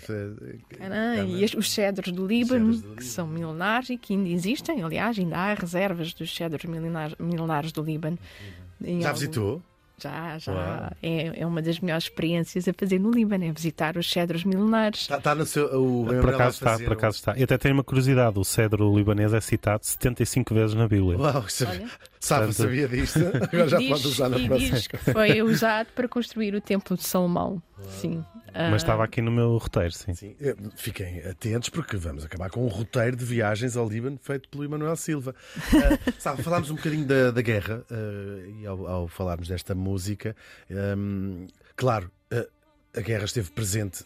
Canaã, 0.79 1.27
e 1.27 1.45
os 1.57 1.73
cedros 1.73 2.13
do 2.13 2.27
Líbano, 2.27 2.75
Cedros 2.75 2.81
do 2.83 2.89
Líbano. 2.89 2.97
que 2.97 3.05
são 3.05 3.27
milenares 3.27 3.89
e 3.91 3.97
que 3.97 4.13
ainda 4.13 4.29
existem, 4.29 4.83
aliás, 4.83 5.19
ainda 5.19 5.37
há 5.39 5.55
reservas 5.55 6.13
dos 6.13 6.35
cedros 6.35 6.65
milenares, 6.67 7.17
milenares 7.19 7.73
do 7.73 7.83
Líbano. 7.83 8.19
Em 8.19 8.62
Já 8.85 9.09
algum- 9.09 9.13
visitou? 9.13 9.63
Já, 9.99 10.37
já. 10.39 10.93
É, 11.01 11.43
é 11.43 11.47
uma 11.47 11.63
das 11.63 11.79
melhores 11.79 12.05
experiências 12.05 12.67
a 12.67 12.73
fazer 12.73 12.99
no 12.99 13.11
Líbano, 13.13 13.45
é 13.45 13.53
visitar 13.53 13.97
os 13.97 14.11
cedros 14.11 14.43
milenares. 14.43 15.03
Está, 15.03 15.19
está 15.19 15.35
no 15.35 15.47
seu. 15.47 15.67
O 15.81 16.07
Por 16.07 16.35
acaso 16.35 16.57
está, 16.57 16.77
por 16.79 16.93
acaso 16.95 17.17
está. 17.19 17.39
E 17.39 17.43
até 17.45 17.57
tenho 17.57 17.75
uma 17.75 17.85
curiosidade: 17.85 18.37
o 18.37 18.45
cedro 18.45 18.97
libanês 18.97 19.33
é 19.33 19.41
citado 19.41 19.85
75 19.87 20.53
vezes 20.55 20.75
na 20.75 20.89
Bíblia. 20.89 21.17
Uau, 21.19 21.45
sabe, 21.49 21.79
Olha. 21.83 21.91
Sabe, 22.25 22.47
Portanto- 22.47 22.55
sabia 22.67 22.89
disto? 22.89 23.19
Agora 23.53 23.69
já 23.69 23.79
Diz- 23.79 23.89
pode 23.89 24.07
usar 24.07 24.29
na 24.29 24.39
próxima. 24.47 24.77
diz 24.77 24.87
que 24.87 24.97
foi 24.97 25.43
usado 25.43 25.89
para 25.95 26.09
construir 26.09 26.55
o 26.55 26.61
Templo 26.61 26.97
de 26.97 27.05
Salomão. 27.05 27.63
Sim. 28.01 28.25
Ah, 28.55 28.71
Mas 28.71 28.83
estava 28.83 29.03
aqui 29.03 29.23
no 29.23 29.31
meu 29.31 29.57
roteiro, 29.57 29.93
sim. 29.93 30.13
Sim, 30.15 30.37
eh, 30.39 30.55
fiquem 30.77 31.21
atentos 31.21 31.71
porque 31.71 31.97
vamos 31.97 32.23
acabar 32.25 32.51
com 32.51 32.63
um 32.63 32.69
roteiro 32.69 33.17
de 33.17 33.25
viagens 33.25 33.79
ao 33.79 33.89
Líbano 33.89 34.19
feito 34.23 34.47
pelo 34.51 34.63
Emanuel 34.63 34.95
Silva. 34.95 35.35
Ah, 35.57 36.13
sabe, 36.19 36.43
falámos 36.43 36.71
um 36.71 36.75
bocadinho 36.77 37.07
da, 37.07 37.31
da 37.31 37.41
guerra 37.41 37.83
ah, 37.91 38.47
e 38.61 38.67
ao, 38.67 38.87
ao 38.87 39.09
falarmos 39.09 39.49
desta 39.49 39.75
música, 39.75 40.37
hum, 40.71 41.47
claro, 41.75 42.11
ah, 42.31 42.47
a 42.95 43.01
guerra 43.01 43.25
esteve 43.25 43.51
presente 43.51 44.05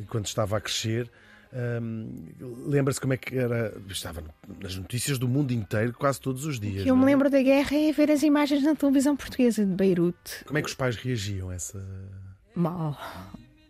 enquanto 0.00 0.26
estava 0.26 0.56
a 0.56 0.60
crescer. 0.60 1.08
Hum, 1.54 2.08
Lembra-se 2.66 3.00
como 3.00 3.12
é 3.12 3.16
que 3.16 3.36
era? 3.38 3.72
Estava 3.88 4.24
nas 4.60 4.74
notícias 4.76 5.18
do 5.18 5.28
mundo 5.28 5.52
inteiro 5.52 5.92
quase 5.92 6.20
todos 6.20 6.44
os 6.44 6.56
O 6.56 6.60
dias. 6.60 6.82
que 6.82 6.90
eu 6.90 6.96
me 6.96 7.02
é? 7.02 7.06
lembro 7.06 7.30
da 7.30 7.40
guerra 7.42 7.76
é 7.76 7.92
ver 7.92 8.10
as 8.10 8.22
imagens 8.24 8.62
na 8.64 8.74
televisão 8.74 9.16
portuguesa 9.16 9.64
de 9.64 9.72
Beirute. 9.72 10.44
Como 10.46 10.58
é 10.58 10.62
que 10.62 10.68
os 10.68 10.74
pais 10.74 10.96
reagiam 10.96 11.50
a 11.50 11.54
essa. 11.54 11.84
Mal. 12.54 12.98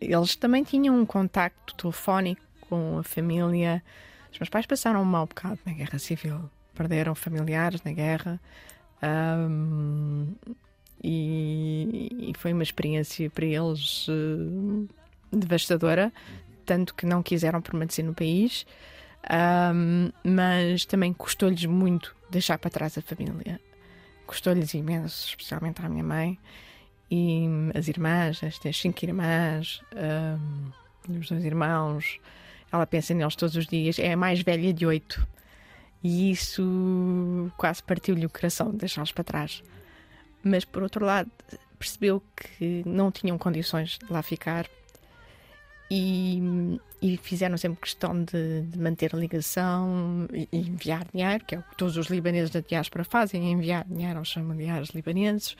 Eles 0.01 0.35
também 0.35 0.63
tinham 0.63 0.99
um 0.99 1.05
contacto 1.05 1.75
telefónico 1.75 2.41
com 2.69 2.97
a 2.99 3.03
família. 3.03 3.83
Os 4.31 4.39
meus 4.39 4.49
pais 4.49 4.65
passaram 4.65 5.01
um 5.01 5.05
mau 5.05 5.27
bocado 5.27 5.59
na 5.65 5.73
guerra 5.73 5.99
civil. 5.99 6.49
Perderam 6.73 7.13
familiares 7.15 7.81
na 7.83 7.91
guerra. 7.91 8.41
Ahm, 9.01 10.33
e, 11.03 12.31
e 12.31 12.33
foi 12.37 12.51
uma 12.53 12.63
experiência 12.63 13.29
para 13.29 13.45
eles 13.45 14.07
eh, 14.09 14.87
devastadora, 15.31 16.11
tanto 16.65 16.93
que 16.93 17.05
não 17.05 17.23
quiseram 17.23 17.61
permanecer 17.61 18.03
no 18.03 18.13
país, 18.13 18.65
Ahm, 19.27 20.11
mas 20.23 20.85
também 20.85 21.11
custou-lhes 21.11 21.65
muito 21.65 22.15
deixar 22.29 22.57
para 22.57 22.69
trás 22.69 22.97
a 22.97 23.01
família. 23.01 23.59
Custou-lhes 24.27 24.73
imenso, 24.73 25.29
especialmente 25.29 25.83
à 25.83 25.89
minha 25.89 26.03
mãe 26.03 26.37
e 27.09 27.45
as 27.73 27.87
irmãs, 27.87 28.41
as 28.43 28.77
cinco 28.77 29.03
irmãs, 29.03 29.81
ahm, 29.95 30.71
os 31.19 31.29
dois 31.29 31.43
irmãos. 31.43 32.19
Ela 32.71 32.85
pensa 32.85 33.13
neles 33.13 33.35
todos 33.35 33.55
os 33.55 33.67
dias. 33.67 33.97
É 33.99 34.13
a 34.13 34.17
mais 34.17 34.41
velha 34.41 34.73
de 34.73 34.85
oito. 34.85 35.27
E 36.03 36.29
isso 36.31 37.51
quase 37.57 37.81
partiu-lhe 37.81 38.25
o 38.25 38.29
coração, 38.29 38.71
deixá-los 38.71 39.11
para 39.11 39.23
trás. 39.23 39.63
Mas, 40.43 40.63
por 40.63 40.83
outro 40.83 41.03
lado, 41.03 41.31
percebeu 41.79 42.21
que 42.35 42.83
não 42.85 43.11
tinham 43.11 43.37
condições 43.39 43.97
de 43.97 44.11
lá 44.11 44.21
ficar 44.21 44.67
e, 45.89 46.79
e 47.01 47.17
fizeram 47.17 47.57
sempre 47.57 47.79
questão 47.81 48.23
de, 48.23 48.61
de 48.61 48.79
manter 48.79 49.15
a 49.15 49.17
ligação 49.17 50.27
e 50.33 50.47
e 50.51 50.59
enviar 50.59 51.05
dinheiro, 51.13 51.43
que 51.45 51.55
é 51.55 51.59
o 51.59 51.63
que 51.63 51.75
todos 51.75 51.97
os 51.97 52.07
libaneses 52.07 52.49
da 52.49 52.61
diáspora 52.61 53.03
fazem, 53.03 53.51
enviar 53.51 53.85
dinheiro 53.85 54.19
aos 54.19 54.31
familiares 54.31 54.89
libaneses. 54.89 55.55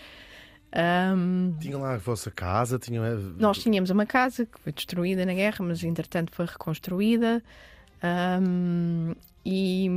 Ahm, 0.71 1.53
Tinham 1.59 1.82
lá 1.82 1.93
a 1.93 1.97
vossa 1.97 2.30
casa? 2.32 2.78
Tinham... 2.78 3.03
nós 3.38 3.59
tínhamos 3.59 3.89
uma 3.89 4.05
casa 4.05 4.45
que 4.45 4.59
foi 4.59 4.71
destruída 4.71 5.26
na 5.26 5.34
guerra, 5.34 5.63
mas 5.63 5.84
entretanto 5.84 6.34
foi 6.34 6.45
reconstruída. 6.45 7.43
Ahm, 8.01 9.13
e, 9.45 9.88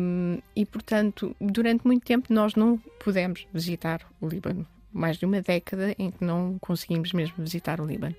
e, 0.55 0.67
portanto, 0.67 1.35
durante 1.41 1.87
muito 1.87 2.05
tempo 2.05 2.33
nós 2.33 2.55
não 2.55 2.77
pudemos 3.03 3.47
visitar 3.53 4.07
o 4.21 4.29
Líbano. 4.29 4.67
Mais 4.93 5.17
de 5.17 5.25
uma 5.25 5.41
década 5.41 5.95
em 5.99 6.11
que 6.11 6.23
não 6.23 6.59
conseguimos 6.61 7.13
mesmo 7.13 7.37
visitar 7.39 7.81
o 7.81 7.87
Líbano. 7.87 8.15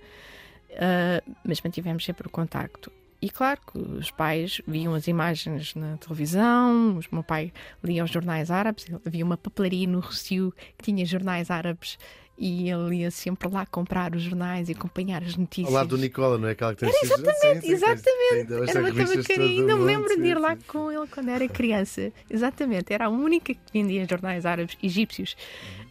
Ah, 0.78 1.22
mas 1.44 1.62
mantivemos 1.62 2.04
sempre 2.04 2.28
o 2.28 2.30
contacto. 2.30 2.92
E 3.22 3.30
claro 3.30 3.60
que 3.70 3.78
os 3.78 4.12
pais 4.12 4.62
viam 4.66 4.94
as 4.94 5.08
imagens 5.08 5.76
na 5.76 5.98
televisão, 5.98 7.00
o 7.00 7.16
meu 7.16 7.24
pai 7.24 7.52
lia 7.84 8.04
os 8.04 8.10
jornais 8.10 8.50
árabes, 8.50 8.86
havia 9.06 9.26
uma 9.26 9.36
papelaria 9.36 9.86
no 9.86 10.00
Rocio 10.00 10.54
que 10.78 10.86
tinha 10.86 11.06
jornais 11.06 11.52
árabes 11.52 11.98
e 12.38 12.70
ele 12.70 13.00
ia 13.00 13.12
sempre 13.12 13.50
lá 13.50 13.66
comprar 13.66 14.16
os 14.16 14.22
jornais 14.22 14.70
e 14.70 14.72
acompanhar 14.72 15.22
as 15.22 15.36
notícias. 15.36 15.68
Ao 15.68 15.74
lado 15.74 15.90
do 15.90 15.98
Nicola, 15.98 16.38
não 16.38 16.48
é 16.48 16.52
aquela 16.52 16.74
que 16.74 16.80
tem 16.80 16.90
Era 16.90 17.00
exatamente, 17.04 17.70
exatamente. 17.70 18.70
Era 18.70 18.80
uma 18.80 18.94
tabacaria. 18.94 19.46
Ainda 19.46 19.76
me 19.76 19.84
lembro 19.84 20.16
de 20.16 20.26
ir 20.26 20.40
lá 20.40 20.58
com 20.66 20.90
ele 20.90 21.06
quando 21.08 21.30
era 21.30 21.46
criança. 21.50 22.14
Exatamente. 22.30 22.94
Era 22.94 23.08
a 23.08 23.10
única 23.10 23.54
que 23.54 23.60
vendia 23.74 24.08
jornais 24.10 24.46
árabes 24.46 24.78
egípcios. 24.82 25.36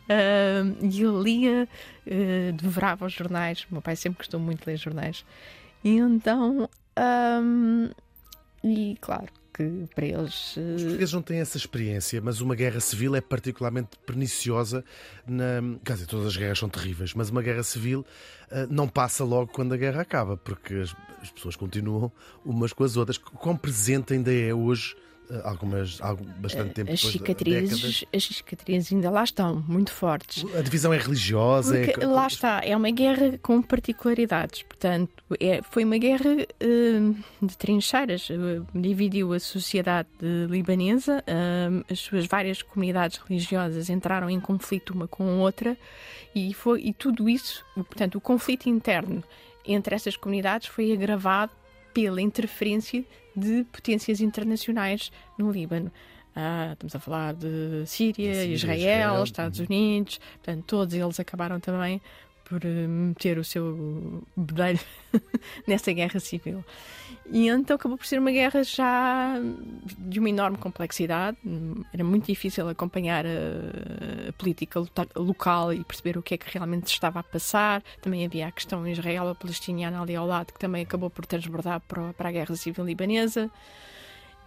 Ah, 0.09 0.63
e 0.81 1.03
ele 1.03 1.23
lia, 1.23 1.69
ah, 2.07 2.53
devorava 2.53 3.07
os 3.07 3.13
jornais. 3.13 3.67
O 3.71 3.75
meu 3.75 3.83
pai 3.83 3.97
sempre 3.97 4.19
gostou 4.19 4.41
muito 4.41 4.61
de 4.65 4.71
ler 4.71 4.77
jornais. 4.77 5.25
E 5.85 5.97
então. 5.97 6.69
ahm, 6.97 7.91
e 8.65 8.97
claro 9.01 9.29
que 9.59 9.87
para 9.95 10.07
eles. 10.07 10.57
Os 10.57 10.59
ah, 10.59 10.85
portugueses 10.85 11.13
não 11.13 11.23
têm 11.23 11.41
essa 11.41 11.57
experiência, 11.57 12.21
mas 12.21 12.41
uma 12.41 12.55
guerra 12.55 12.81
civil 12.81 13.17
é 13.17 13.21
particularmente 13.21 13.91
perniciosa. 14.07 14.85
Na... 15.27 15.61
Quer 15.85 15.95
dizer, 15.95 16.07
todas 16.07 16.27
as 16.27 16.37
guerras 16.37 16.59
são 16.59 16.69
terríveis, 16.69 17.13
mas 17.15 17.31
uma 17.31 17.43
guerra 17.43 17.63
civil 17.63 18.07
ah, 18.51 18.67
não 18.71 18.89
passa 18.89 19.25
logo 19.25 19.53
quando 19.53 19.75
a 19.75 19.77
guerra 19.77 20.03
acaba, 20.03 20.37
porque 20.37 20.75
as, 20.75 20.95
as 21.21 21.31
pessoas 21.31 21.57
continuam 21.57 22.11
umas 22.45 22.73
com 22.73 22.85
as 22.85 22.97
outras. 22.97 23.19
Quão 23.19 23.57
presente 23.57 24.15
ainda 24.15 24.33
é 24.33 24.55
hoje, 24.55 24.97
algumas, 25.45 26.01
algum, 26.01 26.25
bastante 26.25 26.75
tempo 26.75 26.93
as 26.93 27.01
de 27.01 27.11
cicatrizes, 27.13 27.81
décadas? 27.81 28.05
as 28.15 28.25
cicatrizes 28.25 28.93
ainda 28.93 29.11
lá 29.11 29.25
estão, 29.25 29.63
muito 29.67 29.93
fortes. 29.93 30.45
A 30.55 30.61
divisão 30.63 30.93
é 30.93 30.99
religiosa. 30.99 31.79
é- 31.79 32.07
lá 32.07 32.27
está, 32.27 32.61
é 32.65 32.77
uma 32.77 32.91
guerra 32.91 33.39
com 33.43 33.61
particularidades. 33.63 34.63
Portanto, 34.63 35.23
é- 35.41 35.61
foi 35.71 35.85
uma 35.85 35.99
guerra 35.99 36.47
eh, 36.61 37.01
de 37.43 37.57
trincheiras. 37.57 38.29
Eh, 38.31 38.61
dividiu 38.75 39.33
a 39.33 39.41
sociedade 39.41 40.09
libanesa, 40.49 41.23
eh, 41.27 41.93
as 41.93 41.99
suas 42.01 42.27
várias 42.27 42.63
comunidades 42.63 43.19
religiosas 43.19 43.91
entraram 43.91 44.29
em 44.31 44.41
conflito 44.41 44.93
uma 44.93 45.07
com 45.07 45.29
a 45.29 45.33
outra 45.33 45.77
e, 46.35 46.53
foi, 46.55 46.83
e 46.83 46.93
tudo 46.93 47.29
isso, 47.29 47.65
portanto, 47.75 48.17
o 48.17 48.21
conflito 48.21 48.69
interno 48.69 49.23
entre 49.67 49.95
essas 49.95 50.17
comunidades 50.17 50.69
foi 50.69 50.93
agravado 50.93 51.53
pela 52.01 52.23
interferência 52.23 53.05
de 53.35 53.65
potências 53.73 54.21
internacionais 54.21 55.11
no 55.37 55.51
Líbano. 55.51 55.91
Ah, 56.35 56.71
estamos 56.73 56.95
a 56.95 57.01
falar 57.01 57.35
de 57.35 57.85
Síria, 57.87 58.35
Síria, 58.35 58.55
Israel, 58.55 58.79
Israel, 58.79 59.25
Estados 59.25 59.59
uhum. 59.59 59.67
Unidos, 59.69 60.21
portanto, 60.35 60.65
todos 60.65 60.95
eles 60.95 61.19
acabaram 61.19 61.59
também 61.59 62.01
por 62.49 62.65
eh, 62.65 62.87
meter 62.87 63.39
o 63.39 63.45
seu 63.45 64.25
bedelho 64.37 64.81
nessa 65.67 65.93
guerra 65.93 66.19
civil. 66.19 66.65
E 67.31 67.49
então 67.49 67.77
acabou 67.77 67.99
por 67.99 68.07
ser 68.07 68.19
uma 68.19 68.31
guerra 68.31 68.65
já 68.65 69.35
de 69.99 70.19
uma 70.19 70.31
enorme 70.31 70.57
complexidade. 70.57 71.37
Era 71.93 72.03
muito 72.03 72.27
difícil 72.27 72.69
acompanhar 72.69 73.27
a, 73.27 74.29
a 74.29 74.33
política 74.33 74.83
local 75.17 75.73
e 75.73 75.85
perceber 75.85 76.17
o 76.17 76.23
que 76.23 76.35
é 76.35 76.39
que 76.39 76.51
realmente 76.51 76.87
estava 76.87 77.21
a 77.21 77.23
passar. 77.23 77.83
Também 78.01 78.25
havia 78.25 78.47
a 78.47 78.53
questão 78.53 78.87
israelo-palestiniana 78.87 80.01
ali 80.01 80.17
ao 80.17 80.27
lado, 80.27 80.53
que 80.53 80.59
também 80.59 80.83
acabou 80.83 81.11
por 81.11 81.27
transbordar 81.27 81.81
para, 81.81 82.13
para 82.15 82.29
a 82.31 82.33
guerra 82.33 82.57
civil 82.57 82.85
libanesa. 82.85 83.51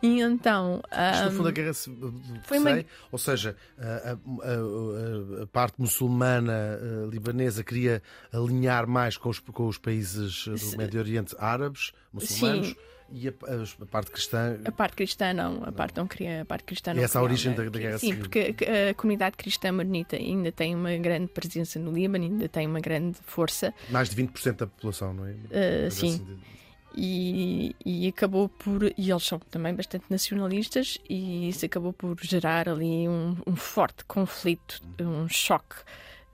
E 0.02 0.20
então. 0.22 0.82
Isto, 1.14 1.26
no 1.26 1.32
fundo, 1.32 1.48
a 1.50 1.52
guerra 1.52 1.74
ci- 1.74 1.98
foi 2.44 2.60
sei, 2.60 2.74
uma- 2.74 2.86
ou 3.12 3.20
seja, 3.20 3.56
a, 3.78 4.12
a- 4.12 4.14
a- 4.14 5.44
a 5.44 5.48
parte 5.48 5.76
muçulmana 5.80 6.54
eh, 6.82 7.08
libanesa 7.10 7.64
queria 7.64 8.02
alinhar 8.34 8.88
mais 8.88 9.18
com 9.18 9.30
os, 9.30 9.40
com 9.40 9.68
os 9.68 9.78
países 9.78 10.46
eh, 10.48 10.52
do 10.72 10.78
Médio 10.78 11.00
Oriente 11.00 11.36
árabes, 11.38 11.92
muçulmanos, 12.12 12.68
Sim. 12.70 12.76
e 13.14 13.28
a, 13.28 13.32
a 13.82 13.86
parte 13.86 14.10
cristã. 14.12 14.58
A 14.66 14.72
parte 14.72 14.96
cristã 14.96 15.34
não, 15.34 15.64
a 15.64 15.72
parte 15.72 15.98
não 15.98 16.08
queria, 16.08 16.42
a 16.42 16.46
parte 16.46 16.64
cristã 16.64 16.92
E 16.92 16.96
não 16.96 17.04
essa 17.04 17.18
é 17.18 17.22
a 17.22 17.24
origem 17.24 17.54
da- 17.54 17.64
da 17.66 17.80
guerra 17.80 17.98
Sim, 18.00 18.16
porque 18.16 18.56
a, 18.66 18.90
a 18.92 18.94
comunidade 18.96 19.38
cristã 19.38 19.72
maronita 19.72 20.16
ainda 20.16 20.52
tem 20.52 20.74
uma 20.74 20.96
grande 20.98 21.28
presença 21.28 21.78
no 21.78 21.92
Líbano, 21.92 22.24
ainda 22.24 22.50
tem 22.50 22.66
uma 22.66 22.80
grande 22.80 23.18
força 23.26 23.74
Mais 23.90 24.10
de 24.10 24.16
20% 24.16 24.56
da 24.56 24.66
população, 24.68 25.14
não 25.14 25.26
é? 25.28 25.36
Eh, 25.52 25.82
Coisa 25.82 25.96
sim. 25.96 26.08
assim 26.16 26.40
e, 26.96 27.76
e 27.86 28.08
acabou 28.08 28.50
por. 28.50 28.84
E 28.98 29.10
eles 29.12 29.24
são 29.24 29.40
também 29.40 29.74
bastante 29.74 30.06
nacionalistas, 30.10 30.98
e 31.10 31.50
isso 31.50 31.66
acabou 31.66 31.94
por 31.94 32.18
gerar 32.22 32.68
ali 32.70 33.08
um, 33.08 33.36
um 33.48 33.56
forte 33.56 34.04
conflito, 34.06 34.82
um 35.00 35.28
choque. 35.30 35.76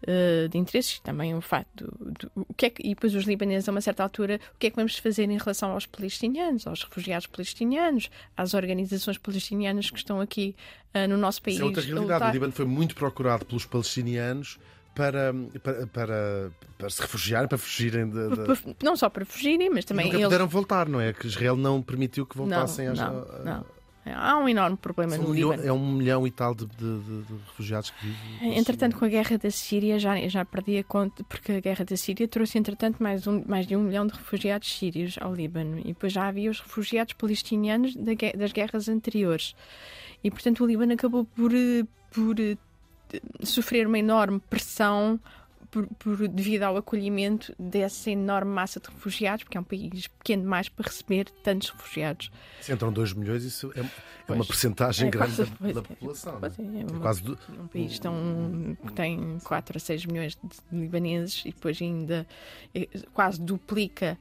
eh, 0.06 0.48
de 0.48 0.60
interesses, 0.60 1.00
também 1.00 1.34
o 1.34 1.42
facto 1.42 1.86
do, 1.86 2.12
do- 2.12 2.32
o 2.36 2.54
que 2.54 2.68
é 2.68 2.70
que, 2.70 2.84
e 2.86 2.90
depois 2.90 3.16
os 3.16 3.24
libaneses 3.26 3.68
a 3.68 3.72
uma 3.72 3.82
certa 3.82 4.04
altura, 4.04 4.40
o 4.54 4.58
que 4.60 4.68
é 4.68 4.70
que 4.70 4.76
vamos 4.76 4.96
fazer 5.00 5.24
em 5.24 5.38
relação 5.40 5.72
aos 5.72 5.88
palestinianos, 5.88 6.68
aos 6.68 6.84
refugiados 6.84 7.26
palestinianos, 7.26 8.08
às 8.38 8.54
organizações 8.54 9.18
palestinianas 9.18 9.90
que 9.90 9.98
estão 9.98 10.22
aqui 10.22 10.56
eh, 10.94 11.08
no 11.08 11.18
nosso 11.18 11.42
país. 11.42 11.56
Isso 11.56 11.64
é 11.64 11.66
outra 11.68 11.82
realidade. 11.84 12.26
O 12.30 12.32
Líbano 12.32 12.54
foi 12.54 12.66
muito 12.66 12.94
procurado 12.96 13.44
pelos 13.44 13.66
palestinianos 13.66 14.60
para, 14.98 15.34
para, 15.64 15.88
para, 15.88 16.52
para 16.78 16.90
se 16.90 17.02
refugiarem, 17.02 17.48
para 17.48 17.58
fugirem 17.58 18.10
de. 18.10 18.30
de... 18.30 18.76
Não 18.84 18.96
só 18.98 19.10
para 19.10 19.24
fugirem, 19.26 19.70
mas 19.70 19.86
também 19.86 20.06
nunca 20.08 20.18
eles. 20.18 20.26
puderam 20.28 20.48
voltar, 20.48 20.90
não 20.90 21.00
é? 21.00 21.14
Que 21.14 21.28
Israel 21.28 21.56
não 21.56 21.82
permitiu 21.82 22.26
que 22.26 22.36
Não, 22.38 22.46
voltassem 22.48 22.88
às. 22.88 22.98
não, 23.00 23.14
não. 23.46 23.78
Há 24.10 24.38
um 24.38 24.48
enorme 24.48 24.78
problema 24.78 25.16
São 25.18 25.24
no 25.26 25.32
um 25.32 25.34
Líbano. 25.34 25.64
é 25.66 25.74
um 25.74 25.92
milhão 25.98 26.26
e 26.26 26.32
tal 26.32 26.56
de, 26.56 26.66
de- 26.66 26.76
de- 27.02 27.24
refugiados 27.48 27.90
que 27.90 28.06
vivem. 28.08 28.58
Entretanto, 28.58 28.96
com 28.98 29.04
a 29.04 29.10
guerra 29.10 29.38
da 29.38 29.52
Síria, 29.52 30.00
já, 30.00 30.16
já 30.30 30.46
perdi 30.46 30.78
a 30.78 30.84
conta, 30.86 31.26
porque 31.26 31.52
a 31.52 31.60
guerra 31.60 31.84
da 31.84 31.98
Síria 31.98 32.26
trouxe, 32.26 32.58
entretanto, 32.58 33.04
mais, 33.04 33.28
um, 33.28 33.44
mais 33.46 33.68
de 33.68 33.76
um 33.76 33.82
milhão 33.84 34.08
de 34.08 34.14
refugiados 34.14 34.74
sírios 34.78 35.18
ao 35.20 35.36
Líbano. 35.36 35.80
E 35.80 35.88
depois 35.90 36.14
já 36.14 36.26
havia 36.26 36.50
os 36.50 36.62
refugiados 36.62 37.14
palestinianos 37.16 37.94
da 37.98 38.14
das 38.38 38.54
guerras 38.54 38.88
anteriores. 38.88 39.54
E, 40.24 40.32
portanto, 40.32 40.64
o 40.64 40.68
Líbano 40.68 40.94
acabou 40.94 41.26
por, 41.26 41.54
eh, 41.54 41.84
por 42.14 42.40
eh, 42.40 42.58
sofrer 43.44 43.88
uma 43.88 44.00
enorme 44.00 44.40
pressão 44.50 45.20
por, 45.70 45.86
por- 46.00 46.28
devido 46.30 46.64
ao 46.64 46.78
acolhimento 46.78 47.54
dessa 47.60 48.10
enorme 48.10 48.52
massa 48.52 48.80
de 48.80 48.88
refugiados, 48.88 49.44
porque 49.44 49.58
é 49.58 49.62
um 49.62 49.66
país 49.66 50.08
pequeno 50.08 50.44
demais 50.44 50.70
para 50.70 50.86
receber 50.88 51.26
tantos 51.44 51.70
refugiados. 51.72 52.32
Se 52.62 52.72
entram 52.72 52.92
2 52.92 53.12
milhões, 53.14 53.44
isso 53.44 53.72
é, 53.76 53.82
é 53.82 54.32
uma 54.34 54.46
percentagem 54.46 55.08
É 55.08 55.12
grande 55.12 55.36
quase- 55.36 55.52
da, 55.60 55.72
da 55.74 55.80
é. 55.80 55.84
população. 55.84 56.36
é? 56.38 56.40
Pois 56.40 56.60
é, 56.60 56.62
é 56.62 56.66
É 56.82 56.86
uma- 56.86 57.00
quase 57.02 57.22
do- 57.24 57.38
um 57.60 57.68
país 57.68 58.00
tão, 58.00 58.78
que 58.86 58.94
tem 58.94 59.38
4 59.44 59.78
a 59.78 59.80
6 59.80 60.06
milhões 60.06 60.38
de 60.42 60.80
libaneses 60.80 61.42
e 61.46 61.50
depois 61.52 61.82
ainda 61.82 62.26
eh, 62.74 62.88
quase 63.14 63.42
duplica 63.42 64.18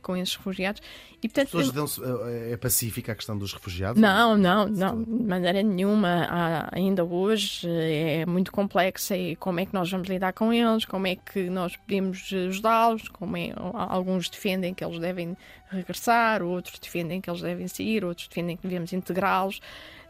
com 0.00 0.16
esses 0.16 0.34
refugiados. 0.36 0.80
E 1.22 1.26
As 1.26 1.32
portanto, 1.32 1.44
pessoas 1.52 1.70
dão-se- 1.72 2.00
é 2.02 2.52
é 2.52 2.56
pacífica 2.56 3.12
a 3.12 3.14
questão 3.14 3.36
dos 3.36 3.52
refugiados? 3.52 4.00
não, 4.00 4.36
não, 4.36 4.66
não, 4.68 5.02
de 5.02 5.10
maneira 5.24 5.62
nenhuma. 5.62 6.26
Há- 6.28 6.68
ainda 6.72 7.04
hoje 7.04 7.68
eh, 7.68 8.20
é 8.22 8.26
muito 8.26 8.50
complexa 8.52 9.16
e 9.16 9.36
como 9.36 9.60
é 9.60 9.66
que 9.66 9.74
nós 9.74 9.90
vamos 9.90 10.08
lidar 10.08 10.32
com 10.32 10.52
eles, 10.52 10.84
como 10.84 11.06
é 11.06 11.16
que 11.16 11.50
nós 11.50 11.76
podemos 11.76 12.30
ajudá-los, 12.32 13.08
como 13.08 13.36
é, 13.36 13.52
alguns 13.56 14.28
defendem 14.28 14.72
que 14.74 14.84
eles 14.84 14.98
devem 14.98 15.36
regressar, 15.68 16.42
outros 16.42 16.78
defendem 16.78 17.20
que 17.20 17.30
eles 17.30 17.40
devem 17.42 17.68
sair, 17.68 18.04
outros 18.04 18.26
defendem 18.28 18.56
que 18.56 18.62
devemos 18.62 18.92
integrá-los. 18.92 19.60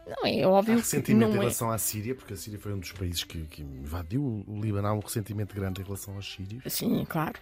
Não 0.07 0.25
é 0.25 0.41
Há 0.41 0.49
óbvio 0.49 0.75
que 0.75 0.81
ressentimento 0.81 1.25
em 1.25 1.29
não 1.29 1.35
é. 1.37 1.39
relação 1.41 1.69
à 1.69 1.77
Síria, 1.77 2.15
porque 2.15 2.33
a 2.33 2.35
Síria 2.37 2.57
foi 2.59 2.73
um 2.73 2.79
dos 2.79 2.91
países 2.91 3.23
que, 3.23 3.39
que 3.43 3.61
invadiu 3.61 4.43
o 4.47 4.59
Líbano. 4.59 4.87
Há 4.87 4.93
um 4.93 4.99
ressentimento 4.99 5.53
grande 5.55 5.79
em 5.81 5.83
relação 5.85 6.15
aos 6.15 6.33
sírios. 6.33 6.63
Sim, 6.73 7.05
claro. 7.07 7.39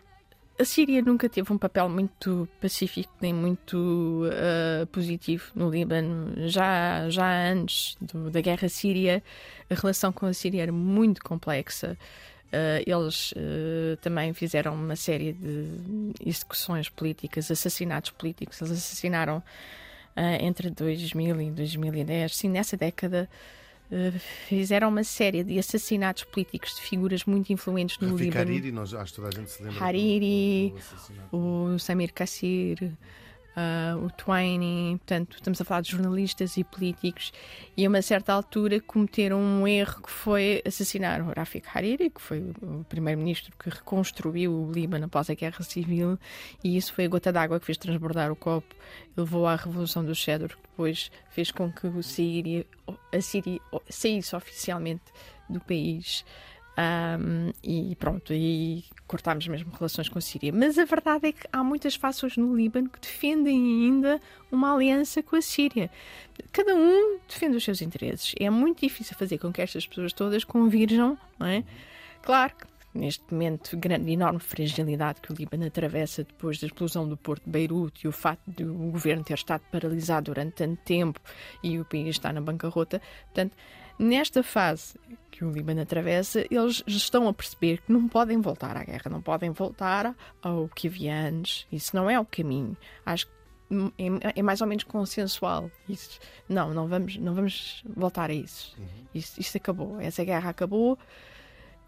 A 0.60 0.66
Síria 0.66 1.02
nunca 1.02 1.30
teve 1.30 1.54
um 1.54 1.58
papel 1.58 1.88
muito 1.88 2.48
pacífico 2.60 3.14
nem 3.22 3.34
muito 3.34 4.24
ah, 4.34 4.86
positivo 4.92 5.46
no 5.56 5.70
Líbano. 5.70 6.34
Já, 6.50 7.10
já 7.10 7.50
antes 7.50 7.96
do- 8.02 8.30
da 8.30 8.42
guerra 8.42 8.68
síria, 8.68 9.24
a 9.70 9.74
relação 9.76 10.12
com 10.12 10.26
a 10.26 10.34
Síria 10.34 10.64
era 10.64 10.72
muito 10.72 11.24
complexa. 11.24 11.98
Ah, 12.52 12.82
eles 12.86 13.34
ah, 13.38 13.98
também 14.02 14.34
fizeram 14.34 14.74
uma 14.76 14.98
série 14.98 15.32
de 15.32 16.12
execuções 16.26 16.90
políticas, 16.90 17.50
assassinatos 17.50 18.12
políticos. 18.12 18.60
Eles 18.62 18.74
assassinaram 18.74 19.42
entre 20.42 20.70
2000 20.70 21.40
e 21.40 21.52
2010, 21.52 22.36
sim, 22.36 22.50
nessa 22.50 22.76
década. 22.76 23.30
Ah, 23.92 24.20
fizeram 24.48 24.90
uma 24.90 25.04
série 25.04 25.44
de 25.44 25.58
assassinatos 25.60 26.24
políticos 26.26 26.76
de 26.76 26.82
figuras 26.82 27.26
muito 27.26 27.52
influentes 27.52 27.98
no 28.00 28.10
Rafik 28.12 28.24
Líbano 28.26 28.42
Hariri, 28.52 28.72
nós, 28.72 28.94
acho 28.94 29.14
que 29.14 29.16
toda 29.22 29.28
a 29.30 29.32
gente 29.40 29.50
se 29.52 29.64
lembra. 29.64 29.84
Hariri, 29.84 30.74
do- 31.30 31.30
do 31.32 31.76
o 31.76 31.80
Samir 31.80 32.14
Kassir, 32.14 32.92
ah, 33.60 33.98
o 33.98 34.10
Twaini, 34.10 34.98
portanto, 35.00 35.36
estamos 35.36 35.60
a 35.60 35.66
falar 35.66 35.82
de 35.82 35.92
jornalistas 35.92 36.56
e 36.56 36.64
políticos, 36.64 37.34
e 37.76 37.86
a 37.86 37.90
uma 37.90 38.02
certa 38.02 38.32
altura 38.32 38.80
cometeram 38.80 39.38
um 39.38 39.68
erro 39.68 40.02
que 40.02 40.10
foi 40.10 40.62
assassinar 40.66 41.22
o 41.22 41.34
Rafik 41.36 41.68
Hariri, 41.74 42.10
que 42.10 42.22
foi 42.22 42.40
o 42.62 42.86
primeiro-ministro 42.88 43.52
que 43.60 43.70
reconstruiu 43.70 44.54
o 44.54 44.72
Líbano 44.72 45.08
após 45.08 45.30
a 45.30 45.34
guerra 45.34 45.62
civil, 45.62 46.18
e 46.64 46.78
isso 46.78 46.94
foi 46.94 47.04
a 47.04 47.08
gota 47.10 47.34
d'água 47.34 47.60
que 47.60 47.66
fez 47.66 47.78
transbordar 47.78 48.32
o 48.32 48.36
copo, 48.36 48.74
levou 49.18 49.46
à 49.46 49.58
Revolução 49.58 50.06
do 50.06 50.16
Cedro, 50.16 50.56
que 50.56 50.70
depois 50.70 51.12
fez 51.30 51.52
com 51.52 51.70
que 51.70 51.88
o 51.88 52.02
Síria, 52.02 52.66
a 53.14 53.20
Síria 53.20 53.60
saísse 53.90 54.34
oficialmente 54.34 55.04
do 55.50 55.60
país. 55.60 56.24
Um, 56.80 57.52
e 57.62 57.94
pronto, 57.98 58.34
e 58.34 58.86
cortámos 59.06 59.46
mesmo 59.48 59.70
relações 59.74 60.08
com 60.08 60.18
a 60.18 60.22
Síria. 60.22 60.54
Mas 60.54 60.78
a 60.78 60.86
verdade 60.86 61.28
é 61.28 61.32
que 61.34 61.46
há 61.52 61.62
muitas 61.62 61.96
fações 61.96 62.38
no 62.38 62.56
Líbano 62.56 62.90
que 62.90 63.02
defendem 63.02 63.58
ainda 63.58 64.22
uma 64.50 64.74
aliança 64.74 65.22
com 65.22 65.36
a 65.36 65.42
Síria. 65.42 65.92
Cada 66.54 66.74
um 66.74 67.20
defende 67.28 67.58
os 67.58 67.64
seus 67.66 67.82
interesses. 67.82 68.34
É 68.40 68.50
muito 68.50 68.80
difícil 68.80 69.18
fazer 69.18 69.38
com 69.40 69.52
que 69.52 69.62
estas 69.62 69.86
pessoas 69.86 70.14
todas 70.14 70.46
convirjam, 70.46 71.18
não 71.38 71.48
é? 71.48 71.66
Claro 72.22 72.54
que 72.56 72.68
neste 72.94 73.24
momento, 73.32 73.76
grande, 73.78 74.12
enorme 74.12 74.40
fragilidade 74.40 75.20
que 75.22 75.32
o 75.34 75.36
Líbano 75.36 75.66
atravessa 75.66 76.24
depois 76.24 76.60
da 76.60 76.68
explosão 76.68 77.08
do 77.08 77.18
porto 77.18 77.44
de 77.44 77.52
Beirute 77.52 78.06
e 78.06 78.08
o 78.08 78.12
facto 78.12 78.44
de 78.48 78.64
o 78.64 78.92
governo 78.92 79.24
ter 79.24 79.34
estado 79.34 79.64
paralisado 79.72 80.26
durante 80.32 80.54
tanto 80.54 80.82
tempo 80.84 81.20
e 81.62 81.78
o 81.78 81.84
país 81.84 82.10
está 82.10 82.32
na 82.32 82.42
bancarrota. 82.42 83.02
Portanto, 83.26 83.56
nesta 84.00 84.42
fase 84.42 84.98
que 85.30 85.46
o 85.46 85.52
Líbano 85.52 85.82
atravessa, 85.82 86.46
eles 86.50 86.84
estão 86.88 87.28
a 87.28 87.34
perceber 87.34 87.82
que 87.82 87.92
não 87.92 88.08
podem 88.08 88.42
voltar 88.42 88.76
à 88.76 88.84
guerra, 88.84 89.12
não 89.12 89.22
podem 89.22 89.52
voltar 89.52 90.16
ao 90.42 90.68
que 90.70 90.88
havia 90.88 91.28
antes. 91.28 91.68
Isso 91.72 91.96
não 91.96 92.10
é 92.10 92.20
o 92.20 92.26
caminho. 92.26 92.76
Acho 93.06 93.28
que 93.28 93.32
é, 93.98 94.40
é 94.40 94.42
mais 94.42 94.62
ou 94.62 94.68
menos 94.68 94.84
consensual. 94.84 95.70
Isso, 95.88 96.20
não, 96.48 96.74
não 96.74 96.88
vamos, 96.88 97.18
não 97.18 97.36
vamos 97.36 97.84
voltar 97.86 98.30
a 98.30 98.34
isso. 98.34 98.76
isso. 99.14 99.40
Isso 99.40 99.58
acabou. 99.58 100.00
Essa 100.02 100.24
guerra 100.24 100.50
acabou. 100.50 100.98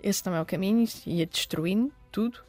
Esse 0.01 0.25
não 0.25 0.35
é 0.35 0.41
o 0.41 0.45
caminho. 0.45 0.81
Isso 0.81 1.09
ia 1.09 1.25
destruindo 1.25 1.91
tudo. 2.11 2.39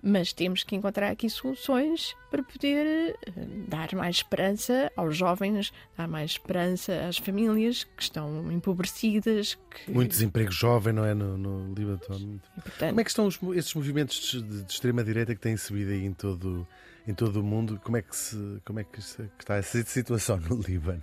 Mas 0.00 0.32
temos 0.32 0.62
que 0.62 0.76
encontrar 0.76 1.10
aqui 1.10 1.28
soluções 1.28 2.14
para 2.30 2.40
poder 2.42 3.16
eh, 3.26 3.30
dar 3.66 3.92
mais 3.94 4.16
esperança 4.16 4.92
aos 4.96 5.16
jovens, 5.16 5.72
dar 5.96 6.06
mais 6.06 6.30
esperança 6.32 7.06
às 7.08 7.18
famílias 7.18 7.82
que 7.82 8.02
estão 8.02 8.50
empobrecidas. 8.52 9.58
Que, 9.84 9.90
Muito 9.90 10.10
desemprego 10.10 10.52
jovem, 10.52 10.92
não 10.92 11.04
é? 11.04 11.14
No, 11.14 11.36
no 11.36 11.74
Líbano 11.74 11.96
atualmente. 12.02 12.42
e, 12.56 12.60
portanto, 12.60 12.88
Como 12.90 13.00
é 13.00 13.04
que 13.04 13.10
estão 13.10 13.26
os 13.26 13.38
esses 13.56 13.74
movimentos 13.74 14.30
de, 14.30 14.62
de 14.62 14.72
extrema-direita 14.72 15.34
que 15.34 15.40
têm 15.40 15.56
subido 15.56 15.90
aí 15.90 16.04
em 16.04 16.12
todo, 16.12 16.64
em 17.06 17.12
todo 17.14 17.40
o 17.40 17.42
mundo? 17.42 17.80
Como 17.82 17.96
é 17.96 18.02
que, 18.02 18.14
se, 18.14 18.36
como 18.64 18.78
é 18.78 18.84
que, 18.84 19.02
se- 19.02 19.24
que 19.36 19.42
está 19.42 19.56
essa 19.56 19.82
situação 19.84 20.36
no 20.38 20.60
Líbano? 20.62 21.02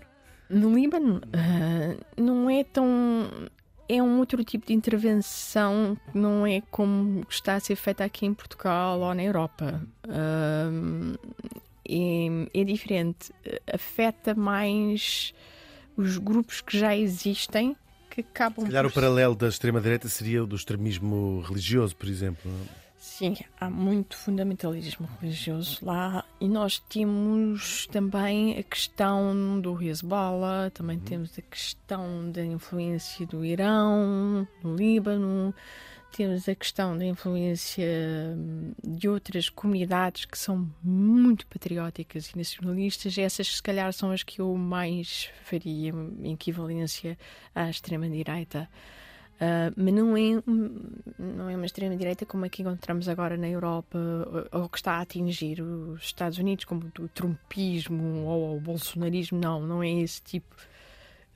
No 0.50 0.74
Líbano, 0.74 1.22
ah, 1.34 2.02
não 2.18 2.50
é 2.50 2.64
tão. 2.64 2.86
É 3.88 4.02
um 4.02 4.20
outro 4.20 4.44
tipo 4.44 4.66
de 4.66 4.74
intervenção 4.74 5.98
que 6.12 6.18
não 6.18 6.46
é 6.46 6.62
como 6.72 7.26
está 7.30 7.56
a 7.56 7.60
ser 7.60 7.76
feita 7.76 8.04
aqui 8.04 8.26
em 8.26 8.34
Portugal 8.34 9.00
ou 9.00 9.14
na 9.14 9.24
Europa. 9.24 9.82
Ah, 10.08 10.70
é, 11.88 12.62
é 12.62 12.64
diferente. 12.64 13.32
Afeta 13.72 14.34
mais 14.34 15.34
os 15.96 16.18
grupos 16.18 16.62
que 16.62 16.78
já 16.78 16.96
existem 16.96 17.76
que 18.10 18.22
acabam 18.22 18.66
Se 18.66 18.72
calhar 18.72 18.86
o 18.86 18.90
por 18.90 18.96
paralelo 18.96 19.36
da 19.36 19.48
extrema-direita 19.48 20.08
seria 20.08 20.44
o 20.44 20.48
do 20.48 20.56
extremismo 20.56 21.42
religioso, 21.42 21.96
por 21.96 22.08
exemplo. 22.08 22.52
não 22.52 22.60
é? 22.82 22.85
Sim, 23.18 23.34
há 23.62 23.70
muito 23.70 24.18
fundamentalismo 24.18 25.08
religioso 25.22 25.80
lá 25.86 26.26
e 26.38 26.50
nós 26.50 26.80
temos 26.80 27.88
também 27.88 28.58
a 28.58 28.64
questão 28.64 29.58
do 29.62 29.82
Hezbollah, 29.82 30.70
também 30.74 31.00
temos 31.00 31.40
a 31.40 31.42
questão 31.42 32.30
da 32.30 32.44
influência 32.44 33.26
do 33.26 33.46
Irão, 33.46 34.46
do 34.62 34.76
Líbano, 34.76 35.56
temos 36.12 36.50
a 36.50 36.56
questão 36.56 36.98
da 36.98 37.06
influência 37.06 37.88
hum, 38.36 38.74
de 38.84 39.08
outras 39.08 39.48
comunidades 39.48 40.26
que 40.26 40.38
são 40.38 40.70
muito 40.84 41.48
patrióticas 41.48 42.32
e 42.32 42.38
nacionalistas. 42.38 43.18
Essas, 43.18 43.48
se 43.48 43.64
calhar, 43.64 43.94
são 43.94 44.12
as 44.12 44.24
que 44.24 44.42
eu 44.42 44.54
mais 44.58 45.30
faria 45.46 45.94
em 46.22 46.34
equivalência 46.34 47.18
à 47.56 47.70
extrema-direita. 47.70 48.70
Uh, 49.36 49.74
mas 49.76 49.94
não 49.94 50.16
é, 50.16 50.42
não 51.20 51.50
é 51.50 51.56
uma 51.56 51.66
extrema-direita 51.66 52.26
como 52.26 52.46
a 52.46 52.50
que 52.50 52.62
encontramos 52.62 53.10
agora 53.10 53.36
na 53.36 53.50
Europa, 53.50 54.00
ou 54.52 54.70
que 54.70 54.78
está 54.78 54.94
a 54.94 55.02
atingir 55.02 55.62
os 55.62 56.04
Estados 56.04 56.38
Unidos, 56.38 56.64
como 56.64 56.90
o 57.00 57.08
trumpismo 57.10 58.26
ou 58.26 58.56
o 58.56 58.60
bolsonarismo. 58.62 59.40
Não, 59.40 59.60
não 59.62 59.84
é 59.84 59.92
esse 59.92 60.22
tipo. 60.22 60.56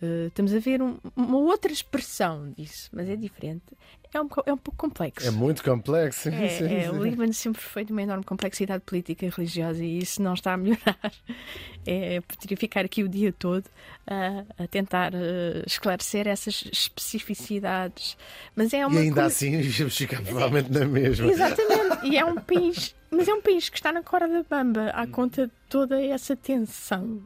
Uh, 0.01 0.27
estamos 0.27 0.53
a 0.53 0.59
ver 0.59 0.81
um- 0.81 0.97
uma 1.15 1.37
outra 1.37 1.71
expressão 1.71 2.51
disso, 2.57 2.89
mas 2.93 3.09
é 3.09 3.15
diferente. 3.17 3.63
É 4.13 4.19
um, 4.21 4.27
é 4.45 4.53
um 4.53 4.57
pouco 4.57 4.77
complexo. 4.77 5.27
É 5.27 5.29
muito 5.29 5.63
complexo. 5.63 6.29
É, 6.29 6.47
Sim, 6.47 6.65
é, 6.65 6.83
sim. 6.83 6.89
o 6.97 7.03
Líbano 7.03 7.31
sempre 7.33 7.61
foi 7.61 7.85
de 7.85 7.91
uma 7.91 8.01
enorme 8.01 8.23
complexidade 8.23 8.81
política 8.83 9.25
e 9.25 9.29
religiosa 9.29 9.83
e 9.83 9.99
isso 9.99 10.19
não 10.21 10.33
está 10.33 10.53
a 10.53 10.57
melhorar. 10.57 10.97
É, 11.87 12.19
poderia 12.21 12.57
ficar 12.57 12.85
aqui 12.85 13.01
o 13.03 13.07
dia 13.09 13.31
todo 13.33 13.63
a, 14.05 14.63
a 14.63 14.67
tentar 14.67 15.11
eh, 15.15 15.63
esclarecer 15.65 16.27
essas 16.27 16.63
especificidades. 16.71 18.17
Mas 18.55 18.73
é 18.73 18.79
E 18.81 18.85
uma 18.85 18.99
ainda 18.99 19.21
coisa- 19.21 19.27
assim 19.27 19.63
ficar 19.89 20.21
provavelmente 20.21 20.71
na 20.71 20.85
mesma. 20.85 21.31
Exatamente, 21.31 22.05
e 22.07 22.17
é 22.17 22.25
um 22.25 22.35
país, 22.41 22.93
mas 23.09 23.27
é 23.27 23.33
um 23.33 23.41
país 23.41 23.69
que 23.69 23.77
está 23.77 23.91
na 23.91 24.03
corda 24.03 24.45
bamba 24.47 24.89
à 24.89 25.07
conta 25.07 25.47
de 25.47 25.53
toda 25.69 25.99
essa 26.03 26.35
tensão 26.35 27.21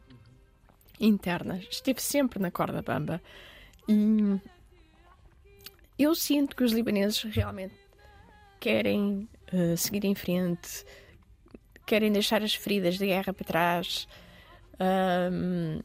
interna. 0.99 1.59
Esteve 1.69 2.01
sempre 2.01 2.39
na 2.39 2.51
corda 2.51 2.81
bamba. 2.81 3.21
E 3.87 4.39
eu 6.03 6.15
sinto 6.15 6.55
que 6.55 6.63
os 6.63 6.71
libaneses 6.71 7.21
realmente 7.23 7.75
querem 8.59 9.27
uh, 9.51 9.77
seguir 9.77 10.05
em 10.05 10.15
frente, 10.15 10.85
querem 11.85 12.11
deixar 12.11 12.41
as 12.41 12.55
feridas 12.55 12.97
da 12.97 13.05
guerra 13.05 13.33
para 13.33 13.45
trás 13.45 14.07
um, 15.31 15.79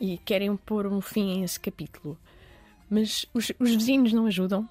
e 0.00 0.18
querem 0.18 0.56
pôr 0.56 0.86
um 0.86 1.00
fim 1.00 1.42
a 1.42 1.44
esse 1.44 1.58
capítulo. 1.60 2.16
Mas 2.88 3.26
os, 3.34 3.50
os 3.58 3.70
vizinhos 3.74 4.12
não 4.12 4.26
ajudam, 4.26 4.68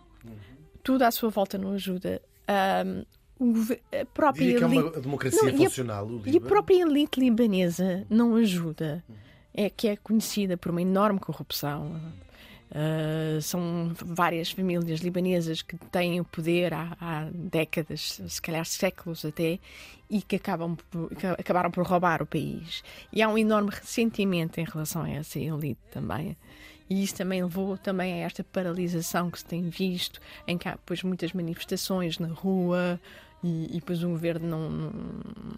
tudo 0.83 1.03
à 1.03 1.11
sua 1.11 1.29
volta 1.29 1.57
não 1.57 1.71
ajuda. 1.73 2.21
Um, 2.49 3.05
a 3.99 4.05
própria 4.05 4.43
Diria 4.45 4.57
que 4.59 4.63
é 4.63 4.67
uma 4.67 4.81
elite- 4.81 5.01
democracia 5.01 5.41
Não, 5.41 5.49
e 5.49 5.65
a- 5.65 5.69
funcional, 5.69 6.21
e 6.25 6.37
a 6.37 6.41
própria 6.41 6.81
elite 6.81 7.19
libanesa 7.19 8.05
não 8.09 8.35
ajuda. 8.35 9.03
É 9.53 9.69
que 9.69 9.87
é 9.89 9.95
conhecida 9.95 10.55
por 10.57 10.71
uma 10.71 10.81
enorme 10.81 11.19
corrupção. 11.19 11.99
Uh, 12.71 13.41
são 13.41 13.91
várias 13.97 14.49
famílias 14.51 15.01
libanesas 15.01 15.61
que 15.61 15.75
têm 15.91 16.21
o 16.21 16.23
poder 16.23 16.73
há, 16.73 16.95
há 17.01 17.29
décadas, 17.33 18.21
se 18.25 18.41
calhar 18.41 18.65
séculos 18.65 19.25
até, 19.25 19.59
e 20.09 20.21
que, 20.21 20.37
acabam 20.37 20.77
por- 20.89 21.09
que 21.13 21.27
acabaram 21.27 21.69
por 21.69 21.85
roubar 21.85 22.21
o 22.21 22.25
país. 22.25 22.81
E 23.11 23.21
há 23.21 23.27
um 23.27 23.37
enorme 23.37 23.71
ressentimento 23.71 24.57
em 24.61 24.63
relação 24.63 25.01
a 25.03 25.09
essa 25.09 25.37
elite 25.37 25.81
também. 25.91 26.37
E 26.89 27.03
isso 27.03 27.15
também 27.15 27.43
levou 27.43 27.77
também 27.77 28.13
a 28.13 28.25
esta 28.25 28.41
paralisação 28.41 29.29
que 29.29 29.39
se 29.39 29.45
tem 29.45 29.69
visto, 29.69 30.21
em 30.47 30.57
que 30.57 30.67
há 30.69 30.71
depois 30.71 31.03
muitas 31.03 31.33
manifestações 31.33 32.19
na 32.19 32.27
rua 32.29 32.99
e, 33.43 33.65
e 33.71 33.79
depois 33.79 34.03
o 34.03 34.09
governo 34.09 34.47
não, 34.47 34.69
não, 34.69 34.91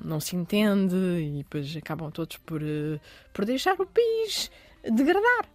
não 0.04 0.20
se 0.20 0.36
entende 0.36 0.96
e 0.96 1.38
depois 1.40 1.76
acabam 1.76 2.10
todos 2.12 2.38
por, 2.38 2.62
eh, 2.62 3.00
por 3.34 3.46
deixar 3.46 3.74
o 3.80 3.86
país 3.86 4.50
degradar. 4.84 5.46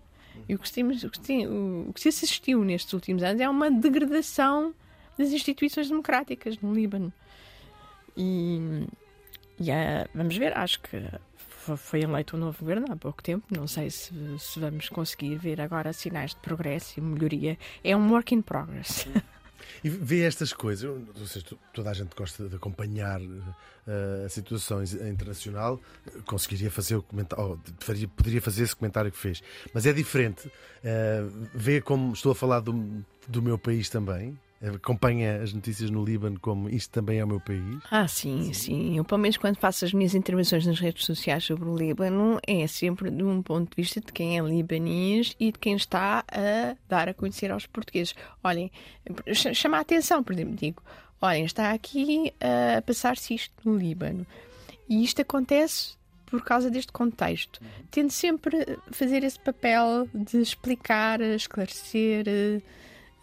E 0.49 0.55
o 0.55 0.59
que, 0.59 0.71
temos- 0.71 1.03
o, 1.05 1.11
que 1.11 1.19
tem- 1.21 1.47
o 1.49 1.91
que 1.93 2.01
se 2.01 2.09
assistiu 2.09 2.63
nestes 2.65 2.93
últimos 2.93 3.23
anos 3.23 3.41
é 3.41 3.49
uma 3.49 3.71
degradação 3.71 4.75
das 5.19 5.31
instituições 5.31 5.89
democráticas 5.89 6.59
no 6.61 6.73
Líbano. 6.73 7.13
E, 8.17 8.87
e 9.59 9.71
ah, 9.71 10.07
vamos 10.15 10.37
ver, 10.37 10.57
acho 10.57 10.81
que 10.81 10.97
fo- 11.37 11.77
foi 11.77 12.01
eleito 12.03 12.37
um 12.37 12.41
novo 12.41 12.59
governo 12.61 12.87
há 12.91 12.97
pouco 12.97 13.23
tempo. 13.23 13.45
Não 13.51 13.67
sei 13.67 13.91
se, 13.91 14.13
se 14.39 14.61
vamos 14.61 14.89
conseguir 14.89 15.37
ver 15.37 15.61
agora 15.61 15.93
sinais 15.93 16.31
de 16.33 16.37
progresso 16.41 16.99
e 16.99 17.03
melhoria. 17.03 17.59
É 17.83 17.97
um 17.97 18.11
work 18.13 18.35
in 18.35 18.43
progress. 18.43 19.07
E 19.85 19.89
vê 19.89 20.23
estas 20.23 20.53
coisas, 20.53 20.85
eu 20.85 20.99
não 21.17 21.27
sei 21.27 21.41
se 21.43 21.47
tu- 21.49 21.59
toda 21.73 21.91
a 21.91 21.95
gente 21.95 22.15
gosta 22.17 22.49
de 22.49 22.57
acompanhar 22.57 23.21
eh, 23.21 24.25
a 24.27 24.29
situação 24.29 24.83
internacional, 24.83 25.81
conseguiria 26.27 26.71
fazer 26.71 26.97
o 26.97 27.03
comentário, 27.03 27.45
ou 27.45 27.61
faria- 27.81 28.09
poderia 28.09 28.41
fazer 28.43 28.65
esse 28.65 28.77
comentário 28.77 29.11
que 29.11 29.19
fez. 29.19 29.43
Mas 29.73 29.87
é 29.87 29.93
diferente. 29.93 30.51
eh, 30.85 31.23
vê 31.55 31.81
como 31.81 32.13
estou 32.13 32.33
a 32.33 32.35
falar 32.35 32.61
do, 32.61 33.05
do 33.27 33.43
meu 33.43 33.59
país 33.59 33.89
também. 33.89 34.39
Acompanha 34.61 35.41
as 35.41 35.53
notícias 35.53 35.89
no 35.89 36.05
Líbano 36.05 36.39
como 36.41 36.69
isto 36.69 36.91
também 36.91 37.21
é 37.21 37.25
o 37.25 37.29
meu 37.29 37.39
país. 37.41 37.79
Ah, 37.91 38.09
sim, 38.09 38.53
sim. 38.53 38.97
Eu, 38.97 39.05
pelo 39.05 39.21
menos, 39.21 39.37
quando 39.37 39.57
faço 39.57 39.85
as 39.85 39.93
minhas 39.93 40.15
intervenções 40.17 40.67
nas 40.67 40.81
redes 40.81 41.05
sociais 41.05 41.45
sobre 41.45 41.69
o 41.69 41.77
Líbano, 41.77 42.41
é 42.45 42.67
sempre 42.67 43.09
de 43.11 43.23
um 43.23 43.41
ponto 43.41 43.71
de 43.71 43.77
vista 43.81 44.01
de 44.01 44.13
quem 44.13 44.37
é 44.37 44.43
libanês 44.43 45.37
e 45.39 45.53
de 45.53 45.59
quem 45.61 45.77
está 45.77 46.25
a 46.29 46.77
dar 46.89 47.09
a 47.09 47.15
conhecer 47.15 47.53
aos 47.53 47.67
portugueses. 47.67 48.15
Olhem, 48.43 48.71
ch- 49.33 49.55
chama 49.55 49.77
a 49.77 49.81
atenção, 49.81 50.25
por 50.25 50.33
exemplo, 50.33 50.57
digo: 50.57 50.83
olhem, 51.23 51.45
está 51.45 51.73
aqui 51.73 52.33
a 52.41 52.83
passar-se 52.83 53.35
isto 53.35 53.55
no 53.65 53.77
Líbano. 53.77 54.27
E 54.89 55.05
isto 55.05 55.23
acontece 55.23 55.97
por 56.27 56.43
causa 56.43 56.69
deste 56.69 56.91
contexto. 56.93 57.61
Tento 57.93 58.13
sempre 58.13 58.77
fazer 58.91 59.23
esse 59.23 59.39
papel 59.39 60.09
de 60.13 60.39
explicar, 60.41 61.21
esclarecer. 61.21 62.61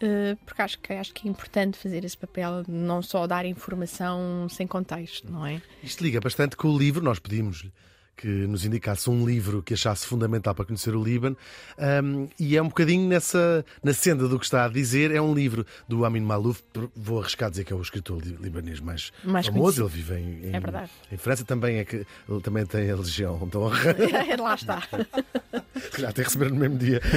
Eh, 0.00 0.36
porque 0.44 0.62
acho 0.62 0.78
que, 0.78 0.92
acho 0.92 1.14
que 1.14 1.26
é 1.26 1.30
importante 1.30 1.78
fazer 1.78 2.04
esse 2.04 2.16
papel, 2.16 2.64
não 2.68 3.02
só 3.02 3.26
dar 3.26 3.46
informação 3.46 4.46
sem 4.48 4.66
contexto, 4.66 5.30
não 5.30 5.46
é? 5.46 5.60
Isto 5.82 6.02
liga 6.04 6.20
bastante 6.20 6.56
com 6.56 6.68
o 6.68 6.78
livro, 6.78 7.02
nós 7.02 7.18
pedimos 7.18 7.66
que 8.16 8.26
nos 8.26 8.64
indicasse 8.64 9.10
um 9.10 9.26
livro 9.26 9.62
que 9.62 9.74
achasse 9.74 10.06
fundamental 10.06 10.54
para 10.54 10.64
conhecer 10.64 10.94
o 10.96 11.04
Líbano, 11.04 11.36
um, 12.02 12.28
e 12.40 12.56
é 12.56 12.62
um 12.62 12.68
bocadinho 12.68 13.06
nessa 13.08 13.64
na 13.82 13.92
senda 13.92 14.26
do 14.26 14.38
que 14.38 14.44
está 14.46 14.64
a 14.64 14.68
dizer. 14.68 15.10
É 15.10 15.20
um 15.20 15.34
livro 15.34 15.66
do 15.86 16.04
Amin 16.04 16.20
Malouf, 16.20 16.62
vou 16.94 17.20
arriscar 17.20 17.50
dizer 17.50 17.64
que 17.64 17.72
é 17.72 17.76
o 17.76 17.82
escritor 17.82 18.20
li- 18.22 18.36
libanês 18.40 18.80
mais, 18.80 19.12
Mais 19.22 19.46
famoso. 19.46 19.82
conhecido. 19.82 19.86
Ele 19.86 19.94
vive 19.96 20.14
em, 20.14 20.48
em, 20.50 20.54
É 20.54 21.14
em 21.14 21.16
França, 21.18 21.44
também 21.44 21.76
é 21.78 21.84
que 21.84 21.96
ele 22.28 22.40
também 22.42 22.64
tem 22.64 22.90
a 22.90 22.96
Legião 22.96 23.46
de 23.46 23.56
Honra. 23.58 23.94
Lá 24.40 24.54
está. 24.54 24.82
Se 25.74 25.90
calhar 25.90 26.10
até 26.10 26.22
receber 26.22 26.50
no 26.50 26.56
mesmo 26.56 26.78
dia. 26.78 27.00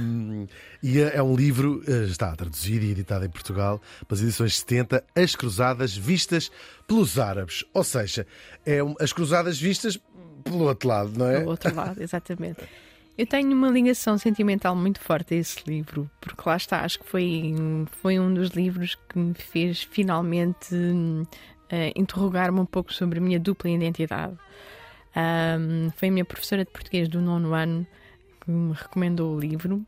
Um, 0.00 0.46
e 0.82 1.00
é 1.00 1.16
é 1.16 1.22
um 1.22 1.34
livro, 1.36 1.82
eh, 1.86 2.04
está 2.04 2.34
traduzido 2.34 2.84
e 2.84 2.90
editado 2.90 3.24
em 3.24 3.28
Portugal, 3.30 3.80
pelas 4.08 4.22
edições 4.22 4.58
70, 4.58 5.04
As 5.14 5.36
Cruzadas 5.36 5.96
Vistas 5.96 6.50
pelos 6.86 7.18
Árabes. 7.18 7.64
Ou 7.72 7.84
seja, 7.84 8.26
é 8.66 8.82
um- 8.82 8.94
as 9.00 9.12
cruzadas 9.12 9.58
vistas 9.60 9.98
pelo 10.44 10.64
outro 10.64 10.88
lado, 10.88 11.12
não 11.18 11.26
é? 11.26 11.40
Do 11.40 11.48
outro 11.50 11.74
lado, 11.74 12.02
exatamente. 12.02 12.60
Eu 13.16 13.26
tenho 13.26 13.52
uma 13.52 13.68
ligação 13.68 14.16
sentimental 14.16 14.74
muito 14.74 14.98
forte 15.00 15.34
a 15.34 15.36
esse 15.36 15.60
livro, 15.66 16.10
porque 16.20 16.42
lá 16.46 16.56
está, 16.56 16.80
acho 16.80 16.98
que 16.98 17.06
foi, 17.06 17.54
foi 18.00 18.18
um 18.18 18.32
dos 18.32 18.50
livros 18.50 18.96
que 19.08 19.18
me 19.18 19.34
fez 19.34 19.82
finalmente 19.82 20.74
eh, 21.68 21.92
interrogar-me 21.94 22.58
um 22.60 22.64
pouco 22.66 22.92
sobre 22.92 23.18
a 23.18 23.22
minha 23.22 23.38
dupla 23.38 23.68
identidade. 23.70 24.34
Ahm, 25.14 25.90
foi 25.96 26.08
a 26.08 26.10
minha 26.12 26.24
professora 26.24 26.64
de 26.64 26.70
português 26.70 27.08
do 27.08 27.20
nono 27.20 27.52
ano 27.54 27.86
que 28.40 28.50
me 28.50 28.72
recomendou 28.72 29.36
o 29.36 29.38
livro. 29.40 29.86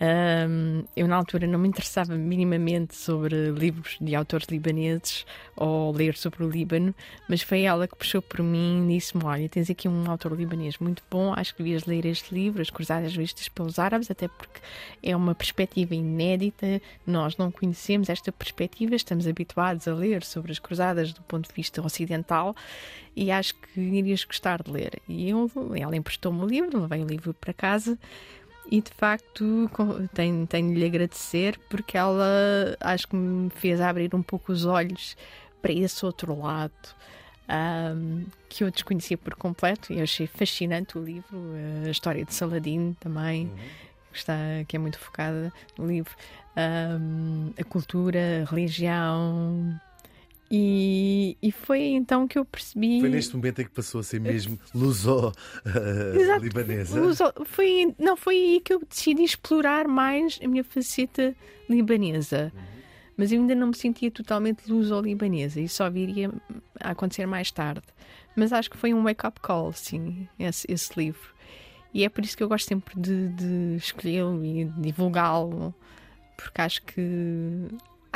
Ahm, 0.00 0.84
eu, 0.96 1.06
na 1.06 1.14
altura, 1.14 1.46
não 1.46 1.58
me 1.58 1.68
interessava 1.68 2.16
minimamente 2.16 2.96
sobre 2.96 3.50
livros 3.52 3.96
de 4.00 4.14
autores 4.14 4.48
libaneses 4.48 5.24
ou 5.54 5.92
ler 5.92 6.16
sobre 6.16 6.42
o 6.42 6.48
Líbano, 6.50 6.92
mas 7.28 7.42
foi 7.42 7.62
ela 7.62 7.86
que 7.86 7.94
puxou 7.94 8.20
por 8.20 8.42
mim 8.42 8.84
e 8.90 8.98
disse-me: 8.98 9.24
Olha, 9.24 9.48
tens 9.48 9.70
aqui 9.70 9.88
um 9.88 10.10
autor 10.10 10.32
libanês 10.32 10.78
muito 10.78 11.02
bom, 11.08 11.32
acho 11.36 11.54
que 11.54 11.62
devias 11.62 11.84
ler 11.84 12.04
este 12.06 12.34
livro, 12.34 12.60
As 12.60 12.70
Cruzadas 12.70 13.14
Vistas 13.14 13.48
pelos 13.48 13.78
Árabes, 13.78 14.10
até 14.10 14.26
porque 14.26 14.60
é 15.02 15.14
uma 15.14 15.34
perspectiva 15.34 15.94
inédita, 15.94 16.82
nós 17.06 17.36
não 17.36 17.52
conhecemos 17.52 18.08
esta 18.08 18.32
perspectiva, 18.32 18.96
estamos 18.96 19.28
habituados 19.28 19.86
a 19.86 19.94
ler 19.94 20.24
sobre 20.24 20.50
as 20.50 20.58
cruzadas 20.58 21.12
do 21.12 21.22
ponto 21.22 21.48
de 21.48 21.54
vista 21.54 21.80
ocidental 21.80 22.56
e 23.16 23.30
acho 23.30 23.54
que 23.54 23.80
irias 23.80 24.24
gostar 24.24 24.62
de 24.62 24.70
ler. 24.70 25.00
E 25.08 25.30
eu, 25.30 25.50
ela 25.76 25.96
emprestou-me 25.96 26.42
o 26.42 26.46
livro, 26.46 26.80
levei 26.80 27.02
o 27.02 27.06
livro 27.06 27.32
para 27.32 27.52
casa. 27.52 27.96
E 28.70 28.80
de 28.80 28.90
facto 28.92 29.70
tenho, 30.14 30.46
tenho 30.46 30.72
de 30.72 30.80
lhe 30.80 30.86
agradecer 30.86 31.58
porque 31.68 31.96
ela 31.98 32.76
acho 32.80 33.08
que 33.08 33.14
me 33.16 33.50
fez 33.50 33.80
abrir 33.80 34.14
um 34.14 34.22
pouco 34.22 34.52
os 34.52 34.64
olhos 34.64 35.16
para 35.60 35.72
esse 35.72 36.04
outro 36.04 36.38
lado 36.38 36.72
ahm, 37.48 38.24
que 38.48 38.64
eu 38.64 38.70
desconhecia 38.70 39.18
por 39.18 39.34
completo 39.34 39.92
e 39.92 40.00
achei 40.00 40.26
fascinante 40.26 40.98
o 40.98 41.04
livro, 41.04 41.38
a 41.86 41.90
história 41.90 42.24
de 42.24 42.32
Saladino 42.32 42.96
também, 43.00 43.50
que, 44.12 44.18
está, 44.18 44.34
que 44.66 44.76
é 44.76 44.78
muito 44.78 44.98
focada 44.98 45.52
no 45.78 45.86
livro, 45.86 46.14
ahm, 46.56 47.50
a 47.58 47.64
cultura, 47.64 48.42
a 48.42 48.50
religião. 48.50 49.78
E, 50.56 51.36
e 51.42 51.50
foi 51.50 51.80
então 51.82 52.28
que 52.28 52.38
eu 52.38 52.44
percebi. 52.44 53.00
Foi 53.00 53.08
neste 53.08 53.34
momento 53.34 53.60
em 53.60 53.64
que 53.64 53.72
passou 53.72 53.98
a 54.00 54.04
ser 54.04 54.20
mesmo 54.20 54.56
luso-libanesa. 54.72 57.00
Luso- 57.00 57.32
Foi, 57.44 57.92
não, 57.98 58.16
foi 58.16 58.36
aí 58.36 58.60
que 58.60 58.72
eu 58.72 58.80
decidi 58.88 59.24
explorar 59.24 59.88
mais 59.88 60.38
a 60.42 60.46
minha 60.46 60.62
faceta 60.62 61.34
libanesa. 61.68 62.52
Mas 63.16 63.32
eu 63.32 63.40
ainda 63.40 63.54
não 63.54 63.68
me 63.68 63.76
sentia 63.76 64.10
totalmente 64.10 64.70
luso-libanesa. 64.70 65.60
Isso 65.60 65.76
só 65.76 65.88
viria 65.90 66.30
a 66.80 66.90
acontecer 66.90 67.26
mais 67.26 67.50
tarde. 67.50 67.82
Mas 68.36 68.52
acho 68.52 68.70
que 68.70 68.76
foi 68.76 68.92
um 68.94 69.02
wake-up 69.04 69.40
call, 69.40 69.72
sim, 69.72 70.28
esse, 70.38 70.66
esse 70.68 70.92
livro. 70.98 71.32
E 71.92 72.04
é 72.04 72.08
por 72.08 72.24
isso 72.24 72.36
que 72.36 72.42
eu 72.42 72.48
gosto 72.48 72.66
sempre 72.68 72.98
de, 73.00 73.28
de 73.28 73.76
escolhê-lo 73.76 74.44
e 74.44 74.64
de 74.64 74.80
divulgá-lo. 74.80 75.72
Porque 76.36 76.60
acho 76.60 76.82
que 76.82 77.68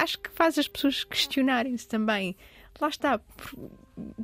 acho 0.03 0.19
que 0.19 0.31
faz 0.31 0.59
as 0.59 0.67
pessoas 0.69 1.05
questionarem-se 1.05 1.87
também. 1.87 2.37
Lá 2.81 2.89
está, 2.89 3.21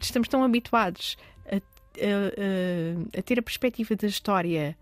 estamos 0.00 0.28
tão 0.28 0.42
habituados 0.44 1.16
a, 1.46 1.56
a- 1.56 1.58
a- 1.58 3.18
a 3.18 3.22
ter 3.22 3.38
a 3.38 3.42
perspectiva 3.42 3.96
da 3.96 4.06
história 4.06 4.76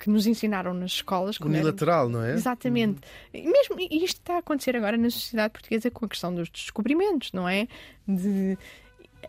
que, 0.00 0.10
nos 0.10 0.26
ensinaram 0.26 0.74
nas 0.74 0.90
escolas. 0.92 1.38
Unilateral, 1.38 2.08
não 2.08 2.22
é? 2.24 2.32
Exatamente. 2.32 3.00
E 3.32 3.42
Mesmo 3.48 3.76
e 3.78 4.04
isto 4.04 4.18
está 4.18 4.34
a 4.34 4.38
acontecer 4.38 4.74
agora 4.76 4.96
na 4.96 5.08
sociedade 5.10 5.52
portuguesa 5.52 5.90
com 5.90 6.04
a 6.04 6.08
questão 6.08 6.34
dos 6.34 6.48
descobrimentos, 6.50 7.30
não 7.32 7.48
é? 7.48 7.68
De 8.06 8.58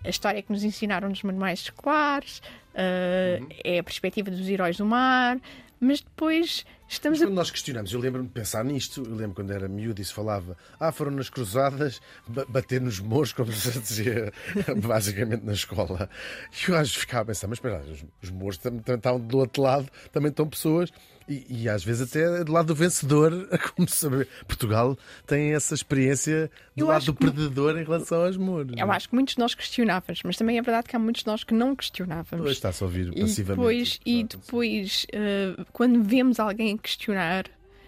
a 0.04 0.10
história 0.10 0.41
que 0.41 0.52
nos 0.52 0.64
ensinaram 0.64 1.10
nos 1.10 1.24
manuais 1.24 1.60
escolares, 1.60 2.39
uh, 2.74 3.48
é 3.64 3.80
a 3.80 3.84
perspectiva 3.84 4.30
dos 4.30 4.48
heróis 4.48 4.78
do 4.78 4.86
mar, 4.86 5.39
mas 5.80 6.01
depois 6.01 6.65
estamos 6.88 7.19
Mas 7.19 7.23
a 7.23 7.30
quando 7.30 7.36
nós 7.36 7.51
questionamos, 7.51 7.91
eu 7.93 7.99
lembro-me 7.99 8.28
de 8.28 8.34
pensar 8.34 8.63
nisto, 8.65 9.03
eu 9.05 9.15
lembro 9.15 9.36
quando 9.36 9.51
era 9.51 9.67
miúdo 9.67 10.01
e 10.01 10.05
se 10.05 10.13
falava, 10.13 10.57
ah, 10.80 10.91
foram 10.91 11.11
nas 11.11 11.30
cruzadas 11.30 12.01
ba- 12.28 12.45
bater 12.47 12.82
nos 12.82 12.99
moros, 12.99 13.34
como 13.34 13.51
se 13.51 13.80
dizia 13.80 14.32
basicamente 14.86 15.43
na 15.43 15.53
escola. 15.53 16.09
E 16.51 16.69
eu 16.71 16.75
às 16.75 16.88
vezes 16.89 16.95
ficava 16.95 17.23
a 17.23 17.25
pensar, 17.25 17.47
mas 17.47 17.57
espera, 17.57 17.84
os, 17.84 18.03
os 18.23 18.57
também, 18.57 18.80
também 18.82 18.97
estão 18.97 19.19
do 19.19 19.38
outro 19.38 19.61
lado, 19.61 19.89
também 20.11 20.30
estão 20.30 20.47
pessoas, 20.47 20.91
e, 21.28 21.63
e 21.63 21.69
às 21.69 21.84
vezes 21.84 22.09
até 22.09 22.43
do 22.43 22.51
lado 22.51 22.67
do 22.67 22.75
vencedor, 22.75 23.32
como 23.75 23.88
saber. 23.89 24.28
Portugal 24.47 24.97
tem 25.25 25.53
essa 25.53 25.73
experiência 25.75 26.49
do 26.75 26.84
Eu 26.84 26.88
lado 26.88 27.05
do 27.05 27.13
que- 27.13 27.25
perdedor 27.25 27.78
em 27.78 27.84
relação 27.84 28.25
aos 28.25 28.38
moros. 28.38 28.73
Eu 28.78 28.91
acho 28.91 29.09
que 29.09 29.15
muitos 29.15 29.36
de 29.36 29.39
nós 29.39 29.53
questionávamos, 29.55 30.21
mas 30.23 30.38
também 30.38 30.57
é 30.57 30.61
verdade 30.61 30.88
que 30.88 30.95
há 30.95 30.99
muitos 30.99 31.23
de 31.23 31.28
nós 31.28 31.43
que 31.43 31.53
não 31.53 31.75
questionávamos. 31.75 32.43
Pois 32.43 32.51
está-se 32.57 32.84
a 32.84 32.86
ouvir 32.86 33.11
E 33.15 33.21
passivamente. 33.21 33.57
depois, 33.57 33.99
e 34.05 34.23
depois 34.23 35.07
eh, 35.11 35.55
quando 35.73 36.01
vemos 36.03 36.39
alguém 36.39 36.73
a 36.75 36.78
questionar, 36.78 37.45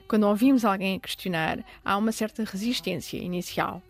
quando 0.07 0.23
ouvimos 0.27 0.65
alguém 0.65 0.97
a 0.97 0.99
questionar, 0.99 1.59
há 1.85 1.97
uma 1.97 2.11
certa 2.11 2.43
resistência 2.43 3.17
inicial. 3.17 3.81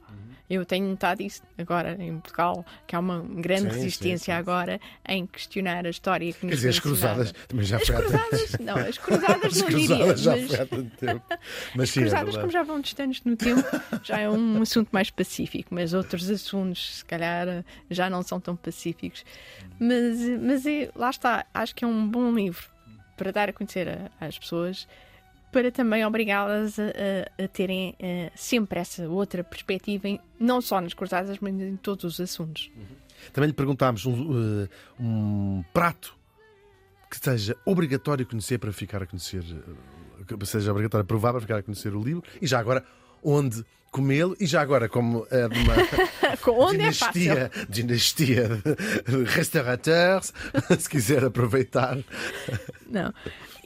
Eu 0.50 0.66
tenho 0.66 0.88
notado 0.88 1.22
isso 1.22 1.44
agora 1.58 1.96
em 2.00 2.20
Portugal, 2.20 2.66
que 2.88 2.96
há 2.96 3.00
uma 3.00 3.20
grande 3.20 3.66
Sim, 3.66 3.70
sim, 3.70 3.76
resistência 3.76 4.34
sim. 4.34 4.40
agora 4.40 4.80
em 5.08 5.28
questionar 5.28 5.86
a 5.86 5.90
história 5.90 6.34
que 6.34 6.40
Quer 6.40 6.46
nos 6.48 6.56
dizer, 6.56 6.70
as 6.70 6.80
cruzadas 6.80 7.32
também 7.48 7.66
já 7.66 7.78
As 7.78 7.86
foi 7.88 7.96
cruzadas, 7.96 8.58
não, 8.60 8.76
as 8.78 8.98
cruzadas 8.98 9.44
As 9.54 9.58
não 9.62 9.68
diria, 9.68 9.88
cruzadas 9.88 10.20
já 10.22 10.32
mas 10.36 10.48
foi 10.48 10.60
há 10.60 10.66
tanto 10.66 10.98
tempo. 10.98 11.26
Mas 11.76 11.90
sim, 11.92 12.00
é 12.00 12.04
cruzadas, 12.04 12.26
verdade. 12.26 12.40
como 12.40 12.52
já 12.52 12.64
vão 12.64 12.82
distantes 12.82 13.24
no 13.24 13.36
tempo, 13.36 13.64
já 14.04 14.20
é 14.20 14.30
um 14.30 14.62
assunto 14.64 14.90
mais 14.92 15.10
pacífico, 15.12 15.74
mas 15.74 15.94
outros 15.94 16.30
assuntos, 16.30 16.96
se 16.98 17.06
calhar, 17.06 17.64
já 17.90 18.10
não 18.10 18.24
são 18.24 18.40
tão 18.40 18.56
pacíficos. 18.56 19.24
Mas, 19.80 20.20
mas 20.42 20.66
é, 20.66 20.90
lá 20.96 21.10
está, 21.12 21.46
acho 21.54 21.76
que 21.76 21.86
é 21.86 21.88
um 21.88 22.08
bom 22.10 22.34
livro 22.34 22.66
para 23.16 23.32
dar 23.32 23.50
a 23.50 23.54
conhecer 23.54 23.88
a- 23.88 24.10
às 24.26 24.38
pessoas, 24.40 24.88
para 25.52 25.72
também 25.72 26.06
obrigá-las 26.06 26.78
a, 26.80 26.84
a- 26.84 27.44
a 27.44 27.48
terem 27.48 27.96
eh, 28.00 28.32
sempre 28.36 28.80
essa 28.80 29.08
outra 29.08 29.44
perspectiva, 29.44 30.08
em- 30.08 30.20
não 30.40 30.62
só 30.62 30.80
nas 30.82 30.94
cruzadas, 30.94 31.38
mas 31.40 31.54
em 31.56 31.76
todos 31.76 32.06
os 32.06 32.20
assuntos. 32.20 32.70
Também 33.34 33.48
lhe 33.50 33.54
perguntámos 33.54 34.06
um, 34.06 34.64
eh, 34.64 34.70
um 35.00 35.64
prato 35.74 36.16
que 37.10 37.18
seja 37.18 37.56
obrigatório 37.66 38.26
conhecer 38.26 38.58
para 38.60 38.72
ficar 38.72 39.02
a 39.04 39.06
conhecer, 39.06 39.44
eh, 39.44 40.24
que 40.38 40.46
seja 40.46 40.72
obrigatório 40.72 41.06
provar 41.06 41.32
para 41.32 41.42
ficar 41.42 41.58
a 41.58 41.64
conhecer 41.64 41.94
o 41.96 42.02
livro 42.04 42.24
e 42.42 42.46
já 42.48 42.60
agora 42.60 42.84
onde 43.24 43.66
comê-lo 43.92 44.38
e 44.40 44.46
já 44.46 44.62
agora 44.62 44.88
como 44.88 45.26
é 45.32 45.48
de 45.50 45.60
uma 45.60 45.74
é 46.64 46.72
dinastia, 46.72 47.52
dinastia 47.68 48.48
de 49.08 49.24
restaurateurs, 49.26 50.32
se 50.80 50.88
quiser 50.90 51.24
aproveitar. 51.26 51.98
Não. 52.88 53.12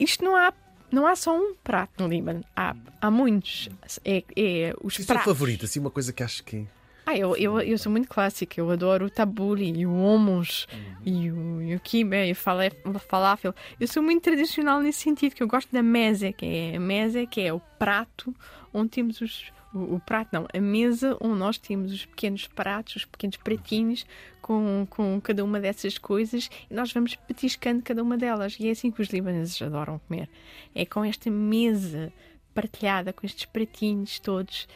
Isto 0.00 0.24
não 0.24 0.34
há, 0.34 0.52
não 0.94 1.06
há 1.06 1.16
só 1.16 1.36
um 1.36 1.54
prato 1.62 2.02
no 2.02 2.08
Líbano. 2.08 2.44
Há, 2.56 2.74
há 3.00 3.10
muitos. 3.10 3.68
É, 4.04 4.22
é 4.36 4.74
os 4.82 4.98
é 4.98 5.02
o 5.02 5.06
pratos. 5.06 5.24
favorito, 5.24 5.64
assim, 5.64 5.80
uma 5.80 5.90
coisa 5.90 6.12
que 6.12 6.22
acho 6.22 6.42
que. 6.44 6.66
Ah, 7.06 7.14
eu, 7.18 7.36
eu, 7.36 7.60
eu 7.60 7.76
sou 7.76 7.92
muito 7.92 8.08
clássica. 8.08 8.58
Eu 8.58 8.70
adoro 8.70 9.04
o 9.06 9.10
tabule 9.10 9.70
e 9.78 9.84
o 9.86 9.92
hummus 9.92 10.66
e 11.04 11.30
o, 11.30 11.60
e 11.60 11.74
o 11.74 11.80
kibe 11.80 12.16
e 12.26 12.32
o 12.32 12.34
fala- 12.34 12.70
falafel. 13.08 13.54
Eu 13.78 13.86
sou 13.86 14.02
muito 14.02 14.22
tradicional 14.22 14.80
nesse 14.80 15.00
sentido, 15.00 15.34
que 15.34 15.42
eu 15.42 15.48
gosto 15.48 15.70
da 15.70 15.82
mesa, 15.82 16.32
que 16.32 16.46
é 16.46 16.76
a 16.76 16.80
mesa, 16.80 17.26
que 17.26 17.42
é 17.42 17.52
o 17.52 17.60
prato 17.78 18.34
onde 18.72 18.88
temos 18.90 19.20
os. 19.20 19.52
O, 19.74 19.96
o 19.96 20.00
prato 20.00 20.28
não, 20.32 20.46
a 20.54 20.60
mesa 20.60 21.16
onde 21.20 21.36
nós 21.38 21.58
temos 21.58 21.92
os 21.92 22.06
pequenos 22.06 22.46
pratos, 22.46 22.96
os 22.96 23.04
pequenos 23.04 23.36
pratinhos 23.36 24.06
com, 24.44 24.86
com 24.90 25.18
cada 25.22 25.42
uma 25.42 25.58
dessas 25.58 25.96
coisas 25.96 26.50
e 26.70 26.74
nós 26.74 26.92
vamos 26.92 27.14
petiscando 27.16 27.82
cada 27.82 28.02
uma 28.02 28.18
delas. 28.18 28.58
E 28.60 28.68
é 28.68 28.72
assim 28.72 28.90
que 28.90 29.00
os 29.00 29.08
libaneses 29.08 29.60
adoram 29.62 29.98
comer. 30.06 30.28
É 30.74 30.84
com 30.84 31.02
esta 31.02 31.30
mesa 31.30 32.12
partilhada, 32.54 33.10
com 33.10 33.24
estes 33.24 33.46
pratinhos 33.46 34.18
todos. 34.18 34.68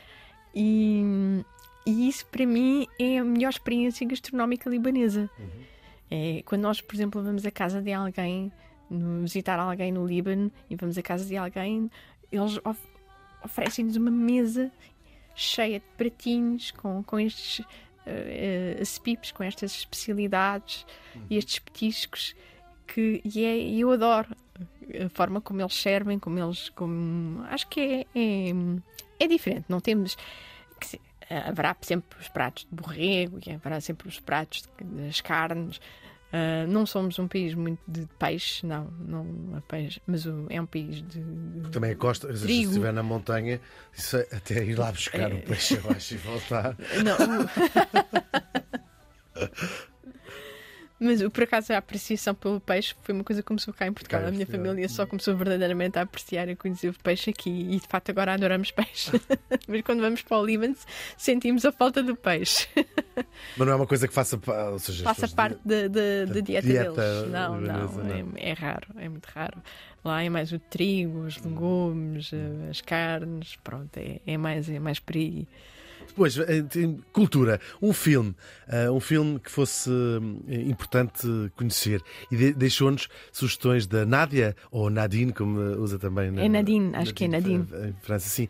E, 0.55 1.03
e 1.85 2.09
isso 2.09 2.25
para 2.27 2.47
mim 2.47 2.87
é 2.99 3.19
a 3.19 3.25
melhor 3.25 3.51
experiência 3.51 4.07
gastronómica 4.09 4.71
libanesa. 4.71 5.29
É, 6.11 6.43
quando 6.47 6.63
nós, 6.63 6.81
por 6.81 6.95
exemplo, 6.95 7.23
vamos 7.23 7.45
à 7.45 7.51
casa 7.51 7.83
de 7.83 7.93
alguém, 7.93 8.51
visitar 9.21 9.59
alguém 9.61 9.93
no 9.93 10.07
Líbano 10.07 10.51
e 10.71 10.77
vamos 10.77 10.97
à 10.97 11.03
casa 11.03 11.27
de 11.27 11.37
alguém, 11.37 11.91
eles 12.33 12.59
of- 12.65 12.89
oferecem-nos 13.45 13.97
uma 13.97 14.11
mesa 14.11 14.73
cheia 15.35 15.79
de 15.79 15.87
pratinhos 15.99 16.71
com, 16.71 17.03
com 17.03 17.21
estes 17.21 17.65
eh, 18.09 18.77
eh, 18.79 18.83
acipipes, 18.83 19.33
com 19.33 19.43
estas 19.43 19.73
especialidades 19.73 20.87
e 21.29 21.37
estes 21.37 21.59
petiscos 21.59 22.35
que 22.87 23.21
e 23.25 23.45
é, 23.45 23.59
eu 23.59 23.91
adoro 23.91 24.35
a 25.05 25.09
forma 25.11 25.41
como 25.41 25.61
eles 25.61 25.75
servem, 25.75 26.19
como 26.19 26.39
eles 26.39 26.71
como 26.71 27.43
acho 27.45 27.69
que 27.69 27.81
é, 27.81 28.01
é, 28.15 28.53
é 29.21 29.27
diferente. 29.27 29.67
Não 29.69 29.81
temos 29.81 30.17
que 30.81 30.99
haverá 31.31 31.77
sempre 31.83 32.19
os 32.19 32.29
pratos 32.29 32.65
de 32.65 32.75
borrego 32.75 33.39
e 33.47 33.53
haverá 33.53 33.81
sempre 33.81 34.09
os 34.09 34.19
pratos 34.19 34.69
das 34.81 35.21
carnes. 35.21 35.81
Ah, 36.33 36.67
não 36.69 36.85
somos 36.85 37.19
um 37.19 37.27
país 37.27 37.55
muito 37.55 37.81
de 37.89 38.07
peixe, 38.19 38.67
não, 38.67 38.89
não 39.01 39.57
é 39.57 39.61
peixe, 39.67 39.99
mas 40.07 40.27
é 40.51 40.61
um 40.61 40.67
país 40.67 40.97
de, 40.97 41.23
de- 41.23 41.71
Também 41.71 41.93
a 41.93 41.97
costa, 41.97 42.35
se 42.37 42.43
Trigo. 42.43 42.69
estiver 42.71 42.93
na 42.93 43.03
montanha, 43.03 43.59
é 44.15 44.37
até 44.37 44.63
ir 44.63 44.79
lá 44.79 44.93
buscar 44.93 45.33
o 45.33 45.41
peixe 45.41 45.79
abaixo 45.79 46.15
e 46.15 46.17
voltar. 46.19 46.77
Não. 47.03 47.17
Mas 51.01 51.23
por 51.29 51.45
acaso 51.45 51.73
a 51.73 51.79
apreciação 51.79 52.35
pelo 52.35 52.61
peixe 52.61 52.95
foi 53.03 53.15
uma 53.15 53.23
coisa 53.23 53.41
que 53.41 53.47
começou 53.47 53.73
cá 53.73 53.87
em 53.87 53.93
Portugal. 53.93 54.21
Cá 54.21 54.29
a 54.29 54.31
minha 54.31 54.45
Portugal. 54.45 54.67
família 54.73 54.89
só 54.89 55.07
começou 55.07 55.37
verdadeiramente 55.37 55.99
a 55.99 56.03
apreciar 56.03 56.49
e 56.49 56.53
a 56.53 56.57
conhecer 56.57 56.89
o 56.89 56.95
peixe 57.03 57.31
aqui 57.31 57.51
e 57.71 57.79
de 57.79 57.87
facto 57.87 58.11
agora 58.11 58.35
adoramos 58.35 58.71
peixe. 58.73 59.13
Mas 59.69 59.83
quando 59.83 60.01
vamos 60.01 60.23
para 60.23 60.39
o 60.39 60.45
Líbano 60.45 60.75
sentimos 61.17 61.65
a 61.65 61.71
falta 61.71 62.03
do 62.03 62.17
peixe. 62.17 62.67
Mas 63.57 63.67
não 63.67 63.73
é 63.73 63.77
uma 63.77 63.87
coisa 63.87 64.09
que 64.09 64.15
faça, 64.15 64.39
seja, 64.79 65.05
Faça 65.05 65.29
parte 65.29 65.61
da, 65.65 65.89
da, 65.89 66.25
da 66.33 66.41
dieta, 66.41 66.67
dieta 66.67 66.93
deles. 66.93 67.31
Não, 67.33 67.61
não, 67.61 67.93
não. 67.93 68.33
É, 68.37 68.51
é 68.51 68.53
raro, 68.53 68.89
é 68.97 69.09
muito 69.09 69.27
raro. 69.27 69.63
Lá 70.05 70.23
é 70.23 70.29
mais 70.29 70.53
o 70.53 70.59
trigo, 70.59 71.21
os 71.21 71.41
legumes, 71.43 72.31
eh, 72.33 72.71
as 72.71 72.81
carnes, 72.81 73.57
pronto, 73.63 73.97
é, 73.97 74.21
é 74.27 74.37
mais, 74.37 74.69
é 74.69 74.79
mais 74.79 74.99
por 74.99 75.17
aí. 75.17 75.47
Depois, 76.09 76.37
em 76.77 76.99
cultura, 77.13 77.61
um 77.81 77.93
filme, 77.93 78.35
ah, 78.69 78.91
um 78.91 78.99
filme 79.01 79.39
que 79.39 79.51
fosse 79.51 79.89
hum, 79.91 80.41
importante 80.49 81.27
conhecer 81.57 82.03
e 82.31 82.37
de- 82.37 82.53
deixou-nos 82.55 83.09
sugestões 83.33 83.87
da 83.87 84.05
Nádia, 84.05 84.57
ou 84.71 84.91
Nadine, 84.91 85.33
como 85.33 85.61
usa 85.81 85.99
também 85.99 86.31
na, 86.31 86.43
É 86.43 86.49
Nadine, 86.49 86.95
acho 86.97 87.15
que 87.15 87.25
é 87.25 87.29
Nadine. 87.29 87.67
Em 87.87 87.95
França, 88.03 88.29
sim. 88.29 88.49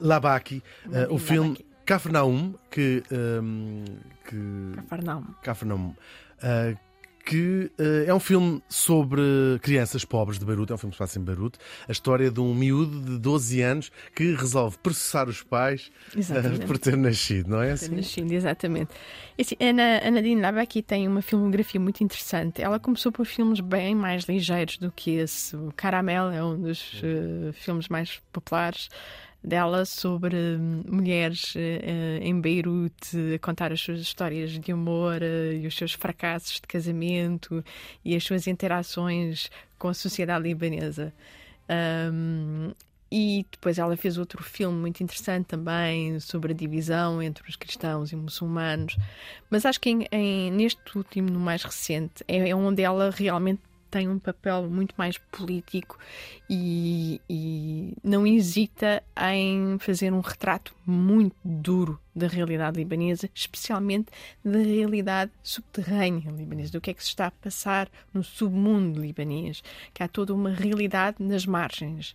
Labaki, 0.00 0.62
Nadine 0.84 1.14
o 1.14 1.18
filme 1.18 1.48
Labaki. 1.50 1.66
Cafarnaum, 1.86 2.54
que. 2.70 3.02
hum, 3.42 3.84
que 4.26 4.36
Cafarnaum. 4.76 5.24
Cafarnaum. 5.42 5.94
ah, 6.42 6.74
que 7.26 7.70
ah, 7.78 8.04
é 8.06 8.14
um 8.14 8.20
filme 8.20 8.62
sobre 8.68 9.20
crianças 9.60 10.04
pobres 10.04 10.38
de 10.38 10.46
Beirute, 10.46 10.72
é 10.72 10.74
um 10.76 10.78
filme 10.78 10.92
que 10.92 10.96
se 10.96 10.98
passa 10.98 11.18
em 11.18 11.22
Beirute, 11.22 11.58
a 11.88 11.92
história 11.92 12.30
de 12.30 12.40
um 12.40 12.54
miúdo 12.54 13.00
de 13.00 13.18
12 13.18 13.60
anos 13.60 13.92
que 14.14 14.32
resolve 14.34 14.78
processar 14.78 15.28
os 15.28 15.42
pais 15.42 15.90
Exatamente. 16.16 16.64
por 16.64 16.78
ter 16.78 16.96
nascido, 16.96 17.50
não 17.50 17.60
é 17.60 17.72
assim? 17.72 17.94
Nascido, 17.96 18.32
exatamente. 18.32 18.90
E, 19.36 19.42
assim, 19.42 19.56
Ana, 19.60 20.00
a 20.04 20.10
Nadine 20.10 20.40
Labaki 20.40 20.82
tem 20.82 21.08
uma 21.08 21.20
filmografia 21.20 21.80
muito 21.80 22.02
interessante. 22.02 22.62
Ela 22.62 22.78
começou 22.78 23.10
por 23.10 23.26
filmes 23.26 23.60
bem 23.60 23.94
mais 23.94 24.24
ligeiros 24.24 24.78
do 24.78 24.92
que 24.92 25.16
esse. 25.16 25.56
O 25.56 25.72
Caramel 25.76 26.30
é 26.30 26.42
um 26.42 26.60
dos 26.60 27.02
eh, 27.02 27.52
filmes 27.52 27.88
mais 27.88 28.20
populares 28.32 28.88
dela 29.46 29.84
sobre 29.84 30.34
hum, 30.36 30.82
mulheres 30.88 31.54
eh, 31.56 32.18
em 32.20 32.40
Beirute 32.40 33.34
a 33.34 33.38
contar 33.38 33.72
as 33.72 33.80
suas 33.80 34.00
histórias 34.00 34.50
de 34.58 34.72
amor 34.72 35.22
eh, 35.22 35.54
e 35.62 35.66
os 35.66 35.76
seus 35.76 35.92
fracassos 35.92 36.54
de 36.56 36.66
casamento 36.66 37.64
e 38.04 38.16
as 38.16 38.24
suas 38.24 38.46
interações 38.48 39.48
com 39.78 39.88
a 39.88 39.94
sociedade 39.94 40.42
libanesa. 40.48 41.12
Um, 42.12 42.72
e 43.10 43.46
depois 43.52 43.78
ela 43.78 43.96
fez 43.96 44.18
outro 44.18 44.42
filme 44.42 44.76
muito 44.78 45.00
interessante 45.00 45.46
também 45.46 46.18
sobre 46.18 46.52
a 46.52 46.56
divisão 46.56 47.22
entre 47.22 47.48
os 47.48 47.54
cristãos 47.54 48.10
e 48.10 48.16
muçulmanos. 48.16 48.96
Mas 49.48 49.64
acho 49.64 49.80
que 49.80 49.90
em- 49.90 50.06
em- 50.10 50.50
neste 50.50 50.80
último, 50.98 51.30
no 51.30 51.38
mais 51.38 51.62
recente, 51.62 52.24
é, 52.26 52.48
é 52.48 52.54
onde 52.54 52.82
ela 52.82 53.10
realmente 53.10 53.60
tem 53.90 54.08
um 54.08 54.18
papel 54.18 54.68
muito 54.68 54.94
mais 54.96 55.18
político 55.18 55.98
e, 56.48 57.20
e 57.28 57.94
não 58.02 58.26
hesita 58.26 59.02
em 59.32 59.78
fazer 59.78 60.12
um 60.12 60.20
retrato 60.20 60.74
muito 60.86 61.36
duro 61.44 62.00
da 62.14 62.26
realidade 62.26 62.78
libanesa, 62.78 63.28
especialmente 63.34 64.08
da 64.44 64.58
realidade 64.58 65.30
subterrânea 65.42 66.30
libanesa, 66.30 66.72
do 66.72 66.80
que 66.80 66.90
é 66.90 66.94
que 66.94 67.02
se 67.02 67.10
está 67.10 67.26
a 67.26 67.30
passar 67.30 67.88
no 68.12 68.24
submundo 68.24 69.00
libanês, 69.00 69.62
que 69.92 70.02
há 70.02 70.08
toda 70.08 70.34
uma 70.34 70.50
realidade 70.50 71.16
nas 71.20 71.44
margens. 71.44 72.14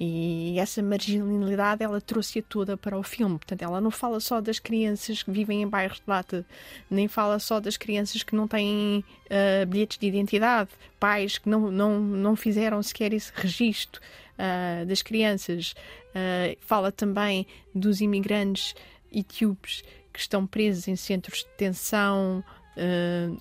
E 0.00 0.56
essa 0.60 0.80
marginalidade 0.80 1.82
ela 1.82 2.00
trouxe-a 2.00 2.42
toda 2.42 2.76
para 2.76 2.96
o 2.96 3.02
filme. 3.02 3.36
Portanto, 3.36 3.62
ela 3.62 3.80
não 3.80 3.90
fala 3.90 4.20
só 4.20 4.40
das 4.40 4.60
crianças 4.60 5.24
que 5.24 5.30
vivem 5.30 5.62
em 5.62 5.66
bairros 5.66 5.98
de 5.98 6.04
lata, 6.06 6.46
nem 6.88 7.08
fala 7.08 7.38
só 7.40 7.58
das 7.58 7.76
crianças 7.76 8.22
que 8.22 8.36
não 8.36 8.46
têm 8.46 9.04
ah, 9.28 9.64
bilhetes 9.66 9.98
de 9.98 10.06
identidade, 10.06 10.70
pais 11.00 11.38
que 11.38 11.48
não, 11.48 11.70
não, 11.70 11.98
não 11.98 12.36
fizeram 12.36 12.80
sequer 12.80 13.12
esse 13.12 13.32
registro 13.34 14.00
ah, 14.38 14.84
das 14.86 15.02
crianças. 15.02 15.74
Ah, 16.14 16.56
fala 16.60 16.92
também 16.92 17.44
dos 17.74 18.00
imigrantes 18.00 18.76
etíopes 19.12 19.82
que 20.12 20.20
estão 20.20 20.46
presos 20.46 20.86
em 20.86 20.94
centros 20.94 21.40
de 21.40 21.46
detenção 21.46 22.44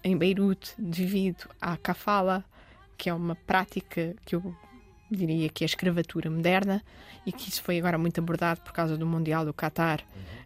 em 0.03 0.17
Beirute 0.17 0.73
devido 0.79 1.47
à 1.61 1.77
kafala, 1.77 2.43
que 2.97 3.07
é 3.07 3.13
uma 3.13 3.35
prática 3.35 4.15
que 4.25 4.35
eu 4.35 4.55
diria 5.09 5.49
que 5.49 5.63
é 5.63 5.65
a 5.65 5.67
escravatura 5.67 6.29
moderna 6.29 6.83
e 7.25 7.31
que 7.31 7.49
isso 7.49 7.61
foi 7.63 7.77
agora 7.79 7.97
muito 7.97 8.19
abordado 8.19 8.61
por 8.61 8.71
causa 8.73 8.97
do 8.97 9.05
Mundial 9.05 9.45
do 9.45 9.53
Qatar, 9.53 10.03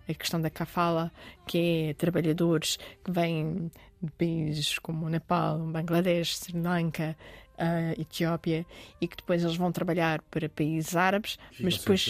a 0.10 0.14
questão 0.14 0.42
da 0.42 0.50
kafala, 0.50 1.12
que 1.48 1.90
é 1.90 1.94
trabalhadores 1.94 2.78
que 3.04 3.12
vêm 3.12 3.72
de 4.02 4.12
países 4.12 4.80
como 4.80 5.06
o 5.06 5.10
Nepal, 5.10 5.60
Bangladesh, 5.60 6.38
Sri 6.38 6.60
Lanka, 6.60 7.16
a 7.58 7.92
Etiópia 7.92 8.66
e 9.00 9.08
que 9.08 9.16
depois 9.18 9.44
eles 9.44 9.56
vão 9.56 9.72
trabalhar 9.72 10.20
para 10.32 10.50
países 10.50 10.96
árabes, 10.96 11.38
Ficam 11.52 11.66
mas 11.66 11.78
depois 11.78 12.02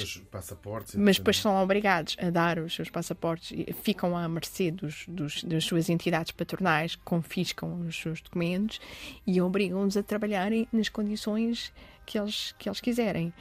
mas 0.98 1.18
depois 1.18 1.38
são 1.38 1.62
obrigados 1.62 2.16
a 2.22 2.30
dar 2.30 2.58
os 2.60 2.74
seus 2.74 2.90
passaportes 2.90 3.52
e 3.52 3.74
ficam 3.74 4.16
à 4.16 4.26
mercê 4.30 4.72
dos, 4.72 5.04
dos- 5.10 5.44
das 5.44 5.66
suas 5.66 5.90
entidades 5.90 6.32
patronais, 6.32 6.96
confiscam 7.04 7.82
os 7.82 7.98
seus 8.00 8.22
documentos 8.22 8.80
e 9.28 9.42
obrigam-os 9.42 9.98
a 9.98 10.04
trabalharem 10.04 10.66
nas 10.72 10.88
condições 10.88 11.74
que 12.06 12.18
eles, 12.18 12.54
que 12.58 12.68
eles 12.70 12.80
quiserem. 12.82 13.34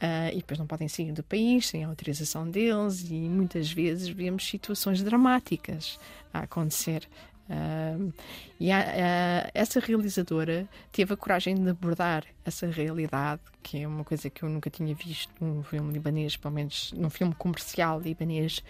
Ah, 0.00 0.32
e 0.32 0.36
depois 0.38 0.58
não 0.58 0.66
podem 0.66 0.88
sair 0.88 1.12
do 1.12 1.22
país 1.22 1.68
sem 1.68 1.84
a 1.84 1.88
autorização 1.88 2.50
deles, 2.50 3.08
e 3.08 3.14
muitas 3.14 3.70
vezes 3.70 4.08
vemos 4.08 4.44
situações 4.44 5.00
dramáticas 5.02 5.98
a 6.34 6.40
acontecer. 6.40 7.08
Ah, 7.48 7.96
e 8.58 8.70
a- 8.72 8.80
a- 8.80 9.50
essa 9.54 9.78
realizadora 9.78 10.68
teve 10.90 11.12
a 11.14 11.16
coragem 11.16 11.54
de 11.54 11.68
abordar 11.70 12.24
essa 12.44 12.66
realidade, 12.66 13.42
que 13.62 13.78
é 13.82 13.86
uma 13.86 14.02
coisa 14.02 14.28
que 14.28 14.42
eu 14.42 14.48
nunca 14.48 14.68
tinha 14.70 14.92
visto 14.94 15.30
num 15.40 15.62
filme 15.62 15.92
libanês, 15.92 16.36
pelo 16.36 16.54
menos 16.54 16.92
num 16.96 17.10
filme 17.10 17.34
comercial 17.34 18.00
libanês. 18.00 18.60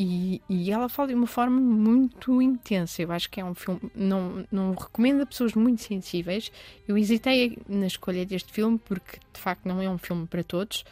E, 0.00 0.40
e 0.48 0.70
ela 0.70 0.88
fala 0.88 1.08
de 1.08 1.14
uma 1.14 1.26
forma 1.26 1.60
muito 1.60 2.40
intensa. 2.40 3.02
Eu 3.02 3.10
acho 3.10 3.28
que 3.28 3.40
é 3.40 3.44
um 3.44 3.52
filme. 3.52 3.80
Não, 3.96 4.46
não 4.50 4.70
recomendo 4.72 5.22
a 5.22 5.26
pessoas 5.26 5.54
muito 5.54 5.82
sensíveis. 5.82 6.52
Eu 6.86 6.96
hesitei 6.96 7.58
na 7.68 7.88
escolha 7.88 8.24
deste 8.24 8.52
filme 8.52 8.78
porque 8.78 9.18
de 9.32 9.40
facto 9.40 9.66
não 9.66 9.82
é 9.82 9.90
um 9.90 9.98
filme 9.98 10.24
para 10.28 10.44
todos. 10.44 10.84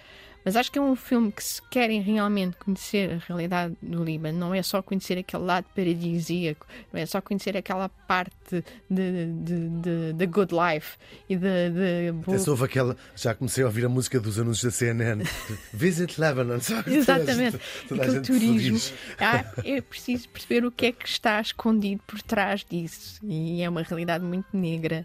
Mas 0.47 0.55
acho 0.55 0.70
que 0.70 0.78
é 0.78 0.82
um 0.82 0.94
filme 0.94 1.32
que, 1.32 1.42
se 1.42 1.61
querem 1.62 2.01
realmente 2.01 2.57
conhecer 2.59 3.14
a 3.14 3.26
realidade 3.26 3.74
do 3.82 4.05
Líbano, 4.05 4.38
não 4.38 4.55
é 4.55 4.62
só 4.62 4.80
conhecer 4.80 5.18
aquele 5.18 5.42
lado 5.42 5.66
paradisíaco, 5.74 6.64
não 6.92 7.01
é 7.01 7.05
só 7.05 7.20
conhecer 7.20 7.57
aquela 7.57 7.88
parte 7.88 8.64
de 8.88 10.26
good 10.28 10.53
life 10.55 10.97
e 11.28 11.34
Até 11.34 12.38
se 12.38 12.49
houve 12.49 12.64
aquela. 12.64 12.97
Já 13.16 13.34
comecei 13.34 13.64
a 13.64 13.66
ouvir 13.66 13.86
a 13.86 13.88
música 13.88 14.20
dos 14.20 14.38
anúncios 14.38 14.72
da 14.72 14.78
CNN. 14.78 15.24
Visit 15.74 16.16
Lebanon, 16.16 16.61
sabe? 16.61 16.94
Exatamente. 16.94 17.59
Toda 17.88 18.03
a 18.03 18.05
Aquele 18.05 18.18
gente 18.18 18.26
turismo. 18.26 18.97
Ah, 19.18 19.44
é 19.64 19.80
preciso 19.80 20.28
perceber 20.28 20.64
o 20.64 20.70
que 20.70 20.86
é 20.86 20.92
que 20.92 21.09
está 21.09 21.40
escondido 21.40 22.01
por 22.07 22.22
trás 22.22 22.64
disso. 22.64 23.18
E 23.24 23.62
é 23.62 23.68
uma 23.68 23.82
realidade 23.82 24.22
muito 24.22 24.57
negra. 24.57 25.05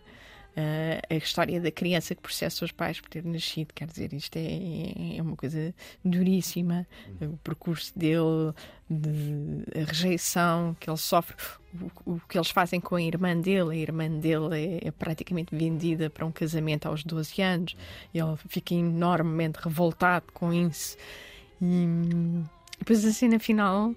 Ah, 0.56 1.02
a 1.10 1.16
história 1.16 1.62
da 1.62 1.72
criança 1.72 2.14
que 2.14 2.22
processa 2.22 2.66
os 2.66 2.72
pais 2.72 3.00
por 3.00 3.10
ter 3.10 3.24
nascido, 3.24 3.74
quer 3.74 3.88
dizer, 3.88 4.14
isto 4.14 4.36
é, 4.36 5.18
é 5.18 5.22
uma 5.22 5.36
coisa 5.36 5.74
duríssima. 6.04 6.86
O 7.22 7.38
percurso 7.38 7.98
dele, 7.98 8.54
de, 8.90 9.64
a 9.80 9.86
rejeição 9.86 10.76
que 10.80 10.90
ele 10.90 10.98
sofre, 10.98 11.36
o, 12.06 12.16
o 12.16 12.22
que 12.28 12.38
eles 12.38 12.50
fazem 12.50 12.82
com 12.82 12.96
a 12.96 13.02
irmã 13.02 13.40
dele. 13.40 13.72
A 13.72 13.76
irmã 13.76 14.10
dele 14.10 14.80
é, 14.84 14.88
é 14.88 14.92
praticamente 14.92 15.56
vendida 15.56 16.10
para 16.10 16.26
um 16.26 16.32
casamento 16.32 16.88
aos 16.88 17.04
12 17.04 17.42
anos. 17.42 17.76
Ele 18.14 18.36
fica 18.50 18.74
enormemente 18.74 19.60
revoltado 19.62 20.26
com 20.34 20.54
isso. 20.54 20.98
E 21.62 22.44
depois 22.80 23.06
a 23.06 23.14
cena 23.14 23.40
final. 23.40 23.96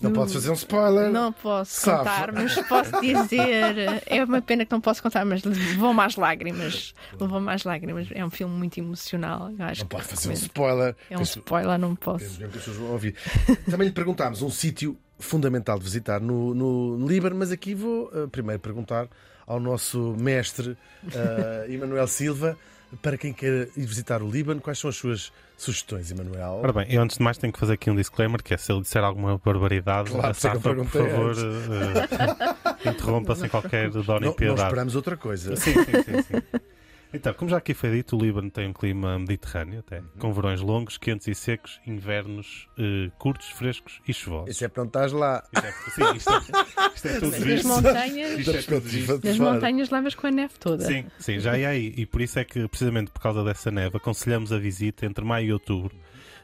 Não 0.00 0.12
podes 0.12 0.34
fazer 0.34 0.50
um 0.50 0.54
spoiler. 0.54 1.10
Não 1.10 1.32
posso 1.32 1.84
contar, 1.84 2.32
mas 2.32 2.54
posso 2.66 3.00
dizer. 3.00 4.02
É 4.06 4.24
uma 4.24 4.40
pena 4.40 4.64
que 4.64 4.72
não 4.72 4.80
posso 4.80 5.02
contar, 5.02 5.24
mas 5.24 5.42
levou-me 5.44 6.00
às 6.00 6.16
lágrimas. 6.16 6.94
Levou-me 7.20 7.50
às 7.52 7.64
lágrimas. 7.64 8.08
É 8.12 8.24
um 8.24 8.30
filme 8.30 8.54
muito 8.54 8.78
emocional. 8.78 9.50
Não 9.50 9.86
pode 9.86 10.04
fazer 10.04 10.28
um 10.28 10.32
recomendo. 10.32 10.36
spoiler. 10.36 10.96
É 11.10 11.18
um 11.18 11.22
spoiler, 11.22 11.78
não 11.78 11.94
posso. 11.94 12.24
mesmo 12.24 12.38
que 12.38 12.44
as 12.44 12.52
pessoas 12.52 12.76
vão 12.76 12.92
ouvir. 12.92 13.14
Também 13.70 13.88
lhe 13.88 13.94
perguntámos 13.94 14.42
um 14.42 14.50
sítio 14.50 14.96
fundamental 15.18 15.78
de 15.78 15.84
visitar 15.84 16.20
no, 16.20 16.54
no 16.54 17.06
Líbano, 17.06 17.36
mas 17.36 17.52
aqui 17.52 17.74
vou 17.74 18.10
eh, 18.14 18.26
primeiro 18.26 18.58
perguntar 18.58 19.06
ao 19.46 19.60
nosso 19.60 20.16
mestre 20.18 20.76
eh, 21.12 21.66
Emanuel 21.68 22.06
Silva 22.06 22.56
para 23.02 23.16
quem 23.16 23.32
quer 23.32 23.68
ir 23.76 23.86
visitar 23.86 24.22
o 24.22 24.30
Líbano, 24.30 24.60
quais 24.60 24.78
são 24.78 24.90
as 24.90 24.96
suas 24.96 25.32
sugestões, 25.56 26.10
Emanuel? 26.10 26.60
Ora 26.62 26.72
bem, 26.72 26.86
eu 26.90 27.02
antes 27.02 27.18
de 27.18 27.22
mais 27.22 27.36
tenho 27.38 27.52
que 27.52 27.58
fazer 27.58 27.74
aqui 27.74 27.90
um 27.90 27.94
disclaimer, 27.96 28.42
que 28.42 28.52
é 28.54 28.56
se 28.56 28.72
ele 28.72 28.80
disser 28.80 29.02
alguma 29.04 29.38
barbaridade, 29.38 30.10
Claro, 30.10 30.28
a 30.30 30.34
por 30.34 30.70
é 30.72 30.74
por 30.74 30.86
favor, 30.86 31.30
antes. 31.30 31.42
eh, 32.84 32.90
interrompa 32.90 33.36
sem 33.36 33.48
qualquer 33.48 33.90
dó 33.90 34.14
nem 34.14 34.20
não, 34.20 34.26
não 34.28 34.34
piedade. 34.34 34.62
esperamos 34.62 34.96
outra 34.96 35.16
coisa. 35.16 35.56
Sim, 35.56 35.74
sim, 35.74 36.02
sim, 36.02 36.22
sim. 36.22 36.42
Então, 37.12 37.34
como 37.34 37.50
já 37.50 37.56
aqui 37.56 37.74
foi 37.74 37.90
dito, 37.90 38.16
o 38.16 38.20
Líbano 38.20 38.50
tem 38.50 38.68
um 38.68 38.72
clima 38.72 39.18
mediterrâneo, 39.18 39.80
até, 39.80 40.02
com 40.18 40.32
verões 40.32 40.60
longos, 40.60 40.96
quentes 40.96 41.26
e 41.26 41.34
secos, 41.34 41.80
invernos 41.86 42.68
eh, 42.78 43.10
curtos, 43.18 43.48
frescos 43.50 44.00
e 44.06 44.14
chuvosos. 44.14 44.50
Isso 44.50 44.64
é 44.64 44.68
para 44.68 44.82
não 44.82 44.88
estás 44.88 45.12
lá. 45.12 45.42
Isto 45.52 45.66
é, 45.66 45.72
sim, 45.72 46.16
isto 46.16 46.30
é, 46.30 46.38
isto 46.94 47.08
é 47.08 47.20
tudo 47.20 47.68
montanhas, 47.68 48.38
Isto 48.38 48.50
é 48.50 48.62
tudo 48.62 49.36
fora. 49.36 49.52
montanhas 49.54 49.90
levas 49.90 50.14
com 50.14 50.26
a 50.26 50.30
neve 50.30 50.54
toda. 50.58 50.84
Sim, 50.84 51.06
sim, 51.18 51.40
já 51.40 51.56
é 51.56 51.66
aí. 51.66 51.94
E 51.96 52.06
por 52.06 52.20
isso 52.20 52.38
é 52.38 52.44
que, 52.44 52.66
precisamente 52.68 53.10
por 53.10 53.20
causa 53.20 53.42
dessa 53.42 53.70
neve, 53.70 53.96
aconselhamos 53.96 54.52
a 54.52 54.58
visita 54.58 55.04
entre 55.04 55.24
maio 55.24 55.46
e 55.48 55.52
outubro. 55.52 55.94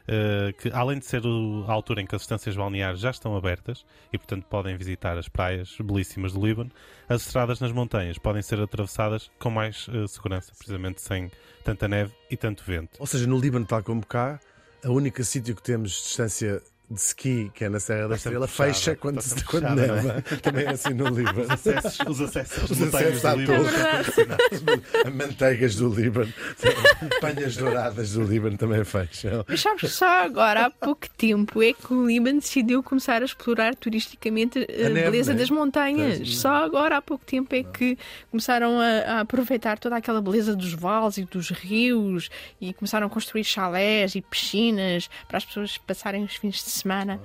Eh, 0.07 0.53
que 0.57 0.69
além 0.73 0.99
de 0.99 1.05
ser 1.05 1.25
o- 1.25 1.65
a 1.67 1.71
altura 1.73 2.01
em 2.01 2.05
que 2.05 2.15
as 2.15 2.21
estâncias 2.21 2.55
balneares 2.55 2.99
já 2.99 3.09
estão 3.11 3.35
abertas 3.35 3.85
e, 4.11 4.17
portanto, 4.17 4.45
podem 4.49 4.75
visitar 4.77 5.17
as 5.17 5.27
praias 5.27 5.75
belíssimas 5.83 6.33
do 6.33 6.45
Líbano, 6.45 6.71
as 7.09 7.25
estradas 7.25 7.59
nas 7.59 7.71
montanhas 7.71 8.17
podem 8.17 8.41
ser 8.41 8.59
atravessadas 8.59 9.29
com 9.39 9.49
mais 9.49 9.87
eh, 9.93 10.07
segurança, 10.07 10.51
precisamente 10.57 11.01
sem 11.01 11.29
tanta 11.63 11.87
neve 11.87 12.13
e 12.31 12.37
tanto 12.37 12.63
vento. 12.65 12.97
Ou 12.99 13.05
seja, 13.07 13.27
no 13.27 13.37
Líbano, 13.37 13.65
tal 13.65 13.83
como 13.83 14.05
cá, 14.05 14.39
a 14.83 14.89
única 14.89 15.23
sítio 15.23 15.55
que 15.55 15.61
temos 15.63 15.91
distância 15.91 16.61
de 16.89 16.99
ski, 16.99 17.51
que 17.53 17.65
é 17.65 17.69
na 17.69 17.79
Serra 17.79 18.07
da 18.07 18.15
Estrela, 18.15 18.47
fecha 18.47 18.95
quando, 18.95 19.19
Está 19.19 19.35
sempre 19.35 19.45
quando 19.45 19.63
fechada, 19.63 19.87
não 19.87 19.95
é? 19.97 20.03
neva. 20.03 20.21
Também 20.41 20.65
é 20.65 20.69
assim 20.69 20.93
no 20.93 21.07
Líbano. 21.13 21.41
Os 21.41 21.49
acessos, 21.49 21.99
os 22.07 22.21
acessos 22.21 22.71
Os 22.71 22.79
montanhas 22.79 23.25
acessos 23.25 23.25
à 23.25 23.33
torre. 23.45 25.05
A 25.05 25.09
manteigas 25.09 25.75
do 25.75 25.89
Líbano, 25.93 26.33
panhas 27.19 27.57
douradas 27.57 28.13
do 28.13 28.23
Líbano 28.23 28.57
também 28.57 28.83
fecham. 28.85 29.43
Mas 29.47 29.59
sabes 29.59 29.81
que 29.81 29.87
só 29.89 30.23
agora, 30.23 30.67
há 30.67 30.69
pouco 30.69 31.09
tempo, 31.09 31.61
é 31.61 31.73
que 31.73 31.93
o 31.93 32.07
Líbano 32.07 32.39
decidiu 32.39 32.81
começar 32.81 33.21
a 33.21 33.25
explorar 33.25 33.75
turisticamente 33.75 34.59
a, 34.59 34.87
A 34.87 34.89
neve, 34.89 35.11
beleza 35.11 35.33
né? 35.33 35.39
das 35.39 35.49
montanhas. 35.49 36.17
Pois. 36.17 36.37
Só 36.37 36.53
agora, 36.53 36.97
há 36.97 37.01
pouco 37.01 37.25
tempo, 37.25 37.53
é 37.53 37.63
que 37.63 37.97
começaram 38.31 38.79
a, 38.79 39.17
a 39.17 39.19
aproveitar 39.21 39.77
toda 39.77 39.97
aquela 39.97 40.21
beleza 40.21 40.55
dos 40.55 40.73
vales 40.73 41.17
e 41.17 41.25
dos 41.25 41.49
rios 41.49 42.29
e 42.61 42.73
começaram 42.73 43.07
a 43.07 43.09
construir 43.09 43.43
chalés 43.43 44.15
e 44.15 44.21
piscinas 44.21 45.09
para 45.27 45.37
as 45.37 45.45
pessoas 45.45 45.77
passarem 45.77 46.23
os 46.23 46.35
fins 46.35 46.55
de 46.63 46.76
semana. 46.77 47.19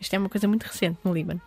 Isto 0.00 0.14
é 0.14 0.18
uma 0.18 0.28
coisa 0.28 0.46
muito 0.46 0.64
recente 0.64 0.98
no 1.04 1.12
Líbano. 1.12 1.40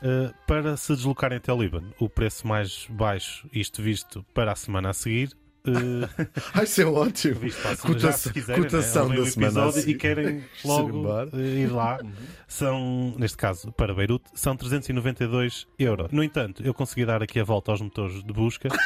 Uh, 0.00 0.32
para 0.46 0.76
se 0.76 0.94
deslocarem 0.94 1.38
até 1.38 1.52
o 1.52 1.60
Líbano, 1.60 1.92
o 1.98 2.08
preço 2.08 2.46
mais 2.46 2.86
baixo, 2.88 3.48
isto 3.52 3.82
visto 3.82 4.24
para 4.32 4.52
a 4.52 4.54
semana 4.56 4.90
a 4.90 4.92
seguir. 4.92 5.36
uh, 5.66 6.08
Ai, 6.54 6.62
isso 6.64 6.82
é 6.82 6.84
ótimo. 6.84 7.40
Cotação, 7.82 8.32
quiserem, 8.32 8.62
né, 8.62 8.68
cotação 8.68 9.08
da 9.08 9.26
semana. 9.26 9.72
e 9.84 9.94
querem 9.94 10.44
logo 10.64 11.08
uh, 11.08 11.36
ir 11.36 11.66
lá, 11.66 11.98
são, 12.46 13.12
neste 13.18 13.36
caso, 13.36 13.72
para 13.72 13.92
Beirute, 13.92 14.30
são 14.34 14.56
392 14.56 15.66
euros. 15.76 16.12
No 16.12 16.22
entanto, 16.22 16.62
eu 16.64 16.72
consegui 16.72 17.04
dar 17.04 17.20
aqui 17.20 17.40
a 17.40 17.44
volta 17.44 17.72
aos 17.72 17.80
motores 17.80 18.22
de 18.22 18.32
busca 18.32 18.68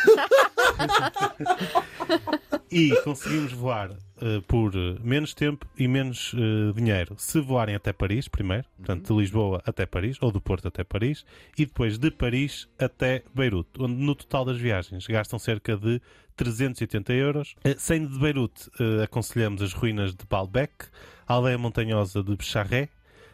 e 2.71 2.97
conseguimos 3.05 3.53
voar 3.53 3.91
uh, 4.23 4.41
por 4.43 4.73
menos 5.03 5.35
tempo 5.35 5.66
e 5.77 5.89
menos 5.89 6.33
uh, 6.33 6.73
dinheiro. 6.75 7.14
Se 7.18 7.41
voarem 7.41 7.75
até 7.75 7.93
Paris 7.93 8.29
primeiro, 8.29 8.64
portanto, 8.77 9.12
de 9.12 9.20
Lisboa 9.20 9.62
até 9.66 9.85
Paris, 9.85 10.16
ou 10.20 10.31
do 10.31 10.41
Porto 10.41 10.68
até 10.68 10.85
Paris, 10.85 11.25
e 11.59 11.66
depois 11.66 11.99
de 11.99 12.11
Paris 12.11 12.68
até 12.79 13.23
Beirute, 13.35 13.70
onde 13.79 13.95
no 13.95 14.14
total 14.14 14.45
das 14.45 14.59
viagens 14.59 15.07
gastam 15.07 15.39
cerca 15.39 15.77
de 15.77 16.01
380 16.37 17.12
euros. 17.12 17.55
Uh, 17.64 17.75
Saindo 17.77 18.09
de 18.09 18.18
Beirute, 18.18 18.70
aconselhamos 19.03 19.61
as 19.61 19.73
ruínas 19.73 20.14
de 20.14 20.25
Baalbek, 20.29 20.87
a 21.27 21.35
aldeia 21.35 21.59
montanhosa 21.59 22.23
de 22.23 22.37
Becharré, 22.37 22.89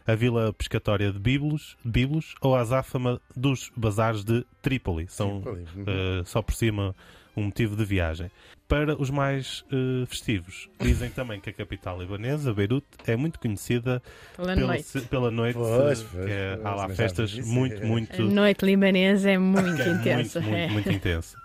a 0.07 0.15
vila 0.15 0.51
pescatória 0.53 1.11
de 1.11 1.19
Biblos, 1.19 1.77
Biblos 1.85 2.33
ou 2.41 2.55
a 2.55 2.61
azáfama 2.61 3.21
dos 3.35 3.71
bazares 3.75 4.23
de 4.23 4.43
Trípoli. 4.61 5.07
São 5.07 5.41
Trípoli, 5.41 5.65
uhum. 5.75 5.83
uh, 5.83 6.25
só 6.25 6.41
por 6.41 6.55
cima 6.55 6.95
um 7.35 7.43
motivo 7.43 7.75
de 7.75 7.85
viagem. 7.85 8.29
Para 8.67 9.01
os 9.01 9.09
mais 9.09 9.63
uh, 9.71 10.05
festivos, 10.05 10.69
dizem 10.79 11.09
também 11.09 11.39
que 11.39 11.49
a 11.49 11.53
capital 11.53 11.99
libanesa, 11.99 12.53
Beirute, 12.53 12.85
é 13.07 13.15
muito 13.15 13.39
conhecida 13.39 13.99
Pela 14.35 14.55
noite. 14.55 14.83
se- 14.83 15.01
pela 15.01 15.31
noite, 15.31 15.55
Pois, 15.57 16.01
uh, 16.01 16.05
pois, 16.11 16.25
que 16.25 16.31
é, 16.31 16.55
pois, 16.55 16.65
há 16.67 16.75
lá 16.75 16.89
festas 16.89 17.33
muito, 17.39 17.81
é. 17.81 17.85
muito 17.85 18.21
A 18.21 18.25
noite 18.25 18.63
libanesa 18.65 19.31
é 19.31 19.37
muito 19.39 19.81
é 19.81 19.89
intensa. 19.89 20.39
Muito, 20.39 20.51
muito, 20.53 20.69
é. 20.69 20.73
muito 20.73 20.91
intensa. 20.91 21.37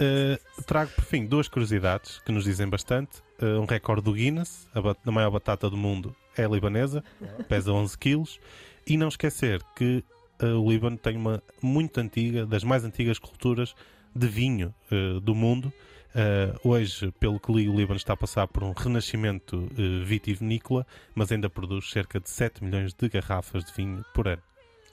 Uh, 0.00 0.62
trago, 0.64 0.90
por 0.92 1.04
fim, 1.04 1.26
duas 1.26 1.46
curiosidades 1.46 2.18
que 2.24 2.32
nos 2.32 2.44
dizem 2.44 2.68
bastante. 2.68 3.18
Uh, 3.40 3.60
um 3.60 3.66
recorde 3.66 4.02
do 4.02 4.12
Guinness, 4.14 4.66
a, 4.74 4.80
a 5.08 5.12
maior 5.12 5.30
batata 5.30 5.68
do 5.68 5.76
mundo 5.76 6.16
é 6.36 6.46
libanesa, 6.46 7.04
pesa 7.48 7.70
11 7.72 7.98
quilos. 7.98 8.40
E 8.86 8.96
não 8.96 9.08
esquecer 9.08 9.62
que 9.76 10.02
uh, 10.42 10.46
o 10.58 10.70
Líbano 10.70 10.96
tem 10.96 11.16
uma 11.16 11.42
muito 11.62 12.00
antiga, 12.00 12.46
das 12.46 12.64
mais 12.64 12.82
antigas 12.84 13.18
culturas 13.18 13.74
de 14.14 14.26
vinho 14.26 14.74
uh, 14.90 15.20
do 15.20 15.34
mundo. 15.34 15.72
Uh, 16.14 16.68
hoje, 16.68 17.10
pelo 17.18 17.40
que 17.40 17.50
li, 17.50 17.68
o 17.68 17.74
Líbano 17.74 17.96
está 17.96 18.12
a 18.12 18.16
passar 18.16 18.46
por 18.46 18.62
um 18.62 18.72
renascimento 18.72 19.56
uh, 19.56 20.04
vitivinícola, 20.04 20.86
mas 21.14 21.32
ainda 21.32 21.48
produz 21.48 21.90
cerca 21.90 22.20
de 22.20 22.28
7 22.28 22.62
milhões 22.62 22.92
de 22.92 23.08
garrafas 23.08 23.64
de 23.64 23.72
vinho 23.72 24.04
por 24.14 24.28
ano. 24.28 24.42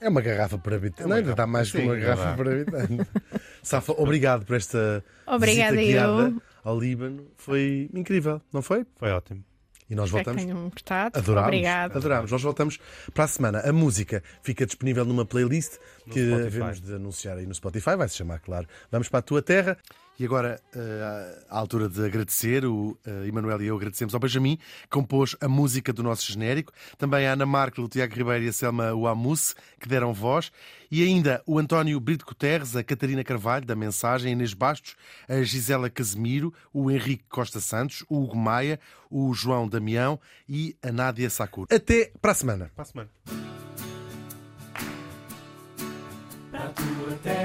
É 0.00 0.08
uma 0.08 0.22
garrafa 0.22 0.56
por 0.56 0.72
habitante. 0.72 1.02
É 1.02 1.06
não, 1.06 1.16
ainda 1.16 1.34
dá 1.34 1.46
mais 1.46 1.70
que 1.70 1.78
Sim, 1.78 1.84
uma 1.84 1.96
é 1.96 2.00
garrafa 2.00 2.36
por 2.36 2.48
habitante. 2.48 3.06
Safa, 3.62 3.92
obrigado 3.92 4.46
por 4.46 4.56
esta 4.56 5.04
Obrigada 5.26 5.76
visita 5.76 5.92
guiada 5.92 6.22
eu. 6.22 6.42
ao 6.64 6.80
Líbano. 6.80 7.26
Foi 7.36 7.90
incrível, 7.92 8.40
não 8.50 8.62
foi? 8.62 8.86
Foi 8.96 9.10
ótimo. 9.10 9.44
E 9.90 9.94
nós 9.96 10.06
Espero 10.06 10.24
que 10.24 10.30
voltamos. 10.30 10.42
tenham 10.54 10.68
gostado. 10.70 11.18
Adorámos, 11.18 11.48
Obrigada. 11.48 11.98
adorámos. 11.98 12.30
Nós 12.30 12.42
voltamos 12.42 12.78
para 13.12 13.24
a 13.24 13.28
semana. 13.28 13.60
A 13.68 13.72
música 13.72 14.22
fica 14.42 14.64
disponível 14.64 15.04
numa 15.04 15.24
playlist 15.26 15.72
No 16.06 16.12
que 16.14 16.20
Spotify. 16.20 16.42
devemos 16.50 16.80
de 16.80 16.94
anunciar 16.94 17.36
aí 17.38 17.46
no 17.46 17.54
Spotify. 17.54 17.96
Vai 17.96 18.08
se 18.08 18.16
chamar, 18.16 18.38
claro. 18.38 18.68
Vamos 18.90 19.08
para 19.08 19.18
a 19.18 19.22
tua 19.22 19.42
terra. 19.42 19.76
E 20.20 20.24
agora, 20.26 20.60
eh, 20.76 21.44
à 21.48 21.58
altura 21.58 21.88
de 21.88 22.04
agradecer, 22.04 22.66
o 22.66 22.94
eh, 23.06 23.26
Emanuel 23.26 23.62
e 23.62 23.68
eu 23.68 23.76
agradecemos 23.76 24.12
ao 24.12 24.20
Benjamin, 24.20 24.58
que 24.58 24.88
compôs 24.90 25.34
a 25.40 25.48
música 25.48 25.94
do 25.94 26.02
nosso 26.02 26.30
genérico, 26.30 26.74
também 26.98 27.26
a 27.26 27.32
Ana 27.32 27.46
Markel, 27.46 27.84
o 27.84 27.88
Tiago 27.88 28.14
Ribeiro 28.14 28.44
e 28.44 28.48
a 28.48 28.52
Selma 28.52 28.92
Uamus, 28.92 29.54
que 29.80 29.88
deram 29.88 30.12
voz, 30.12 30.52
e 30.90 31.02
ainda 31.02 31.42
o 31.46 31.58
António 31.58 31.98
Brito 31.98 32.26
Guterres, 32.26 32.76
a 32.76 32.84
Catarina 32.84 33.24
Carvalho, 33.24 33.64
da 33.64 33.74
Mensagem, 33.74 34.28
a 34.28 34.32
Inês 34.32 34.52
Bastos, 34.52 34.94
a 35.26 35.40
Gisela 35.40 35.88
Casemiro, 35.88 36.52
o 36.70 36.90
Henrique 36.90 37.24
Costa 37.26 37.58
Santos, 37.58 38.04
o 38.06 38.22
Hugo 38.22 38.36
Maia, 38.36 38.78
o 39.10 39.32
João 39.32 39.66
Damião 39.66 40.20
e 40.46 40.76
a 40.82 40.92
Nádia 40.92 41.30
Sakura. 41.30 41.74
Até 41.74 42.12
para 42.20 42.32
a 42.32 42.34
semana. 42.34 42.70
Para 42.74 42.82
a 42.82 42.84
semana. 42.84 43.10
Para 46.50 47.39